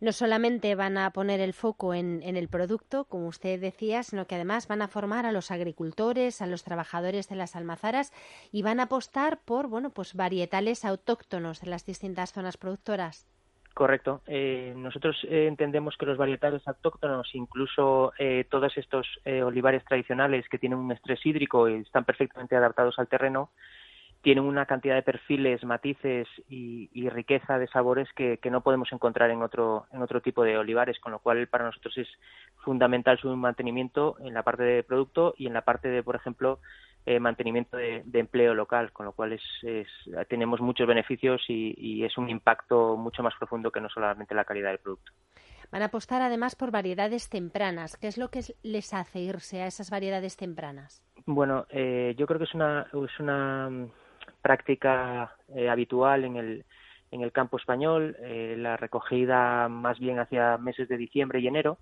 No 0.03 0.11
solamente 0.11 0.75
van 0.75 0.97
a 0.97 1.11
poner 1.11 1.39
el 1.39 1.53
foco 1.53 1.93
en, 1.93 2.21
el 2.23 2.49
producto, 2.49 3.05
como 3.05 3.27
usted 3.27 3.57
decía, 3.57 4.03
sino 4.03 4.27
que 4.27 4.35
además 4.35 4.67
van 4.67 4.81
a 4.81 4.89
formar 4.89 5.25
a 5.25 5.31
los 5.31 5.49
agricultores, 5.49 6.41
a 6.41 6.45
los 6.45 6.65
trabajadores 6.65 7.29
de 7.29 7.37
las 7.37 7.55
almazaras 7.55 8.11
y 8.51 8.63
van 8.63 8.81
a 8.81 8.83
apostar 8.83 9.39
por 9.45 9.67
bueno, 9.67 9.91
pues 9.91 10.13
varietales 10.13 10.83
autóctonos 10.83 11.61
de 11.61 11.69
las 11.69 11.85
distintas 11.85 12.33
zonas 12.33 12.57
productoras. 12.57 13.25
Correcto. 13.73 14.21
Eh, 14.27 14.73
nosotros 14.75 15.25
eh, 15.29 15.47
entendemos 15.47 15.95
que 15.95 16.05
los 16.05 16.17
varietales 16.17 16.67
autóctonos, 16.67 17.29
incluso 17.33 18.11
eh, 18.19 18.45
todos 18.51 18.77
estos 18.77 19.07
eh, 19.23 19.41
olivares 19.41 19.85
tradicionales 19.85 20.49
que 20.49 20.59
tienen 20.59 20.79
un 20.79 20.91
estrés 20.91 21.25
hídrico 21.25 21.69
y 21.69 21.75
están 21.75 22.03
perfectamente 22.03 22.57
adaptados 22.57 22.99
al 22.99 23.07
terreno, 23.07 23.51
tienen 24.24 24.45
una 24.45 24.65
cantidad 24.65 24.95
de 24.95 25.03
perfiles, 25.03 25.65
matices 25.65 26.28
y, 26.47 26.89
y 26.93 27.09
riqueza 27.09 27.59
de 27.59 27.67
sabores 27.67 28.07
que, 28.15 28.38
que, 28.38 28.49
no 28.49 28.61
podemos 28.61 28.91
encontrar 28.93 29.30
en 29.30 29.41
otro, 29.41 29.86
en 29.91 30.01
otro 30.01 30.21
tipo 30.21 30.43
de 30.43 30.57
olivares, 30.57 30.97
con 30.99 31.11
lo 31.11 31.19
cual 31.19 31.45
para 31.47 31.65
nosotros 31.65 31.97
es 31.97 32.07
fundamental 32.63 33.19
su 33.19 33.36
mantenimiento 33.36 34.15
en 34.21 34.34
la 34.34 34.43
parte 34.43 34.63
de 34.63 34.84
producto 34.84 35.36
y 35.38 35.47
en 35.47 35.53
la 35.53 35.63
parte 35.63 35.89
de, 35.89 36.03
por 36.03 36.15
ejemplo, 36.15 36.59
eh, 37.05 37.19
mantenimiento 37.19 37.76
de, 37.76 38.01
de, 38.05 38.19
empleo 38.19 38.55
local, 38.55 38.93
con 38.93 39.05
lo 39.05 39.11
cual 39.11 39.34
es, 39.34 39.43
es 39.61 39.88
tenemos 40.30 40.61
muchos 40.61 40.88
beneficios 40.88 41.41
y, 41.49 41.76
y, 41.78 42.05
es 42.05 42.17
un 42.17 42.30
impacto 42.30 42.95
mucho 42.95 43.24
más 43.24 43.34
profundo 43.38 43.71
que 43.71 43.82
no 43.82 43.89
solamente 43.89 44.34
la 44.34 44.45
calidad 44.45 44.69
del 44.69 44.80
producto. 44.80 45.11
Van 45.69 45.82
a 45.82 45.86
apostar 45.86 46.21
además 46.21 46.55
por 46.55 46.71
variedades 46.71 47.30
tempranas. 47.30 47.97
¿Qué 47.97 48.07
es 48.07 48.17
lo 48.17 48.30
que 48.30 48.39
les 48.63 48.93
hace 48.93 49.19
irse 49.19 49.61
a 49.63 49.67
esas 49.67 49.89
variedades 49.89 50.38
tempranas? 50.38 51.03
Bueno, 51.26 51.65
eh, 51.69 52.15
yo 52.17 52.26
creo 52.26 52.38
que 52.39 52.45
es 52.45 52.53
una, 52.53 52.88
es 52.93 53.19
una 53.19 53.69
práctica 54.41 55.36
eh, 55.55 55.69
habitual 55.69 56.26
en 56.26 56.36
el, 56.38 56.65
en 57.13 57.21
el 57.21 57.32
campo 57.32 57.57
español, 57.57 58.17
eh, 58.21 58.55
la 58.57 58.76
recogida 58.76 59.69
más 59.69 59.99
bien 59.99 60.17
hacia 60.17 60.57
meses 60.57 60.89
de 60.89 60.97
diciembre 60.97 61.39
y 61.39 61.47
enero, 61.47 61.78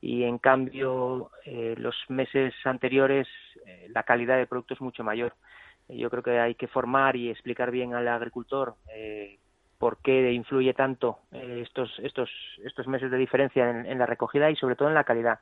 y 0.00 0.24
en 0.24 0.38
cambio 0.38 1.30
eh, 1.44 1.76
los 1.78 1.94
meses 2.08 2.52
anteriores 2.64 3.28
eh, 3.64 3.86
la 3.90 4.02
calidad 4.02 4.38
de 4.38 4.48
producto 4.48 4.74
es 4.74 4.80
mucho 4.80 5.04
mayor. 5.04 5.34
Yo 5.88 6.10
creo 6.10 6.22
que 6.22 6.40
hay 6.40 6.56
que 6.56 6.66
formar 6.66 7.14
y 7.14 7.30
explicar 7.30 7.70
bien 7.70 7.94
al 7.94 8.08
agricultor 8.08 8.76
por 9.78 9.98
qué 9.98 10.32
influye 10.32 10.74
tanto 10.74 11.18
estos, 11.32 11.98
estos, 11.98 12.30
estos 12.64 12.86
meses 12.86 13.10
de 13.10 13.18
diferencia 13.18 13.68
en, 13.68 13.84
en 13.84 13.98
la 13.98 14.06
recogida 14.06 14.48
y 14.50 14.56
sobre 14.56 14.76
todo 14.76 14.88
en 14.88 14.94
la 14.94 15.04
calidad 15.04 15.40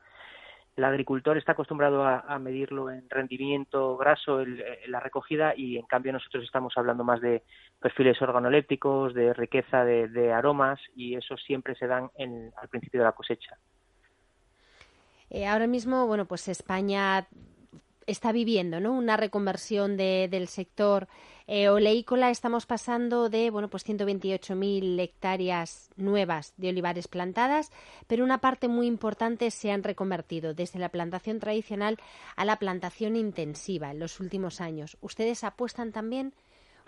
el 0.81 0.85
agricultor 0.85 1.37
está 1.37 1.53
acostumbrado 1.53 2.05
a, 2.05 2.39
medirlo 2.39 2.91
en 2.91 3.09
rendimiento 3.11 3.99
graso, 3.99 4.41
en 4.41 4.63
la 4.89 4.99
recogida, 4.99 5.53
y 5.55 5.77
en 5.77 5.85
cambio 5.85 6.11
nosotros 6.11 6.43
estamos 6.43 6.73
hablando 6.77 7.05
más 7.05 7.21
de 7.21 7.43
perfiles 7.79 8.21
organolépticos, 8.23 9.13
de 9.13 9.35
riqueza 9.35 9.85
de, 9.85 10.09
de 10.09 10.33
aromas, 10.33 10.81
y 10.97 11.17
eso 11.17 11.37
siempre 11.37 11.75
se 11.75 11.87
dan 11.87 12.11
en, 12.17 12.51
al 12.57 12.69
principio 12.69 13.01
de 13.01 13.05
la 13.05 13.13
cosecha. 13.13 13.59
Eh, 15.29 15.47
ahora 15.47 15.67
mismo, 15.67 16.07
bueno, 16.07 16.25
pues 16.25 16.49
España 16.49 17.29
está 18.07 18.33
viviendo 18.33 18.81
¿no? 18.81 18.93
una 18.93 19.19
reconversión 19.19 19.99
de, 19.99 20.29
del 20.31 20.49
sector 20.49 21.09
eh, 21.53 21.69
oleícola. 21.69 22.31
Estamos 22.31 22.65
pasando 22.65 23.29
de 23.29 23.51
bueno, 23.51 23.67
pues 23.67 23.85
128.000 23.85 25.01
hectáreas 25.01 25.91
nuevas 25.97 26.55
de 26.57 26.69
olivares 26.69 27.09
plantadas, 27.09 27.73
pero 28.07 28.23
una 28.23 28.39
parte 28.39 28.69
muy 28.69 28.87
importante 28.87 29.51
se 29.51 29.73
han 29.73 29.83
reconvertido 29.83 30.55
desde 30.55 30.79
la 30.79 30.91
plantación 30.91 31.41
tradicional 31.41 31.99
a 32.37 32.45
la 32.45 32.57
plantación 32.61 33.17
intensiva 33.17 33.91
en 33.91 33.99
los 33.99 34.21
últimos 34.21 34.61
años. 34.61 34.97
¿Ustedes 35.01 35.43
apuestan 35.43 35.91
también 35.91 36.35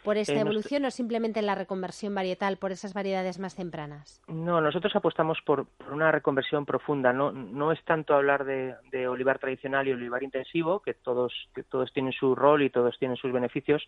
por 0.05 0.17
esta 0.17 0.35
eh, 0.35 0.41
evolución 0.41 0.85
o 0.85 0.91
simplemente 0.91 1.43
la 1.43 1.55
reconversión 1.55 2.15
varietal 2.15 2.57
por 2.57 2.73
esas 2.73 2.95
variedades 2.95 3.39
más 3.39 3.57
tempranas? 3.57 4.23
No, 4.29 4.61
nosotros 4.61 4.95
apostamos 4.95 5.39
por, 5.45 5.67
por 5.67 5.93
una 5.93 6.11
reconversión 6.13 6.67
profunda. 6.67 7.13
No, 7.13 7.33
no 7.33 7.73
es 7.73 7.83
tanto 7.85 8.15
hablar 8.15 8.45
de, 8.45 8.75
de, 8.91 9.09
olivar 9.09 9.39
tradicional 9.39 9.89
y 9.89 9.93
olivar 9.93 10.23
intensivo, 10.23 10.81
que 10.81 10.95
todos, 10.95 11.33
que 11.55 11.63
todos 11.63 11.93
tienen 11.93 12.13
su 12.13 12.35
rol 12.35 12.63
y 12.63 12.71
todos 12.71 12.99
tienen 12.99 13.17
sus 13.17 13.33
beneficios, 13.33 13.87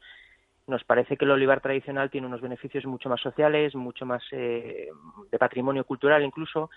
nos 0.67 0.85
parece 0.85 1.17
que 1.17 1.25
el 1.25 1.31
olivar 1.31 1.61
tradicional 1.61 2.11
tiene 2.11 2.27
unos 2.27 2.41
beneficios 2.41 2.85
mucho 2.87 3.09
más 3.09 3.21
sociales, 3.21 3.75
mucho 3.75 4.07
más 4.07 4.23
eh, 4.33 4.89
de 5.31 5.39
patrimonio 5.39 5.85
cultural 5.85 6.23
incluso, 6.23 6.71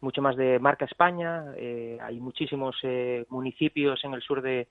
mucho 0.00 0.22
más 0.22 0.36
de 0.36 0.58
marca 0.58 0.86
España. 0.86 1.44
Eh, 1.56 1.98
hay 2.00 2.20
muchísimos 2.20 2.76
eh, 2.82 3.26
municipios 3.28 4.02
en 4.04 4.14
el 4.14 4.22
sur 4.22 4.40
de, 4.42 4.68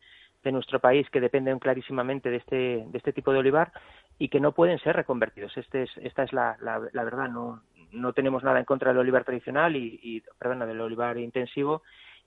nuestro 0.52 0.80
país 0.80 1.10
que 1.10 1.22
dependen 1.22 1.58
clarísimamente 1.58 2.30
de 2.30 2.36
este, 2.36 2.84
de 2.86 2.98
este 2.98 3.14
tipo 3.14 3.32
de 3.32 3.40
olivar 3.40 3.72
y 4.20 4.28
que 4.28 4.42
no 4.42 4.52
pueden 4.52 4.78
ser 4.80 4.94
reconvertidos. 4.94 5.56
Este 5.56 5.84
es, 5.84 5.92
esta 6.02 6.24
es 6.24 6.34
la, 6.34 6.58
la, 6.60 7.04
verdad. 7.06 7.30
No, 7.30 7.62
no 7.94 8.12
tenemos 8.12 8.44
nada 8.44 8.60
en 8.60 8.66
contra 8.66 8.92
del 8.92 9.00
olivar 9.00 9.24
tradicional 9.24 9.78
y, 9.78 10.02
y 10.04 10.22
perdona, 10.38 10.66
del 10.66 10.82
olivar 10.82 11.18
intensivo 11.18 11.82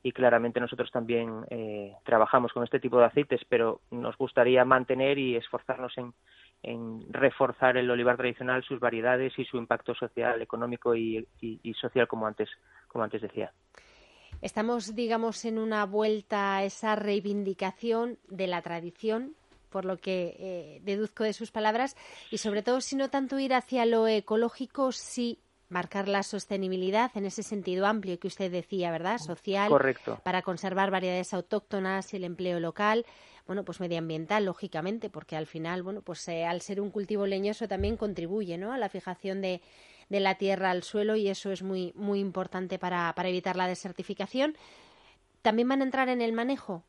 y 0.06 0.12
claramente 0.12 0.60
nosotros 0.60 0.88
también 0.92 1.44
eh, 1.50 1.96
trabajamos 2.04 2.52
con 2.52 2.62
este 2.62 2.78
tipo 2.78 2.96
de 2.96 3.06
aceites, 3.06 3.40
pero 3.48 3.80
nos 3.90 4.16
gustaría 4.16 4.64
mantener 4.64 5.18
y 5.18 5.34
esforzarnos 5.34 5.94
en, 5.98 6.14
reforzar 7.12 7.76
el 7.76 7.90
olivar 7.90 8.16
tradicional, 8.16 8.62
sus 8.62 8.78
variedades 8.78 9.36
y 9.36 9.44
su 9.44 9.56
impacto 9.56 9.96
social, 9.96 10.40
económico 10.40 10.94
y, 10.94 11.26
social, 11.80 12.06
como 12.06 12.24
antes, 12.24 12.48
como 12.86 13.02
antes 13.02 13.20
decía. 13.20 13.52
Estamos, 14.42 14.94
digamos, 14.94 15.44
en 15.44 15.58
una 15.58 15.84
vuelta 15.86 16.58
a 16.58 16.64
esa 16.64 16.94
reivindicación 16.94 18.16
de 18.28 18.46
la 18.46 18.62
tradición, 18.62 19.34
por 19.70 19.84
lo 19.84 19.96
que 19.96 20.36
eh, 20.38 20.80
deduzco 20.84 21.24
de 21.24 21.32
sus 21.32 21.50
palabras, 21.50 21.96
y 22.30 22.38
sobre 22.38 22.62
todo, 22.62 22.80
si 22.80 22.94
no 22.94 23.10
tanto 23.10 23.40
ir 23.40 23.54
hacia 23.54 23.84
lo 23.86 24.06
ecológico, 24.06 24.92
sí 24.92 25.40
marcar 25.68 26.08
la 26.08 26.22
sostenibilidad 26.22 27.10
en 27.16 27.26
ese 27.26 27.42
sentido 27.42 27.86
amplio 27.86 28.18
que 28.18 28.28
usted 28.28 28.50
decía, 28.50 28.90
¿verdad? 28.90 29.18
Social, 29.18 29.68
Correcto. 29.68 30.20
para 30.22 30.42
conservar 30.42 30.90
variedades 30.90 31.34
autóctonas 31.34 32.12
y 32.12 32.16
el 32.16 32.24
empleo 32.24 32.60
local, 32.60 33.04
bueno, 33.46 33.64
pues 33.64 33.80
medioambiental, 33.80 34.44
lógicamente, 34.44 35.10
porque 35.10 35.36
al 35.36 35.46
final, 35.46 35.82
bueno, 35.82 36.02
pues 36.02 36.26
eh, 36.28 36.44
al 36.44 36.60
ser 36.60 36.80
un 36.80 36.90
cultivo 36.90 37.26
leñoso 37.26 37.68
también 37.68 37.96
contribuye, 37.96 38.58
¿no? 38.58 38.72
A 38.72 38.78
la 38.78 38.88
fijación 38.88 39.40
de, 39.40 39.60
de 40.08 40.20
la 40.20 40.36
tierra 40.36 40.70
al 40.70 40.82
suelo 40.82 41.16
y 41.16 41.28
eso 41.28 41.50
es 41.50 41.62
muy, 41.62 41.92
muy 41.94 42.20
importante 42.20 42.78
para, 42.78 43.12
para 43.14 43.28
evitar 43.28 43.56
la 43.56 43.66
desertificación. 43.68 44.56
¿También 45.42 45.68
van 45.68 45.80
a 45.80 45.84
entrar 45.84 46.08
en 46.08 46.20
el 46.20 46.32
manejo? 46.32 46.82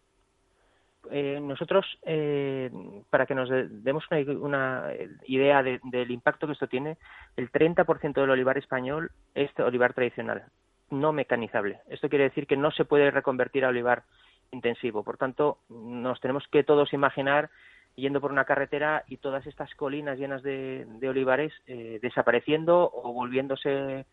Eh, 1.11 1.39
nosotros, 1.41 1.85
eh, 2.03 2.69
para 3.09 3.25
que 3.25 3.35
nos 3.35 3.49
demos 3.49 4.05
una, 4.39 4.85
idea 5.25 5.63
del 5.63 6.11
impacto 6.11 6.47
que 6.47 6.53
esto 6.53 6.67
tiene, 6.67 6.97
el 7.35 7.51
30% 7.51 8.13
del 8.13 8.29
olivar 8.29 8.57
español 8.57 9.11
es 9.35 9.51
olivar 9.59 9.93
tradicional, 9.93 10.45
no 10.89 11.13
mecanizable. 11.13 11.79
Esto 11.89 12.09
quiere 12.09 12.25
decir 12.25 12.47
que 12.47 12.57
no 12.57 12.71
se 12.71 12.85
puede 12.85 13.11
reconvertir 13.11 13.65
a 13.65 13.69
olivar 13.69 14.03
intensivo. 14.51 15.03
Por 15.03 15.17
tanto, 15.17 15.59
nos 15.69 16.19
tenemos 16.21 16.47
que 16.47 16.63
todos 16.63 16.93
imaginar 16.93 17.49
yendo 17.95 18.21
por 18.21 18.31
una 18.31 18.45
carretera 18.45 19.03
y 19.07 19.17
todas 19.17 19.45
estas 19.47 19.73
colinas 19.75 20.19
llenas 20.19 20.43
de, 20.43 20.85
olivares 21.09 21.51
eh, 21.65 21.99
desapareciendo 22.01 22.89
o 22.93 23.11
volviéndose 23.11 24.05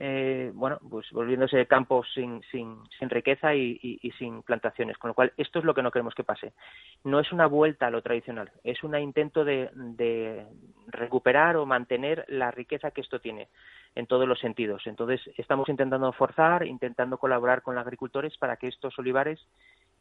eh, 0.00 0.52
bueno, 0.54 0.78
pues 0.88 1.10
volviéndose 1.10 1.66
campos 1.66 2.06
sin, 2.14 2.40
sin, 2.50 2.78
sin 2.98 3.10
riqueza 3.10 3.54
y, 3.54 3.98
sin 4.18 4.42
plantaciones. 4.42 4.96
Con 4.98 5.08
lo 5.08 5.14
cual, 5.14 5.32
esto 5.36 5.58
es 5.58 5.64
lo 5.64 5.74
que 5.74 5.82
no 5.82 5.90
queremos 5.90 6.14
que 6.14 6.24
pase. 6.24 6.52
No 7.04 7.18
es 7.20 7.32
una 7.32 7.46
vuelta 7.46 7.86
a 7.86 7.90
lo 7.90 8.02
tradicional, 8.02 8.50
es 8.62 8.82
un 8.84 8.96
intento 8.96 9.44
de, 9.44 9.70
de 9.74 10.46
recuperar 10.86 11.56
o 11.56 11.66
mantener 11.66 12.24
la 12.28 12.50
riqueza 12.50 12.90
que 12.92 13.00
esto 13.00 13.20
tiene 13.20 13.48
en 13.94 14.06
todos 14.06 14.28
los 14.28 14.38
sentidos. 14.38 14.86
Entonces, 14.86 15.20
estamos 15.36 15.68
intentando 15.68 16.12
forzar, 16.12 16.66
intentando 16.66 17.18
colaborar 17.18 17.62
con 17.62 17.74
los 17.74 17.82
agricultores 17.82 18.36
para 18.38 18.56
que 18.56 18.68
estos 18.68 18.96
olivares 18.98 19.40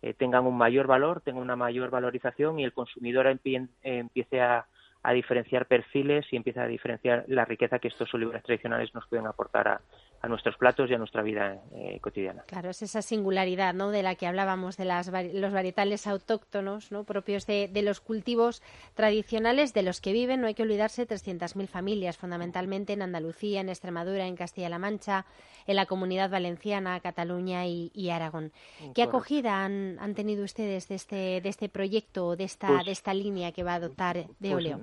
eh, 0.03 0.13
tengan 0.13 0.45
un 0.45 0.57
mayor 0.57 0.85
valor, 0.85 1.21
tengan 1.21 1.41
una 1.41 1.55
mayor 1.55 1.89
valorización 1.89 2.59
y 2.59 2.63
el 2.63 2.73
consumidor 2.73 3.25
empiece 3.25 4.41
a 4.41 4.67
a 5.03 5.13
diferenciar 5.13 5.65
perfiles 5.65 6.25
y 6.31 6.35
empieza 6.35 6.63
a 6.63 6.67
diferenciar 6.67 7.25
la 7.27 7.45
riqueza 7.45 7.79
que 7.79 7.87
estos 7.87 8.13
olivares 8.13 8.43
tradicionales 8.43 8.93
nos 8.93 9.07
pueden 9.07 9.27
aportar 9.27 9.67
a, 9.67 9.81
a 10.21 10.27
nuestros 10.27 10.57
platos 10.57 10.89
y 10.89 10.93
a 10.93 10.97
nuestra 10.97 11.21
vida 11.21 11.61
eh, 11.73 11.99
cotidiana. 12.01 12.43
Claro, 12.47 12.69
es 12.69 12.81
esa 12.81 13.01
singularidad 13.01 13.73
¿no? 13.73 13.91
de 13.91 14.03
la 14.03 14.15
que 14.15 14.27
hablábamos, 14.27 14.77
de 14.77 14.85
las, 14.85 15.11
los 15.33 15.53
varietales 15.53 16.07
autóctonos 16.07 16.91
¿no? 16.91 17.03
propios 17.03 17.45
de, 17.45 17.67
de, 17.67 17.81
los 17.81 18.01
cultivos 18.01 18.61
tradicionales 18.95 19.73
de 19.73 19.83
los 19.83 20.01
que 20.01 20.13
viven, 20.13 20.41
no 20.41 20.47
hay 20.47 20.53
que 20.53 20.63
olvidarse, 20.63 21.07
300.000 21.07 21.67
familias, 21.67 22.17
fundamentalmente 22.17 22.93
en 22.93 23.01
Andalucía, 23.01 23.61
en 23.61 23.69
Extremadura, 23.69 24.25
en 24.25 24.35
Castilla-La 24.35 24.79
Mancha, 24.79 25.25
en 25.67 25.75
la 25.75 25.85
Comunidad 25.85 26.29
Valenciana, 26.29 26.99
Cataluña 26.99 27.65
y, 27.67 28.09
Aragón. 28.09 28.51
¿Qué 28.95 29.03
acogida 29.03 29.63
han, 29.65 29.97
han, 29.99 30.15
tenido 30.15 30.43
ustedes 30.43 30.87
de 30.87 30.95
este, 30.95 31.41
de 31.41 31.49
este 31.49 31.69
proyecto, 31.69 32.35
de 32.35 32.45
esta, 32.45 32.67
pues 32.67 32.85
de 32.85 32.91
esta 32.91 33.13
línea 33.13 33.51
que 33.51 33.63
va 33.63 33.73
a 33.73 33.75
adoptar 33.75 34.15
de 34.15 34.27
pues, 34.39 34.53
óleo? 34.53 34.79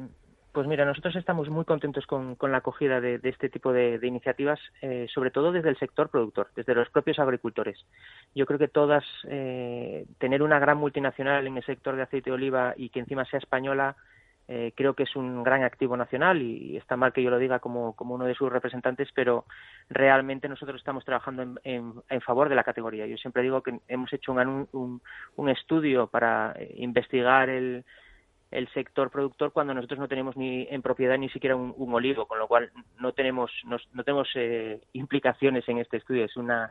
Pues 0.55 0.69
mira, 0.69 0.85
nosotros 0.85 1.17
estamos 1.17 1.49
muy 1.49 1.65
contentos 1.65 2.07
con, 2.07 2.37
la 2.41 2.59
acogida 2.59 3.01
de, 3.01 3.19
este 3.25 3.49
tipo 3.49 3.73
de, 3.73 3.99
iniciativas, 4.01 4.61
eh, 4.83 5.09
sobre 5.13 5.33
todo 5.33 5.51
desde 5.51 5.69
el 5.69 5.77
sector 5.77 6.11
productor, 6.11 6.47
desde 6.55 6.77
los 6.77 6.89
propios 6.91 7.19
agricultores. 7.19 7.85
Yo 8.37 8.47
creo 8.47 8.61
que 8.61 8.69
todas, 8.69 9.05
eh, 9.29 10.07
tener 10.19 10.45
una 10.45 10.61
gran 10.61 10.79
multinacional 10.79 11.49
en 11.49 11.57
el 11.57 11.65
sector 11.65 11.97
de 11.97 12.03
aceite 12.03 12.31
de 12.31 12.35
oliva 12.35 12.73
y 12.77 12.91
que 12.91 13.01
encima 13.01 13.25
sea 13.25 13.41
española, 13.41 13.97
eh, 14.47 14.73
creo 14.77 14.95
que 14.95 15.03
es 15.03 15.17
un 15.17 15.43
gran 15.43 15.65
activo 15.65 15.97
nacional 15.97 16.41
y, 16.41 16.77
está 16.77 16.97
mal 16.97 17.13
que 17.13 17.25
yo 17.25 17.31
lo 17.31 17.39
diga 17.41 17.59
como, 17.59 17.97
uno 17.99 18.25
de 18.25 18.37
sus 18.37 18.53
representantes, 18.53 19.09
pero 19.13 19.47
realmente 19.91 20.49
nosotros 20.49 20.79
estamos 20.79 21.05
trabajando 21.05 21.59
en, 21.65 22.21
favor 22.21 22.49
de 22.49 22.55
la 22.55 22.63
categoría. 22.63 23.07
Yo 23.07 23.17
siempre 23.17 23.43
digo 23.43 23.61
que 23.61 23.81
hemos 23.89 24.13
hecho 24.13 24.33
un 24.33 25.49
estudio 25.49 26.07
para 26.07 26.55
investigar 26.77 27.49
el 27.49 27.85
el 28.55 28.69
sector 28.69 29.11
productor 29.11 29.53
cuando 29.53 29.75
nosotros 29.75 29.99
no 29.99 30.07
tenemos 30.07 30.37
ni 30.37 30.67
en 30.71 30.81
propiedad 30.81 31.19
ni 31.19 31.29
siquiera 31.29 31.57
un, 31.57 31.93
olivo, 31.93 32.27
con 32.27 32.39
lo 32.39 32.47
cual 32.47 32.71
no 33.01 33.13
tenemos 33.13 33.51
no, 33.65 34.05
tenemos 34.05 34.29
eh, 34.37 34.81
implicaciones 34.93 35.69
en 35.69 35.79
este 35.79 35.97
estudio. 35.97 36.25
Es 36.25 36.37
una 36.37 36.71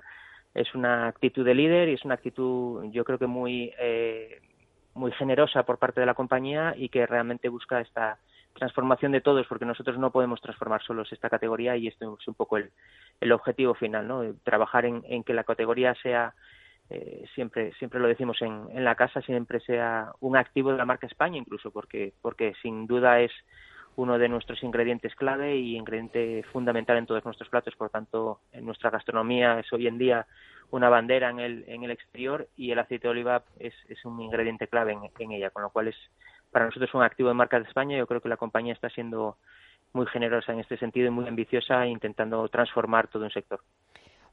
es 0.54 0.74
una 0.76 1.08
actitud 1.08 1.44
de 1.44 1.54
líder 1.54 1.90
y 1.90 1.94
es 1.94 2.06
una 2.06 2.14
actitud 2.14 2.86
yo 2.92 3.04
creo 3.04 3.20
que 3.20 3.28
muy 3.28 3.74
eh, 3.80 4.40
muy 4.94 5.12
generosa 5.12 5.64
por 5.64 5.78
parte 5.78 6.00
de 6.00 6.06
la 6.06 6.14
compañía 6.14 6.74
y 6.78 6.88
que 6.88 7.06
realmente 7.06 7.50
busca 7.50 7.82
esta 7.82 8.18
transformación 8.54 9.12
de 9.12 9.22
todos 9.22 9.46
porque 9.48 9.66
nosotros 9.66 9.98
no 9.98 10.12
podemos 10.12 10.40
transformar 10.40 10.82
solos 10.84 11.12
esta 11.12 11.30
categoría 11.30 11.76
y 11.76 11.88
esto 11.88 12.18
es 12.18 12.28
un 12.30 12.36
poco 12.36 12.58
el, 12.58 12.72
el 13.20 13.32
objetivo 13.34 13.74
final, 13.74 14.08
¿no? 14.08 14.24
Trabajar 14.44 14.86
en, 14.86 15.04
en 15.06 15.24
que 15.24 15.34
la 15.34 15.44
categoría 15.44 15.96
sea 15.96 16.34
eh, 16.90 17.26
siempre 17.34 17.74
siempre 17.80 18.00
lo 18.00 18.08
decimos 18.08 18.42
en, 18.42 18.68
en, 18.72 18.84
la 18.84 18.96
casa 18.96 19.22
siempre 19.22 19.60
sea 19.62 20.12
un 20.20 20.36
activo 20.36 20.72
de 20.72 20.78
la 20.78 20.86
marca 20.86 21.08
España 21.08 21.38
incluso 21.38 21.72
porque 21.72 22.14
porque 22.22 22.54
sin 22.62 22.88
duda 22.88 23.22
es 23.22 23.32
uno 23.96 24.18
de 24.18 24.28
nuestros 24.28 24.62
ingredientes 24.64 25.16
clave 25.16 25.56
y 25.56 25.76
ingrediente 25.76 26.44
fundamental 26.52 26.98
en 26.98 27.06
todos 27.06 27.24
nuestros 27.26 27.50
platos. 27.50 27.76
Por 27.76 27.90
tanto 27.90 28.40
en 28.52 28.66
nuestra 28.66 28.90
gastronomía 28.90 29.60
es 29.60 29.72
hoy 29.72 29.88
en 29.88 29.98
día 29.98 30.26
una 30.72 30.90
bandera 30.90 31.30
en 31.30 31.40
el 31.40 31.64
en 31.68 31.84
el 31.84 31.92
exterior 31.92 32.48
y 32.58 32.72
el 32.72 32.80
aceite 32.80 33.08
de 33.08 33.12
oliva 33.12 33.44
es, 33.60 33.74
es 33.88 34.04
un 34.06 34.20
ingrediente 34.20 34.68
clave 34.68 34.94
en, 34.94 35.02
en 35.18 35.32
ella 35.32 35.52
con 35.52 35.64
lo 35.64 35.70
cual 35.70 35.88
es 35.88 35.96
para 36.52 36.66
nosotros 36.66 36.94
un 36.94 37.04
activo 37.04 37.30
de 37.30 37.36
marca 37.36 37.60
de 37.60 37.68
España. 37.68 37.98
Yo 37.98 38.08
creo 38.08 38.22
que 38.22 38.30
la 38.30 38.38
compañía 38.38 38.74
está 38.74 38.90
siendo 38.90 39.38
muy 39.94 40.06
generosa 40.08 40.52
en 40.52 40.60
este 40.60 40.78
sentido 40.78 41.08
y 41.08 41.12
muy 41.12 41.28
ambiciosa 41.28 41.86
intentando 41.86 42.48
transformar 42.50 43.08
todo 43.08 43.24
un 43.24 43.32
sector 43.32 43.62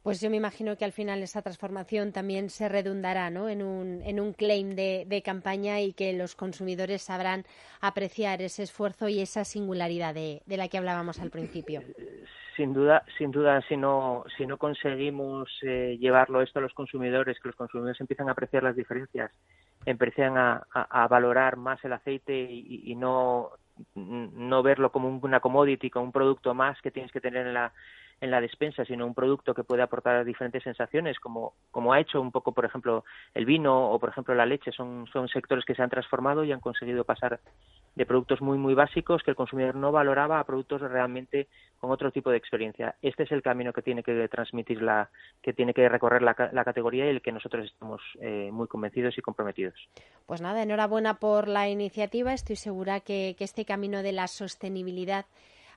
pues 0.03 0.21
yo 0.21 0.31
me 0.31 0.37
imagino 0.37 0.77
que 0.77 0.85
al 0.85 0.93
final 0.93 1.23
esa 1.23 1.43
transformación 1.43 2.13
también 2.13 2.49
se 2.49 2.69
redundará 2.69 3.31
¿no? 3.31 3.49
en, 3.49 3.63
un, 3.63 4.01
en 4.03 4.19
un 4.21 4.33
claim 4.33 4.75
de, 4.75 5.05
de, 5.07 5.23
campaña 5.23 5.81
y 5.81 5.93
que 5.93 6.13
los 6.13 6.35
consumidores 6.35 7.03
sabrán 7.03 7.45
apreciar 7.81 8.41
ese 8.41 8.63
esfuerzo 8.63 9.09
y 9.09 9.21
esa 9.21 9.45
singularidad 9.45 10.15
de, 10.15 10.43
de 10.47 10.57
la 10.57 10.69
que 10.69 10.79
hablábamos 10.79 11.21
al 11.21 11.31
principio. 11.31 11.83
Sin 12.57 12.73
duda, 12.73 13.05
sin 13.17 13.31
duda, 13.31 13.63
si 13.69 13.77
no, 13.77 14.25
si 14.37 14.47
no 14.47 14.59
conseguimos 14.59 15.49
eh, 15.63 15.97
llevarlo 16.01 16.43
esto 16.43 16.59
a 16.59 16.63
los 16.63 16.75
consumidores, 16.75 17.39
que 17.41 17.49
los 17.49 17.57
consumidores 17.57 18.01
empiezan 18.01 18.29
a 18.29 18.33
apreciar 18.33 18.63
las 18.63 18.77
diferencias, 18.77 19.31
empiezan 19.87 20.37
a, 20.37 20.67
a, 20.73 21.09
valorar 21.09 21.57
más 21.57 21.83
el 21.85 21.93
aceite 21.93 22.35
y, 22.35 22.83
y 22.91 22.95
no, 22.97 23.51
no 23.95 24.63
verlo 24.63 24.93
como 24.93 25.09
una 25.09 25.41
commodity, 25.41 25.91
como 25.91 26.07
un 26.07 26.13
producto 26.13 26.55
más 26.55 26.81
que 26.83 26.91
tienes 26.91 27.13
que 27.13 27.21
tener 27.21 27.47
en 27.47 27.55
la 27.55 27.73
en 28.21 28.31
la 28.31 28.41
despensa, 28.41 28.85
sino 28.85 29.07
un 29.07 29.15
producto 29.15 29.55
que 29.55 29.65
puede 29.65 29.83
aportar 29.83 30.25
diferentes 30.25 30.63
sensaciones, 30.63 31.19
como, 31.19 31.55
como 31.71 31.93
ha 31.93 32.01
hecho 32.01 32.21
un 32.21 32.31
poco, 32.31 32.53
por 32.53 32.65
ejemplo, 32.65 33.05
el 33.35 33.47
vino 33.47 33.91
o, 33.91 33.99
por 33.99 34.11
ejemplo, 34.11 34.35
la 34.35 34.47
leche. 34.47 34.73
Son, 34.73 35.07
son 35.13 35.29
sectores 35.29 35.65
que 35.65 35.75
se 35.75 35.83
han 35.83 35.91
transformado 35.91 36.45
y 36.45 36.53
han 36.53 36.61
conseguido 36.61 37.05
pasar 37.05 37.41
de 37.95 38.07
productos 38.07 38.41
muy, 38.41 38.59
muy 38.59 38.75
básicos 38.75 39.23
que 39.23 39.31
el 39.31 39.37
consumidor 39.37 39.75
no 39.75 39.91
valoraba 39.91 40.39
a 40.39 40.45
productos 40.45 40.81
realmente 40.83 41.49
con 41.79 41.91
otro 41.91 42.13
tipo 42.13 42.31
de 42.31 42.37
experiencia. 42.37 42.95
Este 43.01 43.23
es 43.23 43.33
el 43.33 43.43
camino 43.43 43.73
que 43.73 43.83
tiene 43.83 44.03
que 44.03 44.29
transmitir 44.29 44.83
la, 44.83 45.11
que 45.43 45.53
tiene 45.53 45.73
que 45.73 45.89
recorrer 45.89 46.23
la, 46.23 46.37
la 46.53 46.65
categoría 46.65 47.07
y 47.07 47.11
el 47.11 47.23
que 47.23 47.33
nosotros 47.33 47.65
estamos 47.65 48.03
eh, 48.21 48.51
muy 48.53 48.69
convencidos 48.69 49.17
y 49.17 49.23
comprometidos. 49.23 49.75
Pues 50.27 50.41
nada, 50.41 50.63
enhorabuena 50.63 51.15
por 51.15 51.49
la 51.49 51.69
iniciativa. 51.69 52.33
Estoy 52.33 52.57
segura 52.57 53.01
que, 53.01 53.35
que 53.39 53.45
este 53.45 53.65
camino 53.65 54.03
de 54.03 54.13
la 54.13 54.29
sostenibilidad 54.29 55.25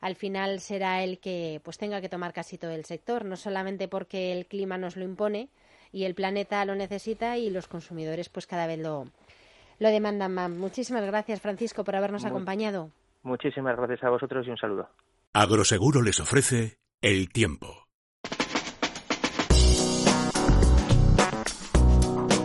al 0.04 0.18
final 0.18 0.60
será 0.60 1.02
el 1.02 1.18
que 1.18 1.62
pues 1.64 1.78
tenga 1.78 2.02
que 2.02 2.10
tomar 2.10 2.34
casi 2.34 2.58
todo 2.58 2.72
el 2.72 2.84
sector, 2.84 3.24
no 3.24 3.38
solamente 3.38 3.88
porque 3.88 4.34
el 4.34 4.46
clima 4.48 4.78
nos 4.78 4.98
lo 4.98 5.06
impone 5.06 5.48
y 5.94 6.04
el 6.04 6.14
planeta 6.14 6.66
lo 6.66 6.76
necesita 6.76 7.38
y 7.38 7.50
los 7.50 7.70
consumidores 7.70 8.28
pues 8.28 8.46
cada 8.46 8.68
vez 8.68 8.80
lo, 8.80 9.06
lo 9.80 9.88
demandan 9.88 10.34
más. 10.34 10.50
Muchísimas 10.50 11.06
gracias, 11.06 11.40
Francisco, 11.40 11.86
por 11.86 11.96
habernos 11.96 12.26
acompañado. 12.26 12.92
Muchísimas 13.22 13.78
gracias 13.78 14.04
a 14.04 14.10
vosotros 14.10 14.46
y 14.46 14.50
un 14.50 14.58
saludo. 14.58 14.90
Agroseguro 15.32 16.02
les 16.02 16.20
ofrece 16.20 16.80
el 17.02 17.30
tiempo. 17.30 17.83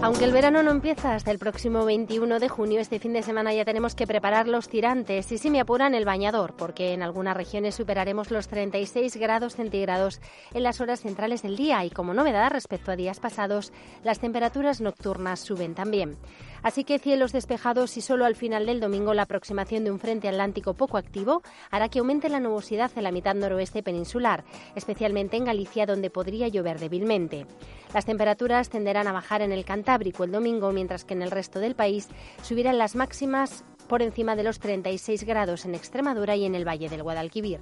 Aunque 0.08 0.24
el 0.24 0.32
verano 0.32 0.62
no 0.62 0.70
empieza 0.70 1.14
hasta 1.14 1.30
el 1.30 1.38
próximo 1.38 1.84
21 1.84 2.38
de 2.38 2.48
junio, 2.48 2.80
este 2.80 2.98
fin 2.98 3.12
de 3.12 3.22
semana 3.22 3.52
ya 3.52 3.66
tenemos 3.66 3.94
que 3.94 4.06
preparar 4.06 4.48
los 4.48 4.66
tirantes 4.66 5.30
y 5.32 5.36
si 5.36 5.50
me 5.50 5.60
apuran 5.60 5.94
el 5.94 6.06
bañador, 6.06 6.54
porque 6.56 6.94
en 6.94 7.02
algunas 7.02 7.36
regiones 7.36 7.74
superaremos 7.74 8.30
los 8.30 8.48
36 8.48 9.18
grados 9.18 9.56
centígrados 9.56 10.22
en 10.54 10.62
las 10.62 10.80
horas 10.80 11.02
centrales 11.02 11.42
del 11.42 11.58
día 11.58 11.84
y 11.84 11.90
como 11.90 12.14
novedad 12.14 12.50
respecto 12.50 12.90
a 12.90 12.96
días 12.96 13.20
pasados, 13.20 13.70
las 14.02 14.18
temperaturas 14.18 14.80
nocturnas 14.80 15.40
suben 15.40 15.74
también. 15.74 16.16
Así 16.62 16.84
que 16.84 16.98
cielos 16.98 17.32
despejados 17.32 17.96
y 17.96 18.00
solo 18.00 18.24
al 18.24 18.36
final 18.36 18.66
del 18.66 18.80
domingo 18.80 19.14
la 19.14 19.22
aproximación 19.22 19.84
de 19.84 19.90
un 19.90 19.98
frente 19.98 20.28
atlántico 20.28 20.74
poco 20.74 20.96
activo 20.96 21.42
hará 21.70 21.88
que 21.88 22.00
aumente 22.00 22.28
la 22.28 22.40
nubosidad 22.40 22.90
en 22.96 23.04
la 23.04 23.12
mitad 23.12 23.34
noroeste 23.34 23.82
peninsular, 23.82 24.44
especialmente 24.74 25.36
en 25.36 25.44
Galicia 25.44 25.86
donde 25.86 26.10
podría 26.10 26.48
llover 26.48 26.78
débilmente. 26.78 27.46
Las 27.94 28.04
temperaturas 28.04 28.68
tenderán 28.68 29.06
a 29.06 29.12
bajar 29.12 29.42
en 29.42 29.52
el 29.52 29.64
Cantábrico 29.64 30.24
el 30.24 30.32
domingo, 30.32 30.72
mientras 30.72 31.04
que 31.04 31.14
en 31.14 31.22
el 31.22 31.30
resto 31.30 31.58
del 31.60 31.74
país 31.74 32.08
subirán 32.42 32.78
las 32.78 32.96
máximas 32.96 33.64
por 33.88 34.02
encima 34.02 34.36
de 34.36 34.44
los 34.44 34.60
36 34.60 35.24
grados 35.24 35.64
en 35.64 35.74
Extremadura 35.74 36.36
y 36.36 36.44
en 36.44 36.54
el 36.54 36.68
Valle 36.68 36.88
del 36.88 37.02
Guadalquivir. 37.02 37.60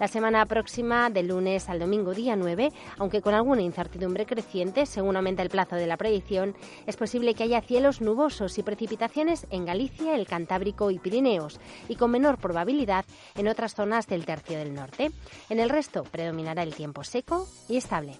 La 0.00 0.06
semana 0.06 0.46
próxima, 0.46 1.10
del 1.10 1.28
lunes 1.28 1.68
al 1.68 1.80
domingo 1.80 2.14
día 2.14 2.36
9, 2.36 2.70
aunque 2.98 3.20
con 3.20 3.34
alguna 3.34 3.62
incertidumbre 3.62 4.26
creciente, 4.26 4.86
según 4.86 5.16
aumenta 5.16 5.42
el 5.42 5.50
plazo 5.50 5.74
de 5.74 5.88
la 5.88 5.96
predicción, 5.96 6.54
es 6.86 6.96
posible 6.96 7.34
que 7.34 7.42
haya 7.42 7.60
cielos 7.60 8.00
nubosos 8.00 8.58
y 8.58 8.62
precipitaciones 8.62 9.46
en 9.50 9.64
Galicia, 9.64 10.14
el 10.14 10.28
Cantábrico 10.28 10.92
y 10.92 11.00
Pirineos, 11.00 11.58
y 11.88 11.96
con 11.96 12.12
menor 12.12 12.38
probabilidad 12.38 13.04
en 13.34 13.48
otras 13.48 13.74
zonas 13.74 14.06
del 14.06 14.24
tercio 14.24 14.56
del 14.58 14.72
norte. 14.72 15.10
En 15.50 15.58
el 15.58 15.68
resto 15.68 16.04
predominará 16.04 16.62
el 16.62 16.74
tiempo 16.74 17.02
seco 17.02 17.48
y 17.68 17.76
estable. 17.76 18.14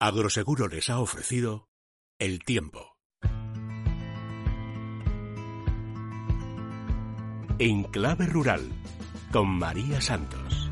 Agroseguro 0.00 0.66
les 0.66 0.90
ha 0.90 0.98
ofrecido 0.98 1.68
el 2.18 2.44
tiempo. 2.44 2.93
En 7.60 7.84
clave 7.84 8.26
rural, 8.26 8.62
con 9.30 9.46
María 9.46 10.00
Santos. 10.00 10.68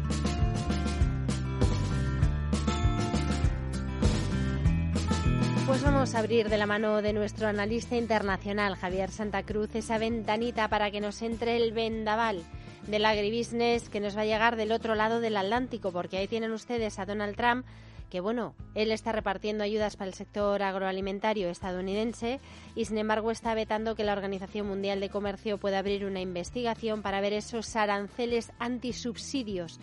Pues 5.65 5.81
vamos 5.85 6.17
a 6.17 6.19
abrir 6.19 6.49
de 6.49 6.59
la 6.59 6.67
mano 6.67 7.01
de 7.01 7.13
nuestro 7.13 7.47
analista 7.47 7.95
internacional, 7.95 8.75
Javier 8.75 9.13
Santa 9.13 9.45
Cruz, 9.45 9.73
esa 9.77 9.99
ventanita 9.99 10.67
para 10.67 10.91
que 10.91 11.01
nos 11.01 11.23
entre 11.23 11.57
el 11.57 11.71
vendaval 11.71 12.43
del 12.89 13.05
agribusiness 13.05 13.89
que 13.89 14.01
nos 14.01 14.17
va 14.17 14.23
a 14.23 14.27
llegar 14.27 14.57
del 14.57 14.73
otro 14.73 14.97
lado 14.97 15.21
del 15.21 15.37
Atlántico, 15.37 15.93
porque 15.93 16.17
ahí 16.17 16.27
tienen 16.27 16.51
ustedes 16.51 16.99
a 16.99 17.07
Donald 17.07 17.37
Trump 17.37 17.65
que 18.13 18.21
bueno, 18.21 18.55
él 18.75 18.93
está 18.93 19.11
repartiendo 19.13 19.65
ayudas 19.65 19.97
para 19.97 20.09
el 20.11 20.13
sector 20.13 20.63
agroalimentario 20.63 21.49
estadounidense 21.49 22.41
y 22.75 22.85
sin 22.85 22.99
embargo 22.99 23.31
está 23.31 23.55
vetando 23.55 23.95
que 23.95 24.05
la 24.05 24.13
Organización 24.13 24.67
Mundial 24.67 25.01
de 25.01 25.09
Comercio 25.09 25.57
pueda 25.57 25.79
abrir 25.79 26.05
una 26.05 26.21
investigación 26.21 27.01
para 27.01 27.23
ver 27.23 27.33
esos 27.33 27.75
aranceles 27.75 28.53
antisubsidios 28.59 29.81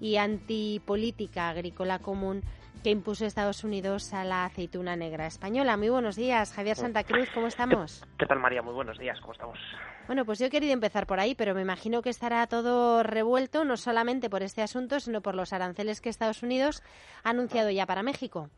y 0.00 0.18
antipolítica 0.18 1.48
agrícola 1.48 1.98
común 1.98 2.44
que 2.84 2.90
impuso 2.90 3.24
Estados 3.24 3.64
Unidos 3.64 4.12
a 4.12 4.24
la 4.24 4.44
aceituna 4.44 4.94
negra 4.94 5.26
española. 5.26 5.78
Muy 5.78 5.88
buenos 5.88 6.16
días, 6.16 6.52
Javier 6.52 6.76
Santa 6.76 7.02
Cruz, 7.02 7.30
¿cómo 7.32 7.46
estamos? 7.46 8.04
¿Qué 8.18 8.26
tal, 8.26 8.38
María? 8.38 8.60
Muy 8.60 8.74
buenos 8.74 8.98
días, 8.98 9.18
¿cómo 9.20 9.32
estamos? 9.32 9.58
Bueno, 10.06 10.26
pues 10.26 10.38
yo 10.38 10.46
he 10.46 10.50
querido 10.50 10.74
empezar 10.74 11.06
por 11.06 11.18
ahí, 11.18 11.34
pero 11.34 11.54
me 11.54 11.62
imagino 11.62 12.02
que 12.02 12.10
estará 12.10 12.46
todo 12.46 13.02
revuelto 13.02 13.64
no 13.64 13.78
solamente 13.78 14.28
por 14.28 14.42
este 14.42 14.60
asunto, 14.60 15.00
sino 15.00 15.22
por 15.22 15.34
los 15.34 15.54
aranceles 15.54 16.02
que 16.02 16.10
Estados 16.10 16.42
Unidos 16.42 16.82
ha 17.24 17.30
anunciado 17.30 17.70
ya 17.70 17.86
para 17.86 18.02
México. 18.02 18.50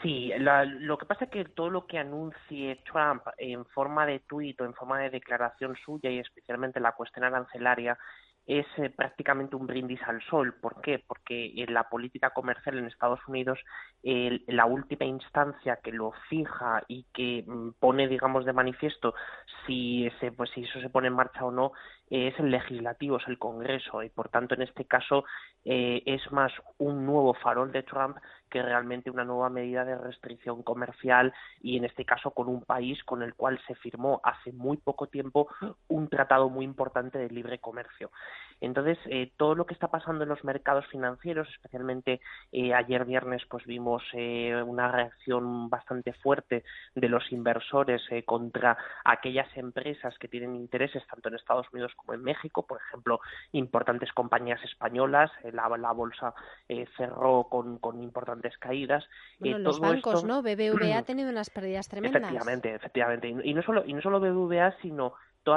Sí, 0.00 0.30
lo 0.38 0.96
que 0.96 1.06
pasa 1.06 1.24
es 1.24 1.30
que 1.32 1.44
todo 1.46 1.68
lo 1.68 1.86
que 1.86 1.98
anuncie 1.98 2.80
Trump 2.90 3.22
en 3.36 3.64
forma 3.66 4.06
de 4.06 4.20
tuit 4.20 4.60
o 4.60 4.64
en 4.64 4.74
forma 4.74 5.00
de 5.00 5.10
declaración 5.10 5.74
suya 5.84 6.08
y 6.08 6.20
especialmente 6.20 6.78
la 6.78 6.92
cuestión 6.92 7.24
arancelaria 7.24 7.98
es 8.46 8.66
eh, 8.76 8.90
prácticamente 8.90 9.56
un 9.56 9.66
brindis 9.66 10.00
al 10.02 10.22
sol. 10.22 10.54
¿Por 10.60 10.80
qué? 10.80 11.02
Porque 11.06 11.52
en 11.56 11.74
la 11.74 11.88
política 11.88 12.30
comercial 12.30 12.78
en 12.78 12.86
Estados 12.86 13.20
Unidos 13.26 13.58
la 14.02 14.66
última 14.66 15.04
instancia 15.04 15.80
que 15.82 15.90
lo 15.90 16.12
fija 16.28 16.84
y 16.86 17.06
que 17.12 17.44
mm, 17.46 17.70
pone, 17.80 18.06
digamos, 18.06 18.44
de 18.44 18.52
manifiesto 18.52 19.14
si, 19.66 20.06
ese, 20.06 20.30
pues, 20.30 20.50
si 20.50 20.62
eso 20.62 20.80
se 20.80 20.90
pone 20.90 21.08
en 21.08 21.14
marcha 21.14 21.44
o 21.44 21.50
no 21.50 21.72
es 22.08 22.38
el 22.38 22.50
legislativo, 22.50 23.16
es 23.16 23.28
el 23.28 23.38
Congreso 23.38 24.02
y 24.02 24.10
por 24.10 24.28
tanto 24.28 24.54
en 24.54 24.62
este 24.62 24.84
caso 24.84 25.24
eh, 25.64 26.02
es 26.06 26.30
más 26.30 26.52
un 26.78 27.04
nuevo 27.04 27.34
farol 27.34 27.72
de 27.72 27.82
Trump 27.82 28.16
que 28.50 28.62
realmente 28.62 29.10
una 29.10 29.24
nueva 29.24 29.50
medida 29.50 29.84
de 29.84 29.98
restricción 29.98 30.62
comercial 30.62 31.32
y 31.60 31.76
en 31.76 31.84
este 31.84 32.04
caso 32.04 32.30
con 32.30 32.48
un 32.48 32.62
país 32.62 33.02
con 33.04 33.22
el 33.22 33.34
cual 33.34 33.60
se 33.66 33.74
firmó 33.74 34.20
hace 34.22 34.52
muy 34.52 34.76
poco 34.76 35.08
tiempo 35.08 35.48
un 35.88 36.08
tratado 36.08 36.48
muy 36.48 36.64
importante 36.64 37.18
de 37.18 37.28
libre 37.28 37.58
comercio. 37.58 38.10
Entonces, 38.60 38.98
eh, 39.06 39.32
todo 39.36 39.54
lo 39.54 39.66
que 39.66 39.74
está 39.74 39.88
pasando 39.88 40.22
en 40.22 40.30
los 40.30 40.42
mercados 40.42 40.86
financieros, 40.86 41.48
especialmente 41.48 42.20
eh, 42.52 42.72
ayer 42.72 43.04
viernes, 43.04 43.42
pues 43.50 43.66
vimos 43.66 44.02
eh, 44.14 44.62
una 44.66 44.90
reacción 44.90 45.68
bastante 45.68 46.14
fuerte 46.14 46.64
de 46.94 47.08
los 47.08 47.30
inversores 47.32 48.02
contra 48.24 48.78
aquellas 49.04 49.54
empresas 49.56 50.16
que 50.18 50.28
tienen 50.28 50.56
intereses 50.56 51.06
tanto 51.06 51.28
en 51.28 51.34
Estados 51.34 51.66
Unidos 51.72 51.92
como 51.96 52.14
en 52.14 52.22
México, 52.22 52.66
por 52.66 52.80
ejemplo, 52.80 53.20
importantes 53.52 54.12
compañías 54.12 54.62
españolas, 54.64 55.30
la, 55.52 55.68
la 55.76 55.92
bolsa 55.92 56.34
cerró 56.96 57.48
con, 57.50 57.78
con 57.78 58.02
importantes 58.02 58.56
caídas. 58.58 59.04
los 59.40 59.80
bancos, 59.80 60.24
¿no? 60.24 60.42
BBVA 60.42 60.98
ha 60.98 61.02
tenido 61.02 61.30
unas 61.30 61.50
pérdidas 61.50 61.88
tremendas. 61.88 62.22
Efectivamente, 62.22 62.74
efectivamente. 62.74 63.28
Y 63.28 63.54
no 63.54 63.62
solo, 63.62 63.84
y 63.86 63.92
no 63.92 64.00
solo 64.00 64.20
BBVA, 64.20 64.76
sino 64.82 65.14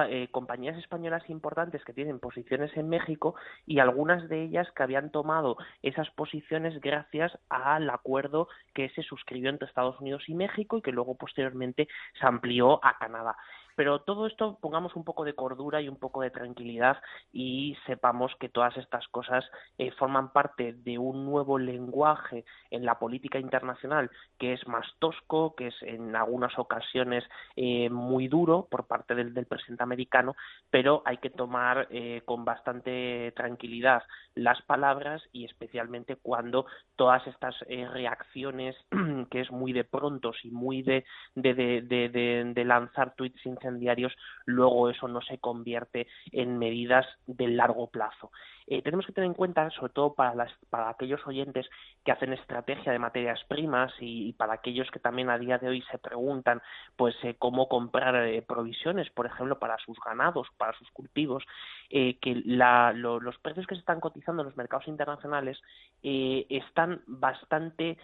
eh, 0.07 0.27
compañías 0.29 0.77
españolas 0.77 1.27
importantes 1.31 1.83
que 1.83 1.93
tienen 1.93 2.19
posiciones 2.19 2.75
en 2.77 2.89
México 2.89 3.33
y 3.65 3.79
algunas 3.79 4.29
de 4.29 4.43
ellas 4.43 4.67
que 4.75 4.83
habían 4.83 5.09
tomado 5.09 5.57
esas 5.81 6.07
posiciones 6.11 6.79
gracias 6.79 7.35
al 7.49 7.89
acuerdo 7.89 8.49
que 8.75 8.89
se 8.89 9.01
suscribió 9.01 9.49
entre 9.49 9.67
Estados 9.67 9.99
Unidos 9.99 10.23
y 10.27 10.35
México 10.35 10.77
y 10.77 10.83
que 10.83 10.91
luego 10.91 11.15
posteriormente 11.15 11.87
se 12.19 12.27
amplió 12.27 12.85
a 12.85 12.99
Canadá. 12.99 13.35
Pero 13.79 13.99
todo 13.99 14.27
esto 14.27 14.57
pongamos 14.59 14.93
un 14.97 15.05
poco 15.05 15.23
de 15.23 15.35
cordura 15.35 15.81
y 15.81 15.87
un 15.87 15.95
poco 15.95 16.19
de 16.19 16.31
tranquilidad 16.31 16.97
y 17.31 17.77
sepamos 17.85 18.29
que 18.37 18.49
todas 18.49 18.75
estas 18.75 19.07
cosas 19.07 19.45
eh, 19.77 19.91
forman 19.91 20.33
parte 20.33 20.73
de 20.73 20.97
un 20.97 21.23
nuevo 21.23 21.57
lenguaje 21.57 22.43
en 22.71 22.83
la 22.83 22.99
política 22.99 23.39
internacional 23.39 24.11
que 24.37 24.51
es 24.51 24.67
más 24.67 24.85
tosco, 24.99 25.55
que 25.55 25.67
es 25.67 25.75
en 25.83 26.13
algunas 26.13 26.59
ocasiones 26.59 27.23
eh, 27.55 27.89
muy 27.89 28.27
duro 28.27 28.67
por 28.69 28.85
parte 28.85 29.15
del, 29.15 29.31
presidente 29.45 29.83
americano, 29.83 30.35
pero 30.69 31.01
hay 31.05 31.19
que 31.19 31.29
tomar 31.29 31.87
eh, 31.89 32.21
con 32.25 32.43
bastante 32.43 33.31
tranquilidad 33.33 34.03
las 34.35 34.61
palabras 34.63 35.23
y 35.31 35.45
especialmente 35.45 36.17
cuando 36.17 36.65
todas 36.97 37.25
estas 37.27 37.55
reacciones 37.93 38.75
que 39.31 39.39
es 39.39 39.49
muy 39.51 39.71
de 39.71 39.85
prontos 39.85 40.35
y 40.43 40.51
muy 40.51 40.81
de, 40.81 41.05
de, 41.35 41.53
de, 41.53 42.51
de 42.53 42.65
lanzar 42.65 43.15
tweets 43.15 43.45
diarios, 43.77 44.15
luego 44.45 44.89
eso 44.89 45.07
no 45.07 45.21
se 45.21 45.37
convierte 45.37 46.07
en 46.31 46.57
medidas 46.57 47.05
de 47.27 47.49
largo 47.49 47.91
plazo. 47.91 48.31
Eh, 48.71 48.83
tenemos 48.83 49.07
que 49.07 49.13
tener 49.13 49.27
en 49.27 49.33
cuenta, 49.33 49.67
sobre 49.71 49.93
todo 49.93 50.13
para, 50.13 50.35
las, 50.35 50.51
para 50.69 50.89
aquellos 50.89 51.25
oyentes 51.25 51.67
que 52.05 52.11
hacen 52.11 52.33
estrategia 52.33 52.91
de 52.91 52.99
materias 52.99 53.43
primas 53.47 53.91
y, 53.99 54.33
para 54.33 54.53
aquellos 54.53 54.91
que 54.91 54.99
también 54.99 55.31
a 55.31 55.39
día 55.39 55.57
de 55.57 55.69
hoy 55.69 55.81
se 55.91 55.97
preguntan 55.97 56.61
pues 56.95 57.15
eh, 57.23 57.35
cómo 57.39 57.67
comprar 57.67 58.15
eh, 58.27 58.43
provisiones, 58.43 59.09
por 59.09 59.25
ejemplo, 59.25 59.57
para 59.57 59.75
sus 59.79 59.97
ganados, 60.05 60.47
para 60.57 60.77
sus 60.77 60.87
cultivos, 60.91 61.43
que 61.89 62.43
los 62.45 63.37
precios 63.39 63.65
que 63.65 63.73
se 63.73 63.79
están 63.79 63.99
cotizando 63.99 64.43
en 64.43 64.49
los 64.49 64.57
mercados 64.57 64.87
internacionales 64.87 65.59
están 66.03 67.01
bastante 67.07 67.97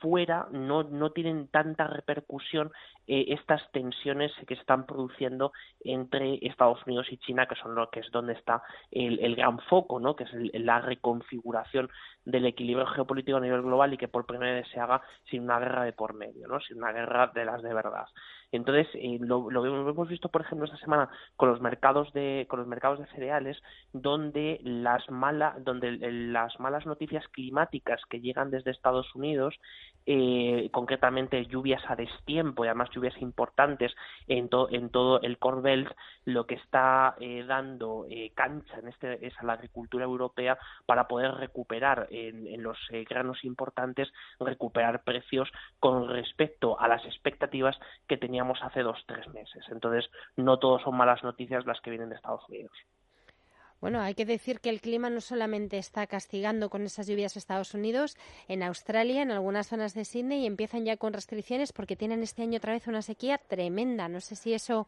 fuera, 0.00 0.46
no, 0.52 0.84
no 0.84 1.10
tienen 1.10 1.48
tanta 1.48 1.88
repercusión 1.88 2.70
estas 3.08 3.68
tensiones 3.72 4.30
que 4.46 4.54
se 4.54 4.60
están 4.60 4.86
produciendo 4.86 5.52
entre 5.80 6.38
Estados 6.46 6.78
Unidos 6.86 7.08
y 7.10 7.16
China, 7.18 7.46
que 7.46 7.56
son 7.56 7.74
lo 7.74 7.90
que 7.90 8.00
es 8.00 8.10
donde 8.12 8.34
está 8.34 8.62
el, 8.92 9.18
el 9.18 9.34
gran 9.34 9.58
foco, 9.58 9.98
¿no? 10.12 10.16
que 10.16 10.24
es 10.24 10.30
la 10.54 10.80
reconfiguración 10.80 11.90
del 12.24 12.46
equilibrio 12.46 12.86
geopolítico 12.86 13.38
a 13.38 13.40
nivel 13.40 13.62
global 13.62 13.92
y 13.92 13.98
que 13.98 14.08
por 14.08 14.26
primera 14.26 14.52
vez 14.54 14.68
se 14.68 14.80
haga 14.80 15.02
sin 15.30 15.42
una 15.42 15.58
guerra 15.58 15.84
de 15.84 15.92
por 15.92 16.14
medio, 16.14 16.46
¿no? 16.46 16.60
sin 16.60 16.78
una 16.78 16.92
guerra 16.92 17.30
de 17.34 17.44
las 17.44 17.62
de 17.62 17.74
verdad. 17.74 18.06
Entonces, 18.52 18.86
eh, 18.94 19.16
lo, 19.20 19.50
lo, 19.50 19.64
hemos 19.64 20.08
visto, 20.08 20.28
por 20.28 20.42
ejemplo, 20.42 20.66
esta 20.66 20.76
semana 20.76 21.08
con 21.36 21.48
los 21.48 21.62
mercados 21.62 22.12
de, 22.12 22.46
con 22.50 22.58
los 22.58 22.68
mercados 22.68 22.98
de 22.98 23.06
cereales, 23.06 23.58
donde 23.94 24.60
las, 24.62 25.08
mala, 25.10 25.56
donde 25.58 25.92
las 25.92 26.60
malas 26.60 26.84
noticias 26.84 27.26
climáticas 27.28 28.02
que 28.10 28.20
llegan 28.20 28.50
desde 28.50 28.70
Estados 28.70 29.14
Unidos, 29.14 29.58
eh, 30.06 30.68
concretamente 30.72 31.46
lluvias 31.46 31.82
a 31.88 31.96
destiempo 31.96 32.64
y 32.64 32.68
además 32.68 32.90
lluvias 32.90 33.16
importantes 33.20 33.94
en, 34.26 34.48
en 34.70 34.90
todo 34.90 35.20
el 35.22 35.38
Core 35.38 35.60
Belt, 35.60 35.92
lo 36.24 36.46
que 36.46 36.54
está 36.54 37.14
eh, 37.20 37.44
dando 37.46 38.06
eh, 38.10 38.32
cancha 38.34 38.78
en 38.78 38.88
este, 38.88 39.26
es 39.26 39.34
a 39.38 39.44
la 39.44 39.54
agricultura 39.54 40.04
europea 40.04 40.58
para 40.86 41.08
poder 41.08 41.32
recuperar 41.34 42.08
en, 42.10 42.46
en 42.46 42.62
los 42.62 42.78
eh, 42.90 43.04
granos 43.08 43.44
importantes, 43.44 44.12
recuperar 44.38 45.02
precios 45.04 45.50
con 45.78 46.08
respecto 46.08 46.78
a 46.80 46.88
las 46.88 47.04
expectativas 47.04 47.78
que 48.08 48.16
teníamos 48.16 48.62
hace 48.62 48.82
dos 48.82 49.02
tres 49.06 49.28
meses. 49.28 49.64
Entonces, 49.70 50.10
no 50.36 50.58
todo 50.58 50.78
son 50.80 50.96
malas 50.96 51.22
noticias 51.22 51.66
las 51.66 51.80
que 51.80 51.90
vienen 51.90 52.08
de 52.08 52.16
Estados 52.16 52.48
Unidos. 52.48 52.72
Bueno, 53.82 54.00
hay 54.00 54.14
que 54.14 54.24
decir 54.24 54.60
que 54.60 54.70
el 54.70 54.80
clima 54.80 55.10
no 55.10 55.20
solamente 55.20 55.76
está 55.76 56.06
castigando 56.06 56.70
con 56.70 56.82
esas 56.82 57.08
lluvias 57.08 57.36
Estados 57.36 57.74
Unidos, 57.74 58.16
en 58.46 58.62
Australia, 58.62 59.22
en 59.22 59.32
algunas 59.32 59.66
zonas 59.66 59.92
de 59.92 60.04
Sydney, 60.04 60.46
empiezan 60.46 60.84
ya 60.84 60.96
con 60.96 61.12
restricciones 61.12 61.72
porque 61.72 61.96
tienen 61.96 62.22
este 62.22 62.42
año 62.42 62.58
otra 62.58 62.74
vez 62.74 62.86
una 62.86 63.02
sequía 63.02 63.38
tremenda. 63.38 64.08
No 64.08 64.20
sé 64.20 64.36
si 64.36 64.54
eso, 64.54 64.86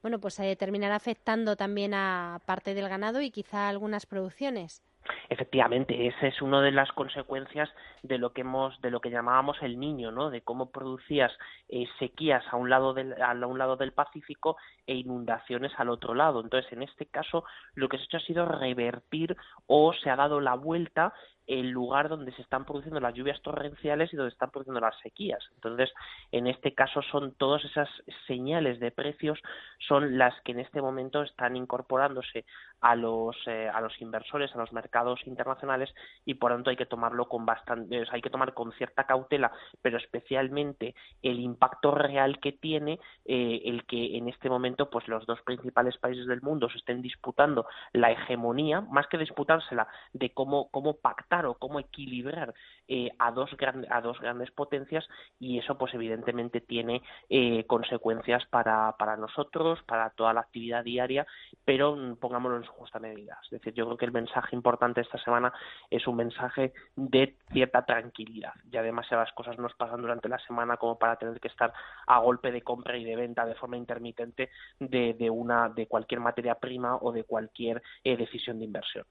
bueno, 0.00 0.20
pues 0.20 0.38
eh, 0.38 0.54
terminará 0.54 0.94
afectando 0.94 1.56
también 1.56 1.92
a 1.92 2.40
parte 2.46 2.72
del 2.74 2.88
ganado 2.88 3.20
y 3.20 3.32
quizá 3.32 3.66
a 3.66 3.68
algunas 3.68 4.06
producciones. 4.06 4.80
Efectivamente, 5.28 6.06
esa 6.06 6.26
es 6.26 6.40
una 6.42 6.60
de 6.60 6.70
las 6.70 6.90
consecuencias 6.92 7.68
de 8.02 8.18
lo 8.18 8.32
que 8.32 8.42
hemos, 8.42 8.80
de 8.80 8.90
lo 8.90 9.00
que 9.00 9.10
llamábamos 9.10 9.56
el 9.62 9.78
niño, 9.78 10.10
¿no? 10.10 10.30
De 10.30 10.42
cómo 10.42 10.70
producías 10.70 11.32
eh, 11.68 11.86
sequías 11.98 12.44
a 12.50 12.56
un 12.56 12.70
lado 12.70 12.94
del, 12.94 13.20
a 13.20 13.32
un 13.46 13.58
lado 13.58 13.76
del 13.76 13.92
Pacífico 13.92 14.56
e 14.86 14.94
inundaciones 14.94 15.72
al 15.76 15.88
otro 15.88 16.14
lado. 16.14 16.40
Entonces, 16.40 16.72
en 16.72 16.82
este 16.82 17.06
caso, 17.06 17.44
lo 17.74 17.88
que 17.88 17.98
se 17.98 18.02
ha 18.02 18.06
hecho 18.06 18.16
ha 18.18 18.20
sido 18.20 18.46
revertir 18.46 19.36
o 19.66 19.92
se 19.92 20.10
ha 20.10 20.16
dado 20.16 20.40
la 20.40 20.54
vuelta 20.54 21.12
el 21.46 21.70
lugar 21.70 22.08
donde 22.08 22.32
se 22.32 22.42
están 22.42 22.64
produciendo 22.64 23.00
las 23.00 23.14
lluvias 23.14 23.40
torrenciales 23.42 24.12
y 24.12 24.16
donde 24.16 24.32
están 24.32 24.50
produciendo 24.50 24.80
las 24.80 24.98
sequías. 25.00 25.42
Entonces, 25.54 25.92
en 26.32 26.46
este 26.46 26.74
caso 26.74 27.02
son 27.02 27.34
todas 27.34 27.64
esas 27.64 27.88
señales 28.26 28.80
de 28.80 28.90
precios 28.90 29.38
son 29.86 30.18
las 30.18 30.34
que 30.42 30.52
en 30.52 30.60
este 30.60 30.80
momento 30.80 31.22
están 31.22 31.56
incorporándose 31.56 32.44
a 32.80 32.94
los 32.94 33.36
eh, 33.46 33.68
a 33.72 33.80
los 33.80 34.00
inversores, 34.00 34.54
a 34.54 34.58
los 34.58 34.72
mercados 34.72 35.20
internacionales 35.26 35.92
y 36.24 36.34
por 36.34 36.52
tanto 36.52 36.70
hay 36.70 36.76
que 36.76 36.86
tomarlo 36.86 37.28
con 37.28 37.46
bastante, 37.46 38.04
hay 38.10 38.20
que 38.20 38.30
tomar 38.30 38.54
con 38.54 38.72
cierta 38.72 39.04
cautela, 39.04 39.52
pero 39.82 39.98
especialmente 39.98 40.94
el 41.22 41.40
impacto 41.40 41.90
real 41.92 42.38
que 42.40 42.52
tiene 42.52 42.98
eh, 43.24 43.62
el 43.64 43.84
que 43.86 44.16
en 44.16 44.28
este 44.28 44.48
momento 44.48 44.90
pues 44.90 45.08
los 45.08 45.26
dos 45.26 45.40
principales 45.42 45.96
países 45.98 46.26
del 46.26 46.42
mundo 46.42 46.68
se 46.68 46.78
estén 46.78 47.02
disputando 47.02 47.66
la 47.92 48.10
hegemonía, 48.10 48.80
más 48.80 49.06
que 49.08 49.18
disputársela 49.18 49.88
de 50.12 50.30
cómo 50.30 50.68
cómo 50.70 50.96
pactar 50.96 51.35
o 51.44 51.54
cómo 51.54 51.80
equilibrar 51.80 52.54
eh, 52.88 53.10
a, 53.18 53.32
dos 53.32 53.50
a 53.90 54.00
dos 54.00 54.20
grandes 54.20 54.50
potencias 54.52 55.06
y 55.38 55.58
eso 55.58 55.76
pues 55.76 55.92
evidentemente 55.92 56.60
tiene 56.60 57.02
eh, 57.28 57.64
consecuencias 57.66 58.46
para, 58.46 58.94
para 58.96 59.16
nosotros, 59.16 59.82
para 59.82 60.10
toda 60.10 60.32
la 60.32 60.40
actividad 60.40 60.84
diaria, 60.84 61.26
pero 61.64 61.96
mm, 61.96 62.16
pongámoslo 62.16 62.58
en 62.58 62.64
su 62.64 62.72
justa 62.72 62.98
medida. 62.98 63.38
Es 63.42 63.50
decir, 63.50 63.74
yo 63.74 63.84
creo 63.86 63.96
que 63.96 64.04
el 64.04 64.12
mensaje 64.12 64.54
importante 64.54 65.00
esta 65.00 65.18
semana 65.18 65.52
es 65.90 66.06
un 66.06 66.16
mensaje 66.16 66.72
de 66.94 67.36
cierta 67.52 67.84
tranquilidad. 67.84 68.54
Ya 68.70 68.82
demasiadas 68.82 69.32
cosas 69.32 69.58
nos 69.58 69.74
pasan 69.74 70.00
durante 70.00 70.28
la 70.28 70.38
semana 70.38 70.76
como 70.76 70.98
para 70.98 71.16
tener 71.16 71.40
que 71.40 71.48
estar 71.48 71.72
a 72.06 72.18
golpe 72.20 72.52
de 72.52 72.62
compra 72.62 72.96
y 72.96 73.04
de 73.04 73.16
venta 73.16 73.44
de 73.44 73.54
forma 73.56 73.76
intermitente 73.76 74.50
de, 74.78 75.14
de 75.14 75.30
una 75.30 75.68
de 75.68 75.86
cualquier 75.86 76.20
materia 76.20 76.54
prima 76.54 76.96
o 76.96 77.12
de 77.12 77.24
cualquier 77.24 77.82
eh, 78.04 78.16
decisión 78.16 78.58
de 78.58 78.64
inversión. 78.64 79.04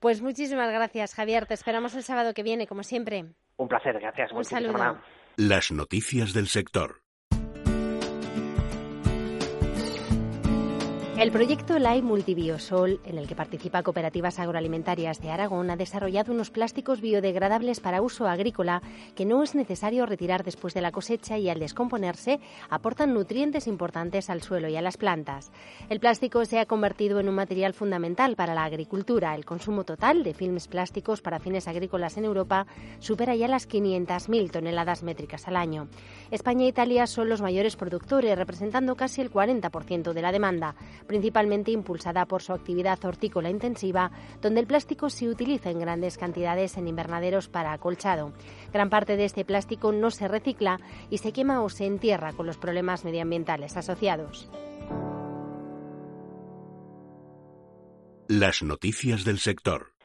Pues 0.00 0.22
muchísimas 0.22 0.70
gracias, 0.70 1.14
Javier. 1.14 1.46
Te 1.46 1.54
esperamos 1.54 1.94
el 1.94 2.02
sábado 2.02 2.34
que 2.34 2.42
viene, 2.42 2.66
como 2.66 2.82
siempre. 2.82 3.24
Un 3.56 3.68
placer, 3.68 3.98
gracias. 3.98 4.32
Un 4.32 4.44
saludo. 4.44 4.98
Las 5.36 5.72
noticias 5.72 6.32
del 6.32 6.46
sector. 6.48 7.02
El 11.18 11.32
proyecto 11.32 11.76
LAI 11.80 12.00
Multibiosol, 12.00 13.00
en 13.04 13.18
el 13.18 13.26
que 13.26 13.34
participa 13.34 13.82
Cooperativas 13.82 14.38
Agroalimentarias 14.38 15.20
de 15.20 15.32
Aragón, 15.32 15.68
ha 15.68 15.74
desarrollado 15.74 16.32
unos 16.32 16.52
plásticos 16.52 17.00
biodegradables 17.00 17.80
para 17.80 18.00
uso 18.02 18.28
agrícola 18.28 18.82
que 19.16 19.24
no 19.24 19.42
es 19.42 19.56
necesario 19.56 20.06
retirar 20.06 20.44
después 20.44 20.74
de 20.74 20.80
la 20.80 20.92
cosecha 20.92 21.36
y 21.36 21.48
al 21.48 21.58
descomponerse 21.58 22.38
aportan 22.70 23.14
nutrientes 23.14 23.66
importantes 23.66 24.30
al 24.30 24.42
suelo 24.42 24.68
y 24.68 24.76
a 24.76 24.80
las 24.80 24.96
plantas. 24.96 25.50
El 25.90 25.98
plástico 25.98 26.44
se 26.44 26.60
ha 26.60 26.66
convertido 26.66 27.18
en 27.18 27.28
un 27.28 27.34
material 27.34 27.74
fundamental 27.74 28.36
para 28.36 28.54
la 28.54 28.62
agricultura. 28.62 29.34
El 29.34 29.44
consumo 29.44 29.82
total 29.82 30.22
de 30.22 30.34
filmes 30.34 30.68
plásticos 30.68 31.20
para 31.20 31.40
fines 31.40 31.66
agrícolas 31.66 32.16
en 32.16 32.26
Europa 32.26 32.68
supera 33.00 33.34
ya 33.34 33.48
las 33.48 33.68
500.000 33.68 34.52
toneladas 34.52 35.02
métricas 35.02 35.48
al 35.48 35.56
año. 35.56 35.88
España 36.30 36.64
e 36.64 36.68
Italia 36.68 37.08
son 37.08 37.28
los 37.28 37.42
mayores 37.42 37.74
productores, 37.74 38.38
representando 38.38 38.94
casi 38.94 39.20
el 39.20 39.32
40% 39.32 40.12
de 40.12 40.22
la 40.22 40.30
demanda 40.30 40.76
principalmente 41.08 41.72
impulsada 41.72 42.26
por 42.26 42.42
su 42.42 42.52
actividad 42.52 43.04
hortícola 43.04 43.50
intensiva, 43.50 44.12
donde 44.40 44.60
el 44.60 44.68
plástico 44.68 45.10
se 45.10 45.28
utiliza 45.28 45.70
en 45.70 45.80
grandes 45.80 46.18
cantidades 46.18 46.76
en 46.76 46.86
invernaderos 46.86 47.48
para 47.48 47.72
acolchado. 47.72 48.32
Gran 48.72 48.90
parte 48.90 49.16
de 49.16 49.24
este 49.24 49.44
plástico 49.44 49.90
no 49.90 50.12
se 50.12 50.28
recicla 50.28 50.78
y 51.10 51.18
se 51.18 51.32
quema 51.32 51.62
o 51.62 51.68
se 51.68 51.86
entierra 51.86 52.32
con 52.32 52.46
los 52.46 52.58
problemas 52.58 53.04
medioambientales 53.04 53.76
asociados. 53.76 54.48
Las 58.28 58.62
noticias 58.62 59.24
del 59.24 59.38
sector. 59.38 59.97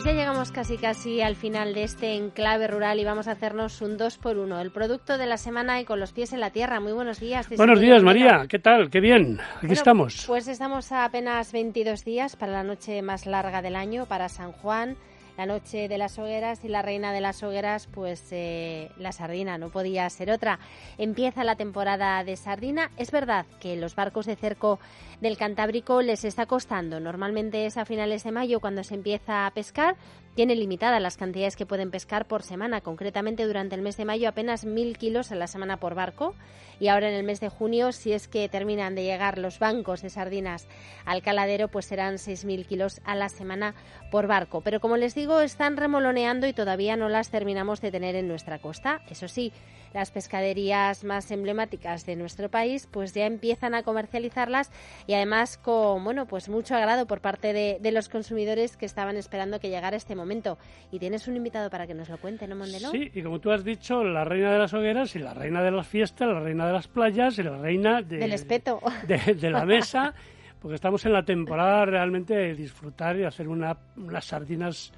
Pues 0.00 0.14
ya 0.14 0.18
llegamos 0.18 0.50
casi 0.50 0.78
casi 0.78 1.20
al 1.20 1.36
final 1.36 1.74
de 1.74 1.82
este 1.82 2.14
enclave 2.14 2.66
rural 2.66 2.98
y 2.98 3.04
vamos 3.04 3.28
a 3.28 3.32
hacernos 3.32 3.82
un 3.82 3.98
dos 3.98 4.16
por 4.16 4.38
uno. 4.38 4.58
El 4.58 4.70
producto 4.70 5.18
de 5.18 5.26
la 5.26 5.36
semana 5.36 5.78
y 5.78 5.84
con 5.84 6.00
los 6.00 6.12
pies 6.12 6.32
en 6.32 6.40
la 6.40 6.48
tierra. 6.48 6.80
Muy 6.80 6.92
buenos 6.92 7.20
días. 7.20 7.46
Buenos 7.54 7.80
días, 7.80 8.02
María. 8.02 8.46
¿Qué 8.48 8.58
tal? 8.58 8.88
Qué 8.88 9.00
bien. 9.00 9.40
Aquí 9.58 9.74
estamos. 9.74 10.24
Pues 10.26 10.48
estamos 10.48 10.90
a 10.90 11.04
apenas 11.04 11.52
22 11.52 12.02
días 12.06 12.34
para 12.34 12.50
la 12.50 12.62
noche 12.62 13.02
más 13.02 13.26
larga 13.26 13.60
del 13.60 13.76
año, 13.76 14.06
para 14.06 14.30
San 14.30 14.52
Juan 14.52 14.96
la 15.36 15.46
noche 15.46 15.88
de 15.88 15.98
las 15.98 16.18
hogueras 16.18 16.64
y 16.64 16.68
la 16.68 16.82
reina 16.82 17.12
de 17.12 17.20
las 17.20 17.42
hogueras, 17.42 17.86
pues 17.86 18.28
eh, 18.30 18.90
la 18.98 19.12
sardina, 19.12 19.58
no 19.58 19.70
podía 19.70 20.08
ser 20.10 20.30
otra. 20.30 20.58
Empieza 20.98 21.44
la 21.44 21.56
temporada 21.56 22.22
de 22.24 22.36
sardina. 22.36 22.90
Es 22.96 23.10
verdad 23.10 23.46
que 23.60 23.76
los 23.76 23.94
barcos 23.94 24.26
de 24.26 24.36
cerco 24.36 24.78
del 25.20 25.36
Cantábrico 25.36 26.02
les 26.02 26.24
está 26.24 26.46
costando. 26.46 27.00
Normalmente 27.00 27.66
es 27.66 27.76
a 27.76 27.84
finales 27.84 28.24
de 28.24 28.32
mayo 28.32 28.60
cuando 28.60 28.84
se 28.84 28.94
empieza 28.94 29.46
a 29.46 29.50
pescar. 29.52 29.96
Tiene 30.40 30.56
limitadas 30.56 31.02
las 31.02 31.18
cantidades 31.18 31.54
que 31.54 31.66
pueden 31.66 31.90
pescar 31.90 32.26
por 32.26 32.42
semana. 32.42 32.80
Concretamente 32.80 33.44
durante 33.44 33.74
el 33.74 33.82
mes 33.82 33.98
de 33.98 34.06
mayo 34.06 34.26
apenas 34.26 34.64
mil 34.64 34.96
kilos 34.96 35.30
a 35.32 35.34
la 35.34 35.46
semana 35.46 35.76
por 35.76 35.94
barco. 35.94 36.34
Y 36.80 36.88
ahora 36.88 37.10
en 37.10 37.14
el 37.14 37.24
mes 37.24 37.40
de 37.40 37.50
junio, 37.50 37.92
si 37.92 38.14
es 38.14 38.26
que 38.26 38.48
terminan 38.48 38.94
de 38.94 39.04
llegar 39.04 39.36
los 39.36 39.58
bancos 39.58 40.00
de 40.00 40.08
sardinas 40.08 40.66
al 41.04 41.20
caladero, 41.20 41.68
pues 41.68 41.84
serán 41.84 42.14
6.000 42.14 42.64
kilos 42.64 43.02
a 43.04 43.14
la 43.16 43.28
semana 43.28 43.74
por 44.10 44.28
barco. 44.28 44.62
Pero 44.62 44.80
como 44.80 44.96
les 44.96 45.14
digo, 45.14 45.42
están 45.42 45.76
remoloneando 45.76 46.46
y 46.46 46.54
todavía 46.54 46.96
no 46.96 47.10
las 47.10 47.28
terminamos 47.28 47.82
de 47.82 47.90
tener 47.90 48.16
en 48.16 48.26
nuestra 48.26 48.60
costa. 48.60 49.02
Eso 49.10 49.28
sí, 49.28 49.52
las 49.92 50.10
pescaderías 50.10 51.04
más 51.04 51.30
emblemáticas 51.30 52.06
de 52.06 52.16
nuestro 52.16 52.48
país 52.48 52.88
pues 52.90 53.14
ya 53.14 53.26
empiezan 53.26 53.74
a 53.74 53.82
comercializarlas 53.82 54.70
y 55.06 55.14
además 55.14 55.58
con 55.58 56.04
bueno 56.04 56.26
pues 56.26 56.48
mucho 56.48 56.74
agrado 56.74 57.06
por 57.06 57.20
parte 57.20 57.52
de, 57.52 57.90
los 57.90 58.08
consumidores 58.08 58.76
que 58.76 58.86
estaban 58.86 59.16
esperando 59.16 59.58
que 59.58 59.68
llegara 59.68 59.96
este 59.96 60.14
momento. 60.14 60.58
Y 60.92 61.00
tienes 61.00 61.26
un 61.26 61.36
invitado 61.36 61.70
para 61.70 61.88
que 61.88 61.94
nos 61.94 62.08
lo 62.08 62.18
cuente, 62.18 62.46
¿no, 62.46 62.54
Mondelo? 62.54 62.90
Sí, 62.90 63.10
y 63.12 63.22
como 63.22 63.40
tú 63.40 63.50
has 63.50 63.64
dicho, 63.64 64.04
la 64.04 64.24
reina 64.24 64.52
de 64.52 64.58
las 64.58 64.72
hogueras 64.72 65.16
y 65.16 65.18
la 65.18 65.34
reina 65.34 65.60
de 65.62 65.72
las 65.72 65.88
fiestas, 65.88 66.28
la 66.28 66.38
reina 66.38 66.66
de 66.68 66.72
las 66.72 66.86
playas 66.86 67.36
y 67.38 67.42
la 67.42 67.58
reina 67.58 68.02
del 68.02 68.32
espeto. 68.32 68.80
De, 69.06 69.50
la 69.50 69.64
mesa. 69.64 70.14
porque 70.60 70.76
estamos 70.76 71.04
en 71.04 71.12
la 71.12 71.24
temporada 71.24 71.84
realmente 71.84 72.34
de 72.34 72.54
disfrutar 72.54 73.16
y 73.18 73.24
hacer 73.24 73.48
una, 73.48 73.76
unas 73.96 74.24
sardinas 74.24 74.92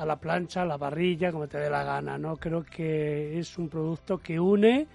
a 0.00 0.06
la 0.06 0.16
plancha, 0.16 0.62
a 0.62 0.64
la 0.64 0.78
parrilla, 0.78 1.30
como 1.30 1.46
te 1.46 1.58
dé 1.58 1.68
la 1.68 1.84
gana, 1.84 2.16
¿no? 2.16 2.36
Creo 2.36 2.64
que 2.64 3.38
es 3.38 3.58
un 3.58 3.68
producto 3.68 4.16
que 4.16 4.40
une 4.40 4.86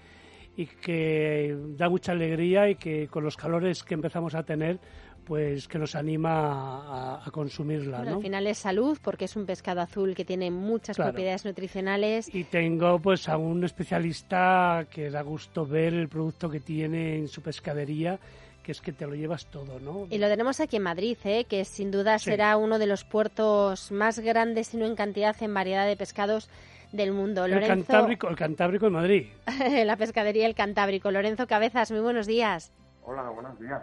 y 0.56 0.66
que 0.66 1.56
da 1.76 1.88
mucha 1.88 2.10
alegría 2.10 2.68
y 2.68 2.74
que 2.74 3.06
con 3.06 3.22
los 3.22 3.36
calores 3.36 3.84
que 3.84 3.94
empezamos 3.94 4.34
a 4.34 4.42
tener, 4.42 4.80
pues 5.24 5.68
que 5.68 5.78
nos 5.78 5.94
anima 5.94 7.24
a, 7.24 7.30
consumirla. 7.30 8.02
¿no? 8.02 8.16
Al 8.16 8.22
final 8.22 8.48
es 8.48 8.58
salud 8.58 8.98
porque 9.00 9.26
es 9.26 9.36
un 9.36 9.46
pescado 9.46 9.80
azul 9.80 10.16
que 10.16 10.24
tiene 10.24 10.50
muchas 10.50 10.96
propiedades 10.96 11.44
nutricionales. 11.44 12.34
Y 12.34 12.42
tengo 12.44 12.98
pues 12.98 13.28
a 13.28 13.36
un 13.36 13.62
especialista 13.62 14.86
que 14.90 15.08
da 15.08 15.22
gusto 15.22 15.64
ver 15.66 15.94
el 15.94 16.08
producto 16.08 16.50
que 16.50 16.58
tiene 16.58 17.16
en 17.16 17.28
su 17.28 17.42
pescadería 17.42 18.18
que 18.66 18.72
es 18.72 18.80
que 18.80 18.92
te 18.92 19.06
lo 19.06 19.14
llevas 19.14 19.46
todo, 19.46 19.78
¿no? 19.78 20.08
Y 20.10 20.18
lo 20.18 20.26
tenemos 20.26 20.58
aquí 20.58 20.74
en 20.74 20.82
Madrid, 20.82 21.16
¿eh? 21.22 21.44
que 21.44 21.64
sin 21.64 21.92
duda 21.92 22.18
será 22.18 22.56
uno 22.56 22.80
de 22.80 22.88
los 22.88 23.04
puertos 23.04 23.92
más 23.92 24.18
grandes, 24.18 24.66
si 24.66 24.76
no 24.76 24.86
en 24.86 24.96
cantidad, 24.96 25.40
en 25.40 25.54
variedad 25.54 25.86
de 25.86 25.96
pescados 25.96 26.50
del 26.90 27.12
mundo. 27.12 27.44
El 27.44 27.64
Cantábrico, 27.64 28.28
el 28.28 28.34
Cantábrico 28.34 28.88
en 28.88 28.92
Madrid. 28.92 29.28
la 29.84 29.96
pescadería 29.96 30.46
El 30.46 30.56
Cantábrico. 30.56 31.12
Lorenzo 31.12 31.46
Cabezas, 31.46 31.92
muy 31.92 32.00
buenos 32.00 32.26
días. 32.26 32.72
Hola, 33.04 33.30
buenos 33.30 33.56
días. 33.60 33.82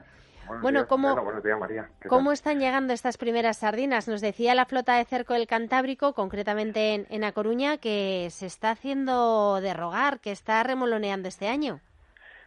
bueno, 0.61 0.85
¿cómo, 0.85 1.15
María. 1.61 1.89
¿cómo 2.09 2.33
están 2.33 2.59
llegando 2.59 2.91
estas 2.91 3.15
primeras 3.15 3.59
sardinas? 3.59 4.09
Nos 4.09 4.19
decía 4.19 4.53
la 4.53 4.65
flota 4.65 4.97
de 4.97 5.05
cerco 5.05 5.33
del 5.33 5.47
Cantábrico, 5.47 6.11
concretamente 6.11 6.93
en, 6.93 7.07
en 7.09 7.23
A 7.23 7.31
Coruña, 7.31 7.77
que 7.77 8.27
se 8.31 8.47
está 8.47 8.71
haciendo 8.71 9.61
de 9.61 9.73
rogar, 9.73 10.19
que 10.19 10.33
está 10.33 10.61
remoloneando 10.61 11.29
este 11.29 11.47
año. 11.47 11.79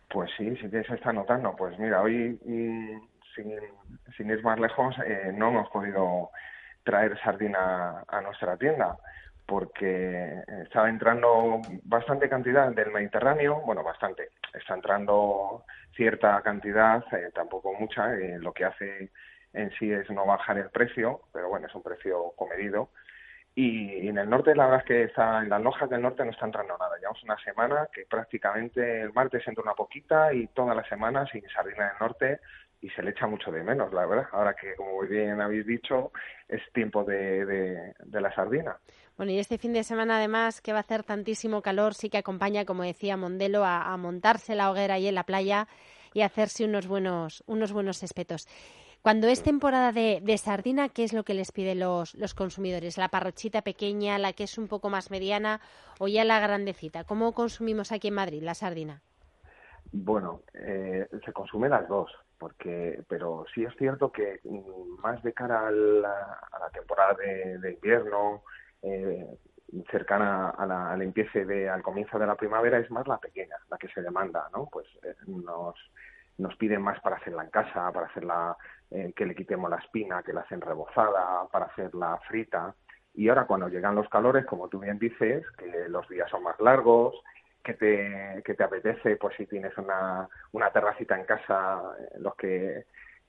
Pues 0.08 0.30
sí, 0.36 0.56
sí 0.56 0.70
que 0.70 0.84
se 0.84 0.94
está 0.94 1.12
notando. 1.12 1.54
Pues 1.56 1.78
mira, 1.78 2.02
hoy, 2.02 2.38
mm, 2.44 3.00
sin, 3.34 4.30
ir 4.30 4.42
más 4.42 4.58
lejos, 4.58 4.94
eh, 5.04 5.32
no 5.34 5.48
hemos 5.48 5.68
podido 5.70 6.30
traer 6.84 7.18
sardina 7.20 8.04
a 8.08 8.20
nuestra 8.20 8.56
tienda 8.56 8.96
porque 9.46 10.42
estaba 10.64 10.88
entrando 10.88 11.60
bastante 11.84 12.28
cantidad 12.28 12.70
del 12.72 12.90
Mediterráneo, 12.90 13.60
bueno, 13.64 13.84
bastante, 13.84 14.30
está 14.52 14.74
entrando 14.74 15.64
cierta 15.94 16.42
cantidad, 16.42 17.02
eh, 17.14 17.30
tampoco 17.32 17.72
mucha, 17.74 18.12
eh, 18.14 18.38
lo 18.40 18.52
que 18.52 18.64
hace 18.64 19.10
en 19.52 19.70
sí 19.78 19.90
es 19.90 20.10
no 20.10 20.26
bajar 20.26 20.58
el 20.58 20.70
precio, 20.70 21.22
pero 21.32 21.48
bueno, 21.48 21.68
es 21.68 21.74
un 21.74 21.82
precio 21.82 22.32
comedido. 22.36 22.90
Y, 23.56 24.06
en 24.06 24.18
el 24.18 24.30
norte, 24.30 24.54
la 24.54 24.66
verdad 24.66 24.82
es 24.82 24.86
que 24.86 25.02
está, 25.04 25.42
en 25.42 25.48
las 25.48 25.60
lojas 25.60 25.90
del 25.90 26.02
norte 26.02 26.24
no 26.24 26.30
está 26.30 26.46
entrando 26.46 26.76
nada. 26.78 26.96
Llevamos 26.98 27.24
una 27.24 27.38
semana 27.38 27.88
que 27.92 28.04
prácticamente 28.04 29.00
el 29.00 29.12
martes 29.12 29.42
entra 29.48 29.64
una 29.64 29.74
poquita 29.74 30.32
y 30.32 30.46
toda 30.48 30.74
la 30.74 30.88
semana 30.88 31.26
sin 31.26 31.42
sardina 31.48 31.88
del 31.88 31.98
norte 31.98 32.40
y 32.80 32.90
se 32.90 33.02
le 33.02 33.10
echa 33.10 33.26
mucho 33.26 33.50
de 33.50 33.64
menos, 33.64 33.92
la 33.92 34.06
verdad. 34.06 34.28
Ahora 34.30 34.54
que, 34.54 34.76
como 34.76 35.00
bien 35.00 35.40
habéis 35.40 35.66
dicho, 35.66 36.12
es 36.46 36.62
tiempo 36.72 37.02
de, 37.02 37.92
de 37.98 38.20
la 38.20 38.32
sardina. 38.32 38.76
Bueno, 39.16 39.32
y 39.32 39.38
este 39.38 39.56
fin 39.56 39.72
de 39.72 39.82
semana, 39.82 40.18
además, 40.18 40.60
que 40.60 40.72
va 40.72 40.78
a 40.78 40.80
hacer 40.82 41.02
tantísimo 41.02 41.62
calor, 41.62 41.94
sí 41.94 42.10
que 42.10 42.18
acompaña, 42.18 42.66
como 42.66 42.82
decía 42.82 43.16
Mondelo, 43.16 43.64
a, 43.64 43.96
montarse 43.96 44.54
la 44.54 44.70
hoguera 44.70 44.94
ahí 44.94 45.08
en 45.08 45.14
la 45.14 45.24
playa 45.24 45.68
y 46.12 46.20
hacerse 46.20 46.66
unos 46.66 46.86
buenos, 46.86 47.42
unos 47.46 47.72
buenos 47.72 48.02
espetos. 48.02 48.46
Cuando 49.06 49.28
es 49.28 49.40
temporada 49.40 49.92
de, 49.92 50.36
sardina, 50.36 50.88
¿qué 50.88 51.04
es 51.04 51.12
lo 51.12 51.22
que 51.22 51.32
les 51.32 51.52
piden 51.52 51.78
los, 51.78 52.16
los 52.16 52.34
consumidores? 52.34 52.98
¿La 52.98 53.06
parrochita 53.08 53.62
pequeña, 53.62 54.18
la 54.18 54.32
que 54.32 54.42
es 54.42 54.58
un 54.58 54.66
poco 54.66 54.90
más 54.90 55.12
mediana 55.12 55.60
o 56.00 56.08
ya 56.08 56.24
la 56.24 56.40
grandecita? 56.40 57.04
¿Cómo 57.04 57.32
consumimos 57.32 57.92
aquí 57.92 58.08
en 58.08 58.14
Madrid 58.14 58.42
la 58.42 58.54
sardina? 58.54 59.02
Bueno, 59.92 60.40
eh, 60.54 61.06
se 61.24 61.32
consume 61.32 61.68
las 61.68 61.86
dos, 61.86 62.10
porque, 62.36 63.04
pero 63.06 63.44
sí 63.54 63.62
es 63.62 63.72
cierto 63.76 64.10
que 64.10 64.40
mm, 64.42 65.00
más 65.00 65.22
de 65.22 65.32
cara 65.32 65.68
a 65.68 65.70
la, 65.70 66.40
temporada 66.72 67.14
de 67.14 67.72
invierno, 67.74 68.42
eh, 68.82 69.24
cercana 69.88 70.50
a 70.50 70.66
la, 70.66 70.90
al 70.90 71.12
de, 71.12 71.68
al 71.68 71.82
comienzo 71.82 72.18
de 72.18 72.26
la 72.26 72.34
primavera 72.34 72.80
es 72.80 72.90
más 72.90 73.06
la 73.06 73.18
pequeña, 73.18 73.56
la 73.70 73.78
que 73.78 73.86
se 73.86 74.02
demanda, 74.02 74.48
¿no? 74.52 74.68
Pues 74.70 74.86
eh, 75.04 75.14
nos, 75.28 75.76
nos 76.38 76.56
piden 76.56 76.82
más 76.82 77.00
para 77.00 77.16
hacerla 77.16 77.44
en 77.44 77.50
casa, 77.50 77.90
para 77.92 78.06
hacerla, 78.06 78.56
eh, 78.90 79.12
que 79.14 79.26
le 79.26 79.34
quitemos 79.34 79.70
la 79.70 79.76
espina, 79.76 80.22
que 80.22 80.32
la 80.32 80.42
hacen 80.42 80.60
rebozada, 80.60 81.46
para 81.50 81.66
hacerla 81.66 82.18
frita. 82.28 82.74
Y 83.14 83.28
ahora 83.28 83.46
cuando 83.46 83.68
llegan 83.68 83.94
los 83.94 84.08
calores, 84.08 84.44
como 84.44 84.68
tú 84.68 84.78
bien 84.78 84.98
dices, 84.98 85.44
que 85.58 85.88
los 85.88 86.08
días 86.08 86.30
son 86.30 86.42
más 86.42 86.58
largos, 86.60 87.14
que 87.64 87.74
te, 87.74 88.42
que 88.44 88.54
te 88.54 88.62
apetece, 88.62 89.16
pues 89.16 89.34
si 89.36 89.46
tienes 89.46 89.76
una, 89.78 90.28
una 90.52 90.70
terracita 90.70 91.18
en 91.18 91.24
casa, 91.24 91.82
eh, 91.98 92.18
los 92.18 92.34
que 92.36 92.84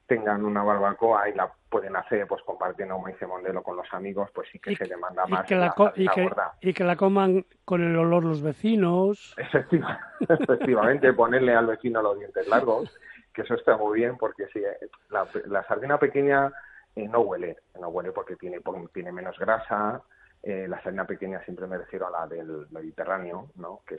tengan 0.08 0.46
una 0.46 0.64
barbacoa 0.64 1.30
y 1.30 1.34
la 1.34 1.52
pueden 1.70 1.96
hacer 1.96 2.26
pues 2.28 2.42
compartiendo 2.44 2.96
como 2.96 3.08
dice 3.08 3.28
Mondelo 3.28 3.62
con 3.62 3.76
los 3.76 3.94
amigos 3.94 4.30
pues 4.34 4.48
sí 4.52 4.60
que 4.60 4.76
se 4.76 4.86
demanda 4.86 5.26
más 5.28 5.46
que 5.46 5.56
la, 5.56 5.74
y, 5.96 6.08
que, 6.08 6.30
y, 6.62 6.74
que, 6.74 6.84
la 6.84 6.96
coman 6.96 7.46
con 7.66 7.84
el 7.84 7.96
olor 7.98 8.24
los 8.24 8.42
vecinos. 8.42 9.36
Efectivamente 10.30 11.14
ponerle 11.14 11.54
al 11.54 11.68
vecino 11.68 12.02
los 12.02 12.18
dientes 12.18 12.48
largos 12.48 12.98
que 13.34 13.42
eso 13.42 13.54
está 13.54 13.78
muy 13.78 14.00
bien 14.00 14.18
porque 14.18 14.48
si 14.48 14.62
la, 15.10 15.28
la 15.46 15.64
sardina 15.68 16.00
pequeña 16.00 16.52
eh, 16.96 17.08
no 17.08 17.20
huele 17.20 17.58
no 17.80 17.90
huele 17.90 18.12
porque 18.12 18.36
tiene 18.36 18.62
tiene 18.94 19.12
menos 19.12 19.38
grasa 19.38 20.02
eh, 20.44 20.68
la 20.68 20.82
sardina 20.82 21.06
pequeña 21.06 21.44
siempre 21.44 21.68
me 21.68 21.78
refiero 21.78 22.08
a 22.08 22.12
la 22.12 22.28
del 22.28 22.68
Mediterráneo, 22.70 23.50
¿no? 23.56 23.82
que 23.86 23.98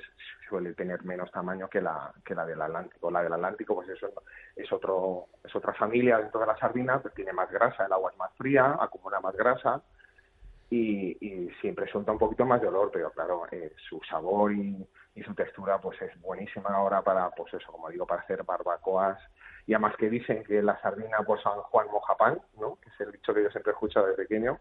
suele 0.49 0.73
tener 0.75 1.05
menos 1.05 1.31
tamaño 1.31 1.69
que 1.69 1.81
la, 1.81 2.13
que 2.25 2.35
la 2.35 2.47
del 2.47 2.63
Atlántico. 2.63 3.11
La 3.11 3.23
del 3.23 3.33
Atlántico, 3.33 3.75
pues 3.75 3.89
eso 3.91 4.09
es, 4.57 4.73
otro, 4.73 5.27
es 5.45 5.55
otra 5.55 5.75
familia 5.75 6.19
dentro 6.19 6.41
de 6.41 6.47
la 6.47 6.57
sardina, 6.57 7.01
pues 7.01 7.15
tiene 7.15 7.33
más 7.33 7.51
grasa, 7.51 7.87
el 7.87 7.93
agua 7.93 8.13
es 8.13 8.19
más 8.19 8.33
fría, 8.37 8.77
acumula 8.81 9.21
más 9.21 9.37
grasa 9.37 9.83
y, 10.71 11.17
y 11.21 11.51
siempre 11.61 11.91
suelta 11.91 12.13
un 12.13 12.19
poquito 12.19 12.45
más 12.45 12.61
de 12.61 12.69
olor, 12.69 12.91
pero 12.93 13.11
claro, 13.11 13.45
eh, 13.51 13.73
su 13.89 14.01
sabor 14.09 14.53
y, 14.53 14.87
y, 15.15 15.23
su 15.23 15.35
textura 15.35 15.81
pues 15.81 16.01
es 16.03 16.21
buenísima 16.21 16.71
ahora 16.71 17.03
para, 17.03 17.31
pues 17.31 17.53
eso, 17.55 17.73
como 17.73 17.89
digo, 17.89 18.07
para 18.07 18.23
hacer 18.23 18.43
barbacoas. 18.45 19.19
Y 19.67 19.75
además 19.75 19.97
que 19.97 20.09
dicen 20.09 20.45
que 20.45 20.63
la 20.63 20.81
sardina 20.81 21.19
por 21.27 21.43
San 21.43 21.61
Juan 21.61 21.89
moja 21.91 22.17
pan, 22.17 22.41
¿no? 22.59 22.79
que 22.81 22.89
es 22.91 23.01
el 23.01 23.13
dicho 23.13 23.35
que 23.35 23.43
yo 23.43 23.51
siempre 23.51 23.73
he 23.73 23.75
escuchado 23.75 24.07
desde 24.07 24.23
pequeño, 24.23 24.61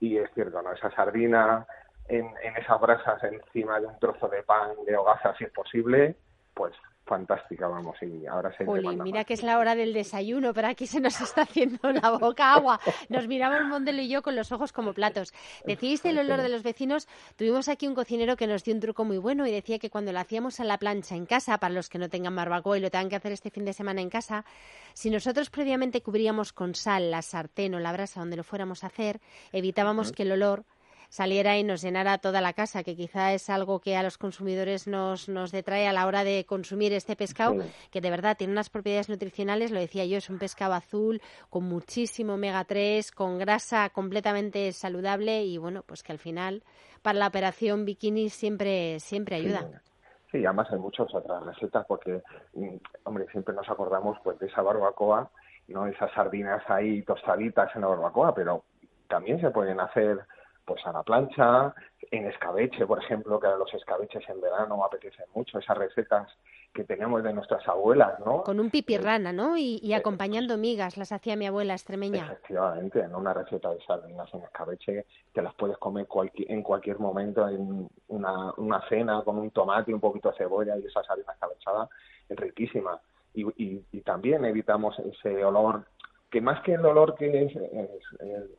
y 0.00 0.18
es 0.18 0.30
cierto, 0.34 0.60
¿no? 0.62 0.72
Esa 0.72 0.90
sardina 0.90 1.66
en, 2.08 2.26
en 2.42 2.56
esas 2.56 2.80
brasas 2.80 3.22
encima 3.24 3.80
de 3.80 3.86
un 3.86 3.98
trozo 3.98 4.28
de 4.28 4.42
pan 4.42 4.72
de 4.86 4.96
hogaza, 4.96 5.34
si 5.36 5.44
es 5.44 5.50
posible, 5.50 6.16
pues 6.54 6.74
fantástica, 7.06 7.68
vamos, 7.68 7.96
y 8.02 8.26
ahora 8.26 8.54
se 8.56 8.64
Juli, 8.64 8.96
mira 8.96 9.24
que 9.24 9.34
es 9.34 9.42
la 9.42 9.58
hora 9.58 9.74
del 9.76 9.92
desayuno, 9.92 10.52
pero 10.52 10.68
aquí 10.68 10.86
se 10.86 11.00
nos 11.00 11.20
está 11.20 11.42
haciendo 11.42 11.92
la 11.92 12.10
boca 12.18 12.52
agua. 12.52 12.80
Nos 13.08 13.28
miramos 13.28 13.64
Mondelo 13.68 14.02
y 14.02 14.08
yo 14.08 14.22
con 14.22 14.34
los 14.34 14.50
ojos 14.50 14.72
como 14.72 14.92
platos. 14.92 15.32
Decíais 15.64 16.04
el 16.04 16.18
olor 16.18 16.42
de 16.42 16.48
los 16.48 16.62
vecinos, 16.62 17.06
tuvimos 17.36 17.68
aquí 17.68 17.86
un 17.86 17.94
cocinero 17.94 18.36
que 18.36 18.46
nos 18.46 18.64
dio 18.64 18.74
un 18.74 18.80
truco 18.80 19.04
muy 19.04 19.18
bueno 19.18 19.46
y 19.46 19.52
decía 19.52 19.78
que 19.78 19.88
cuando 19.88 20.12
lo 20.12 20.18
hacíamos 20.18 20.58
a 20.58 20.64
la 20.64 20.78
plancha 20.78 21.14
en 21.14 21.26
casa, 21.26 21.58
para 21.58 21.72
los 21.72 21.88
que 21.88 21.98
no 21.98 22.08
tengan 22.08 22.34
barbacoa 22.34 22.76
y 22.76 22.80
lo 22.80 22.90
tengan 22.90 23.08
que 23.08 23.16
hacer 23.16 23.32
este 23.32 23.50
fin 23.50 23.64
de 23.64 23.72
semana 23.72 24.00
en 24.00 24.10
casa, 24.10 24.44
si 24.92 25.08
nosotros 25.08 25.48
previamente 25.48 26.02
cubríamos 26.02 26.52
con 26.52 26.74
sal 26.74 27.10
la 27.10 27.22
sartén 27.22 27.74
o 27.74 27.80
la 27.80 27.92
brasa 27.92 28.20
donde 28.20 28.36
lo 28.36 28.42
fuéramos 28.42 28.82
a 28.82 28.88
hacer, 28.88 29.20
evitábamos 29.52 30.10
que 30.10 30.24
el 30.24 30.32
olor 30.32 30.64
saliera 31.08 31.56
y 31.58 31.64
nos 31.64 31.82
llenara 31.82 32.18
toda 32.18 32.40
la 32.40 32.52
casa, 32.52 32.82
que 32.82 32.96
quizá 32.96 33.32
es 33.32 33.50
algo 33.50 33.80
que 33.80 33.96
a 33.96 34.02
los 34.02 34.18
consumidores 34.18 34.86
nos, 34.86 35.28
nos 35.28 35.52
detrae 35.52 35.86
a 35.86 35.92
la 35.92 36.06
hora 36.06 36.24
de 36.24 36.44
consumir 36.46 36.92
este 36.92 37.16
pescado, 37.16 37.56
que 37.90 38.00
de 38.00 38.10
verdad 38.10 38.36
tiene 38.36 38.52
unas 38.52 38.70
propiedades 38.70 39.08
nutricionales, 39.08 39.70
lo 39.70 39.80
decía 39.80 40.04
yo, 40.04 40.18
es 40.18 40.30
un 40.30 40.38
pescado 40.38 40.74
azul 40.74 41.20
con 41.50 41.64
muchísimo 41.64 42.34
omega 42.34 42.64
3, 42.64 43.10
con 43.12 43.38
grasa 43.38 43.90
completamente 43.90 44.72
saludable 44.72 45.44
y 45.44 45.58
bueno, 45.58 45.82
pues 45.86 46.02
que 46.02 46.12
al 46.12 46.18
final 46.18 46.62
para 47.02 47.18
la 47.18 47.28
operación 47.28 47.84
bikini 47.84 48.30
siempre, 48.30 48.98
siempre 49.00 49.36
ayuda. 49.36 49.82
Sí. 50.30 50.44
además 50.44 50.66
hay 50.72 50.78
muchas 50.78 51.06
otras 51.14 51.42
recetas 51.44 51.86
porque, 51.86 52.22
mm, 52.54 52.76
hombre, 53.04 53.26
siempre 53.30 53.54
nos 53.54 53.68
acordamos 53.68 54.18
pues 54.24 54.38
de 54.38 54.46
esa 54.46 54.60
barbacoa, 54.60 55.30
no 55.68 55.86
esas 55.86 56.12
sardinas 56.12 56.62
ahí 56.68 57.02
tostaditas 57.02 57.74
en 57.74 57.82
la 57.82 57.88
barbacoa, 57.88 58.34
pero 58.34 58.64
también 59.08 59.40
se 59.40 59.50
pueden 59.50 59.80
hacer 59.80 60.18
pues 60.66 60.84
a 60.84 60.92
la 60.92 61.02
plancha, 61.02 61.74
en 62.10 62.26
escabeche, 62.26 62.86
por 62.86 63.02
ejemplo, 63.02 63.40
que 63.40 63.46
los 63.46 63.72
escabeches 63.72 64.28
en 64.28 64.40
verano 64.40 64.84
apetecen 64.84 65.26
mucho, 65.34 65.58
esas 65.58 65.78
recetas 65.78 66.28
que 66.74 66.84
tenemos 66.84 67.22
de 67.22 67.32
nuestras 67.32 67.66
abuelas, 67.66 68.20
¿no? 68.20 68.42
Con 68.42 68.60
un 68.60 68.70
pipirrana, 68.70 69.32
¿no? 69.32 69.56
Y, 69.56 69.78
y 69.82 69.94
acompañando 69.94 70.58
migas, 70.58 70.98
las 70.98 71.10
hacía 71.10 71.34
mi 71.34 71.46
abuela 71.46 71.72
extremeña. 71.72 72.26
Efectivamente, 72.26 73.00
en 73.00 73.14
una 73.14 73.32
receta 73.32 73.70
de 73.70 73.80
sardinas 73.86 74.28
en 74.34 74.42
escabeche 74.42 75.06
te 75.32 75.40
las 75.40 75.54
puedes 75.54 75.78
comer 75.78 76.06
en 76.34 76.62
cualquier 76.62 76.98
momento, 76.98 77.48
en 77.48 77.88
una, 78.08 78.52
una 78.58 78.86
cena 78.88 79.22
con 79.24 79.38
un 79.38 79.50
tomate, 79.52 79.94
un 79.94 80.00
poquito 80.00 80.30
de 80.30 80.36
cebolla 80.36 80.76
y 80.76 80.84
esa 80.84 81.02
sardina 81.02 81.32
escabechada 81.32 81.88
es 82.28 82.36
riquísima. 82.36 83.00
Y, 83.32 83.44
y, 83.62 83.84
y 83.92 84.00
también 84.00 84.44
evitamos 84.44 84.98
ese 84.98 85.44
olor 85.44 85.86
que 86.30 86.40
más 86.40 86.60
que 86.62 86.74
el 86.74 86.84
olor 86.84 87.14
que 87.16 87.44
es, 87.44 87.52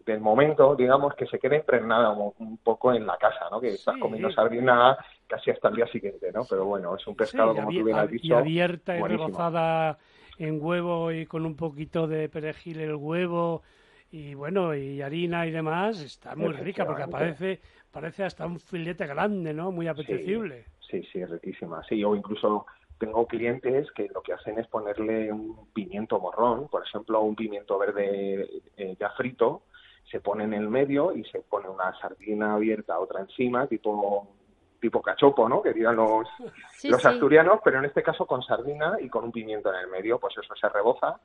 del 0.05 0.21
momento, 0.21 0.75
digamos, 0.75 1.13
que 1.15 1.27
se 1.27 1.37
quede 1.37 1.57
impregnada 1.57 2.11
un, 2.11 2.57
poco 2.57 2.93
en 2.93 3.05
la 3.05 3.17
casa, 3.17 3.49
¿no? 3.51 3.59
Que 3.59 3.69
estás 3.69 3.97
comiendo 3.97 4.31
sardina 4.31 4.97
casi 5.27 5.51
hasta 5.51 5.67
el 5.67 5.75
día 5.75 5.87
siguiente, 5.87 6.31
¿no? 6.31 6.45
Pero 6.49 6.65
bueno, 6.65 6.95
es 6.95 7.05
un 7.05 7.15
pescado, 7.15 7.53
como 7.53 7.69
tú 7.69 7.83
bien 7.83 7.97
has 7.97 8.09
dicho, 8.09 8.27
Y 8.27 8.31
abierta 8.31 8.97
y 8.97 9.01
rebozada 9.01 9.97
en 10.37 10.59
huevo 10.61 11.11
y 11.11 11.25
con 11.25 11.45
un 11.45 11.55
poquito 11.55 12.07
de 12.07 12.29
perejil 12.29 12.79
el 12.79 12.95
huevo 12.95 13.63
y 14.11 14.33
bueno, 14.35 14.73
y 14.73 15.01
harina 15.01 15.45
y 15.45 15.51
demás, 15.51 15.99
está 15.99 16.35
muy 16.35 16.53
rica 16.53 16.85
porque 16.85 17.07
parece, 17.07 17.59
parece 17.91 18.23
hasta 18.23 18.45
un 18.45 18.59
filete 18.59 19.05
grande, 19.05 19.53
¿no? 19.53 19.71
Muy 19.71 19.87
apetecible. 19.87 20.65
Sí, 20.79 21.03
sí, 21.11 21.19
es 21.19 21.29
riquísima. 21.29 21.83
Sí, 21.83 22.01
o 22.03 22.15
incluso 22.15 22.65
tengo 22.99 23.27
clientes 23.27 23.91
que 23.91 24.09
lo 24.13 24.21
que 24.21 24.33
hacen 24.33 24.59
es 24.59 24.67
ponerle 24.67 25.31
un 25.31 25.69
pimiento 25.73 26.19
morrón, 26.19 26.67
por 26.67 26.83
ejemplo, 26.83 27.21
un 27.21 27.35
pimiento 27.35 27.77
verde 27.77 28.49
eh, 28.75 28.95
ya 28.99 29.09
frito, 29.11 29.63
se 30.09 30.19
pone 30.19 30.45
en 30.45 30.53
el 30.53 30.69
medio 30.69 31.15
y 31.15 31.23
se 31.25 31.39
pone 31.41 31.69
una 31.69 31.97
sardina 31.99 32.55
abierta, 32.55 32.99
otra 32.99 33.21
encima, 33.21 33.67
tipo 33.67 34.27
tipo 34.79 35.01
cachopo, 35.01 35.49
¿no? 35.49 35.61
Que 35.61 35.73
digan 35.73 35.95
los, 35.95 36.27
los 36.83 37.05
asturianos, 37.05 37.59
pero 37.63 37.79
en 37.79 37.85
este 37.85 38.03
caso 38.03 38.25
con 38.25 38.43
sardina 38.43 38.97
y 39.01 39.09
con 39.09 39.23
un 39.23 39.31
pimiento 39.31 39.73
en 39.73 39.79
el 39.79 39.87
medio, 39.87 40.19
pues 40.19 40.35
eso 40.37 40.53
se 40.55 40.69
reboza 40.69 41.19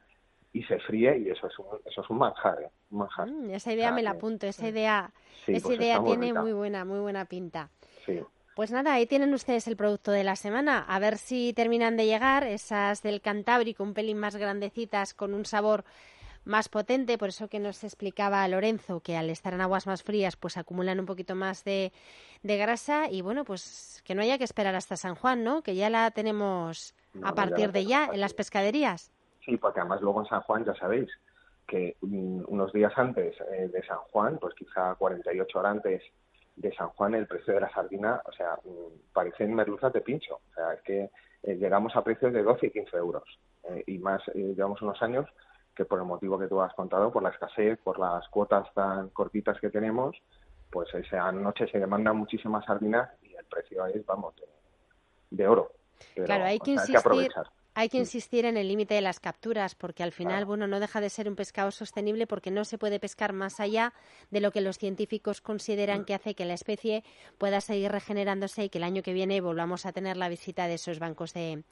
y 0.52 0.62
se 0.64 0.78
fríe 0.80 1.18
y 1.18 1.30
eso 1.30 1.46
es 1.46 1.58
un, 1.58 1.66
eso 1.84 2.02
es 2.02 2.10
un 2.10 2.18
manjar, 2.18 2.62
¿eh? 2.62 2.70
un 2.90 2.98
manjar. 2.98 3.30
Mm, 3.30 3.50
esa 3.50 3.72
idea 3.72 3.92
me 3.92 4.02
la 4.02 4.12
apunto, 4.12 4.46
esa 4.46 4.68
idea, 4.68 5.10
esa 5.46 5.68
pues 5.68 5.78
idea 5.78 6.02
tiene 6.02 6.32
muy 6.32 6.52
buena, 6.52 6.84
muy 6.84 7.00
buena 7.00 7.24
pinta. 7.24 7.70
Sí. 8.04 8.20
Pues 8.54 8.70
nada, 8.70 8.92
ahí 8.92 9.06
tienen 9.06 9.32
ustedes 9.32 9.66
el 9.66 9.76
producto 9.76 10.10
de 10.10 10.24
la 10.24 10.36
semana. 10.36 10.84
A 10.86 10.98
ver 10.98 11.16
si 11.16 11.54
terminan 11.54 11.96
de 11.96 12.04
llegar 12.04 12.44
esas 12.44 13.02
del 13.02 13.22
Cantábrico, 13.22 13.82
un 13.82 13.94
pelín 13.94 14.18
más 14.18 14.36
grandecitas, 14.36 15.14
con 15.14 15.32
un 15.32 15.46
sabor 15.46 15.84
más 16.44 16.68
potente, 16.68 17.18
por 17.18 17.28
eso 17.28 17.48
que 17.48 17.60
nos 17.60 17.84
explicaba 17.84 18.46
Lorenzo 18.48 19.00
que 19.00 19.16
al 19.16 19.30
estar 19.30 19.54
en 19.54 19.60
aguas 19.60 19.86
más 19.86 20.02
frías 20.02 20.36
pues 20.36 20.56
acumulan 20.56 20.98
un 20.98 21.06
poquito 21.06 21.34
más 21.34 21.64
de, 21.64 21.92
de 22.42 22.56
grasa 22.56 23.08
y 23.10 23.22
bueno, 23.22 23.44
pues 23.44 24.02
que 24.04 24.14
no 24.14 24.22
haya 24.22 24.38
que 24.38 24.44
esperar 24.44 24.74
hasta 24.74 24.96
San 24.96 25.14
Juan, 25.14 25.44
¿no? 25.44 25.62
Que 25.62 25.76
ya 25.76 25.88
la 25.88 26.10
tenemos 26.10 26.94
a 27.22 27.34
partir 27.34 27.72
de 27.72 27.86
ya 27.86 28.10
en 28.12 28.20
las 28.20 28.34
pescaderías. 28.34 29.12
Sí, 29.44 29.56
porque 29.56 29.80
además 29.80 30.00
luego 30.02 30.20
en 30.20 30.26
San 30.26 30.42
Juan 30.42 30.64
ya 30.64 30.74
sabéis 30.74 31.10
que 31.66 31.96
unos 32.00 32.72
días 32.72 32.92
antes 32.96 33.34
eh, 33.52 33.68
de 33.68 33.82
San 33.86 33.98
Juan, 34.10 34.38
pues 34.40 34.54
quizá 34.54 34.94
48 34.96 35.58
horas 35.58 35.72
antes 35.72 36.02
de 36.56 36.72
San 36.74 36.88
Juan, 36.90 37.14
el 37.14 37.26
precio 37.26 37.54
de 37.54 37.60
la 37.60 37.72
sardina, 37.72 38.20
o 38.24 38.32
sea, 38.32 38.58
mm, 38.64 39.12
parecen 39.12 39.54
merluzas 39.54 39.92
de 39.92 40.00
pincho. 40.00 40.36
O 40.50 40.54
sea, 40.54 40.74
es 40.74 40.82
que 40.82 41.10
eh, 41.42 41.56
llegamos 41.56 41.94
a 41.96 42.04
precios 42.04 42.32
de 42.32 42.42
12 42.42 42.66
y 42.66 42.70
15 42.70 42.96
euros. 42.96 43.24
Eh, 43.64 43.84
y 43.86 43.98
más, 43.98 44.22
llevamos 44.34 44.82
unos 44.82 45.00
años 45.02 45.28
que 45.74 45.84
por 45.84 45.98
el 45.98 46.04
motivo 46.04 46.38
que 46.38 46.48
tú 46.48 46.60
has 46.60 46.74
contado, 46.74 47.10
por 47.10 47.22
la 47.22 47.30
escasez, 47.30 47.78
por 47.82 47.98
las 47.98 48.28
cuotas 48.28 48.72
tan 48.74 49.08
cortitas 49.10 49.58
que 49.60 49.70
tenemos, 49.70 50.16
pues 50.70 50.92
esa 50.94 51.32
noche 51.32 51.66
se 51.68 51.78
demandan 51.78 52.16
muchísimas 52.16 52.64
sardinas 52.64 53.10
y 53.22 53.34
el 53.34 53.44
precio 53.46 53.86
es, 53.86 54.04
vamos, 54.04 54.34
de, 55.30 55.46
oro. 55.48 55.72
claro, 56.14 56.44
hay 56.44 56.58
que, 56.58 56.72
insistir, 56.72 56.96
hay 56.96 57.28
que 57.28 57.34
insistir 57.92 58.44
en 58.44 58.56
el 58.56 58.68
límite 58.68 58.94
de 58.94 59.00
las 59.00 59.20
capturas, 59.20 59.74
porque 59.74 60.02
al 60.02 60.12
final, 60.12 60.44
bueno, 60.44 60.66
no 60.66 60.80
deja 60.80 61.00
de 61.00 61.10
ser 61.10 61.28
un 61.28 61.36
pescado 61.36 61.70
sostenible 61.70 62.26
porque 62.26 62.50
no 62.50 62.64
se 62.64 62.78
puede 62.78 63.00
pescar 63.00 63.32
más 63.32 63.60
allá 63.60 63.92
de 64.30 64.40
lo 64.40 64.50
que 64.52 64.60
los 64.60 64.78
científicos 64.78 65.40
consideran 65.40 66.04
que 66.04 66.14
hace 66.14 66.34
que 66.34 66.44
la 66.44 66.54
especie 66.54 67.04
pueda 67.38 67.60
seguir 67.60 67.90
regenerándose 67.90 68.64
y 68.64 68.68
que 68.68 68.78
el 68.78 68.84
año 68.84 69.02
que 69.02 69.12
viene 69.12 69.40
volvamos 69.40 69.86
a 69.86 69.92
tener 69.92 70.16
la 70.16 70.28
visita 70.28 70.66
de 70.66 70.74
esos 70.74 70.98
bancos 70.98 71.32
de, 71.32 71.64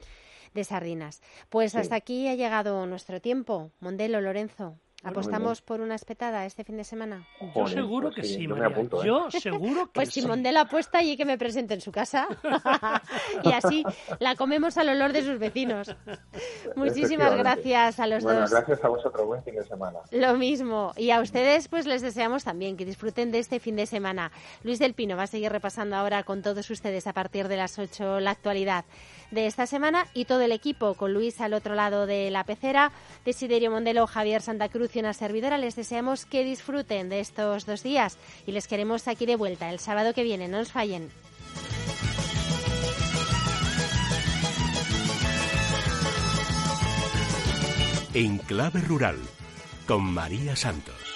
de 0.55 0.65
sardinas. 0.65 1.23
Pues 1.49 1.75
hasta 1.75 1.97
aquí 1.97 2.29
ha 2.29 2.35
llegado 2.35 2.87
nuestro 2.87 3.21
tiempo. 3.21 3.71
Mondelo, 3.81 4.21
Lorenzo. 4.21 4.79
¿Apostamos 5.03 5.63
por 5.63 5.81
una 5.81 5.95
espetada 5.95 6.45
este 6.45 6.63
fin 6.63 6.77
de 6.77 6.85
semana? 6.85 7.27
Yo 7.55 7.67
seguro 7.67 8.11
que 8.11 8.23
sí, 8.23 8.47
María. 8.47 8.71
Yo 9.05 9.29
¿eh? 9.29 9.41
seguro 9.41 9.87
que 9.87 9.93
pues 9.93 10.09
sí. 10.11 10.21
Pues 10.21 10.25
Simón 10.25 10.43
de 10.43 10.53
la 10.53 10.63
apuesta 10.63 11.03
y 11.03 11.17
que 11.17 11.25
me 11.25 11.39
presente 11.39 11.75
en 11.75 11.81
su 11.81 11.91
casa. 11.91 12.29
y 13.43 13.53
así 13.53 13.83
la 14.19 14.35
comemos 14.35 14.77
al 14.77 14.91
olor 14.91 15.13
de 15.13 15.23
sus 15.23 15.39
vecinos. 15.39 15.95
Muchísimas 16.77 17.37
gracias 17.37 17.99
a 17.99 18.07
los 18.07 18.23
bueno, 18.23 18.41
dos. 18.41 18.51
gracias 18.51 18.85
a 18.85 18.89
vosotros. 18.89 19.27
Buen 19.27 19.43
fin 19.43 19.55
de 19.55 19.65
semana. 19.65 20.01
Lo 20.11 20.35
mismo. 20.35 20.93
Y 20.97 21.11
a 21.11 21.21
ustedes 21.21 21.69
pues 21.69 21.87
les 21.87 22.03
deseamos 22.03 22.45
también 22.45 22.77
que 22.77 22.85
disfruten 22.85 23.31
de 23.33 23.39
este 23.39 23.59
fin 23.59 23.77
de 23.77 23.87
semana. 23.87 24.33
Luis 24.65 24.79
del 24.79 24.95
Pino 24.95 25.17
va 25.17 25.23
a 25.23 25.27
seguir 25.27 25.51
repasando 25.51 25.97
ahora 25.97 26.23
con 26.25 26.43
todos 26.43 26.69
ustedes 26.69 27.07
a 27.07 27.15
partir 27.15 27.49
de 27.49 27.57
las 27.57 27.79
8 27.79 28.21
la 28.21 28.33
actualidad 28.33 28.85
de 29.31 29.47
esta 29.47 29.67
semana 29.67 30.07
y 30.15 30.25
todo 30.25 30.43
el 30.43 30.53
equipo 30.53 30.95
con 30.95 31.13
Luis 31.15 31.41
al 31.41 31.55
otro 31.55 31.75
lado 31.75 32.07
de 32.07 32.31
la 32.31 32.45
pecera, 32.45 32.93
Desiderio 33.25 33.71
Mondelo, 33.71 34.07
Javier 34.07 34.43
Santa 34.43 34.69
Cruz 34.69 34.95
y 34.97 35.01
una 35.01 35.13
servidora. 35.13 35.59
Les 35.59 35.77
deseamos 35.77 36.27
que 36.27 36.45
disfruten 36.45 37.09
de 37.09 37.21
estos 37.21 37.67
dos 37.67 37.83
días 37.83 38.19
y 38.47 38.53
les 38.53 38.69
queremos 38.69 39.09
aquí 39.09 39.27
de 39.27 39.37
vuelta 39.37 39.71
el 39.71 39.79
sábado 39.79 40.15
que 40.15 40.23
viene. 40.23 40.49
No 40.49 40.59
nos 40.59 40.73
fallen. 40.73 41.11
En 48.13 48.39
clave 48.39 48.81
rural 48.81 49.17
con 49.87 50.03
María 50.03 50.57
Santos. 50.57 51.10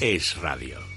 Es 0.00 0.34
radio. 0.40 0.89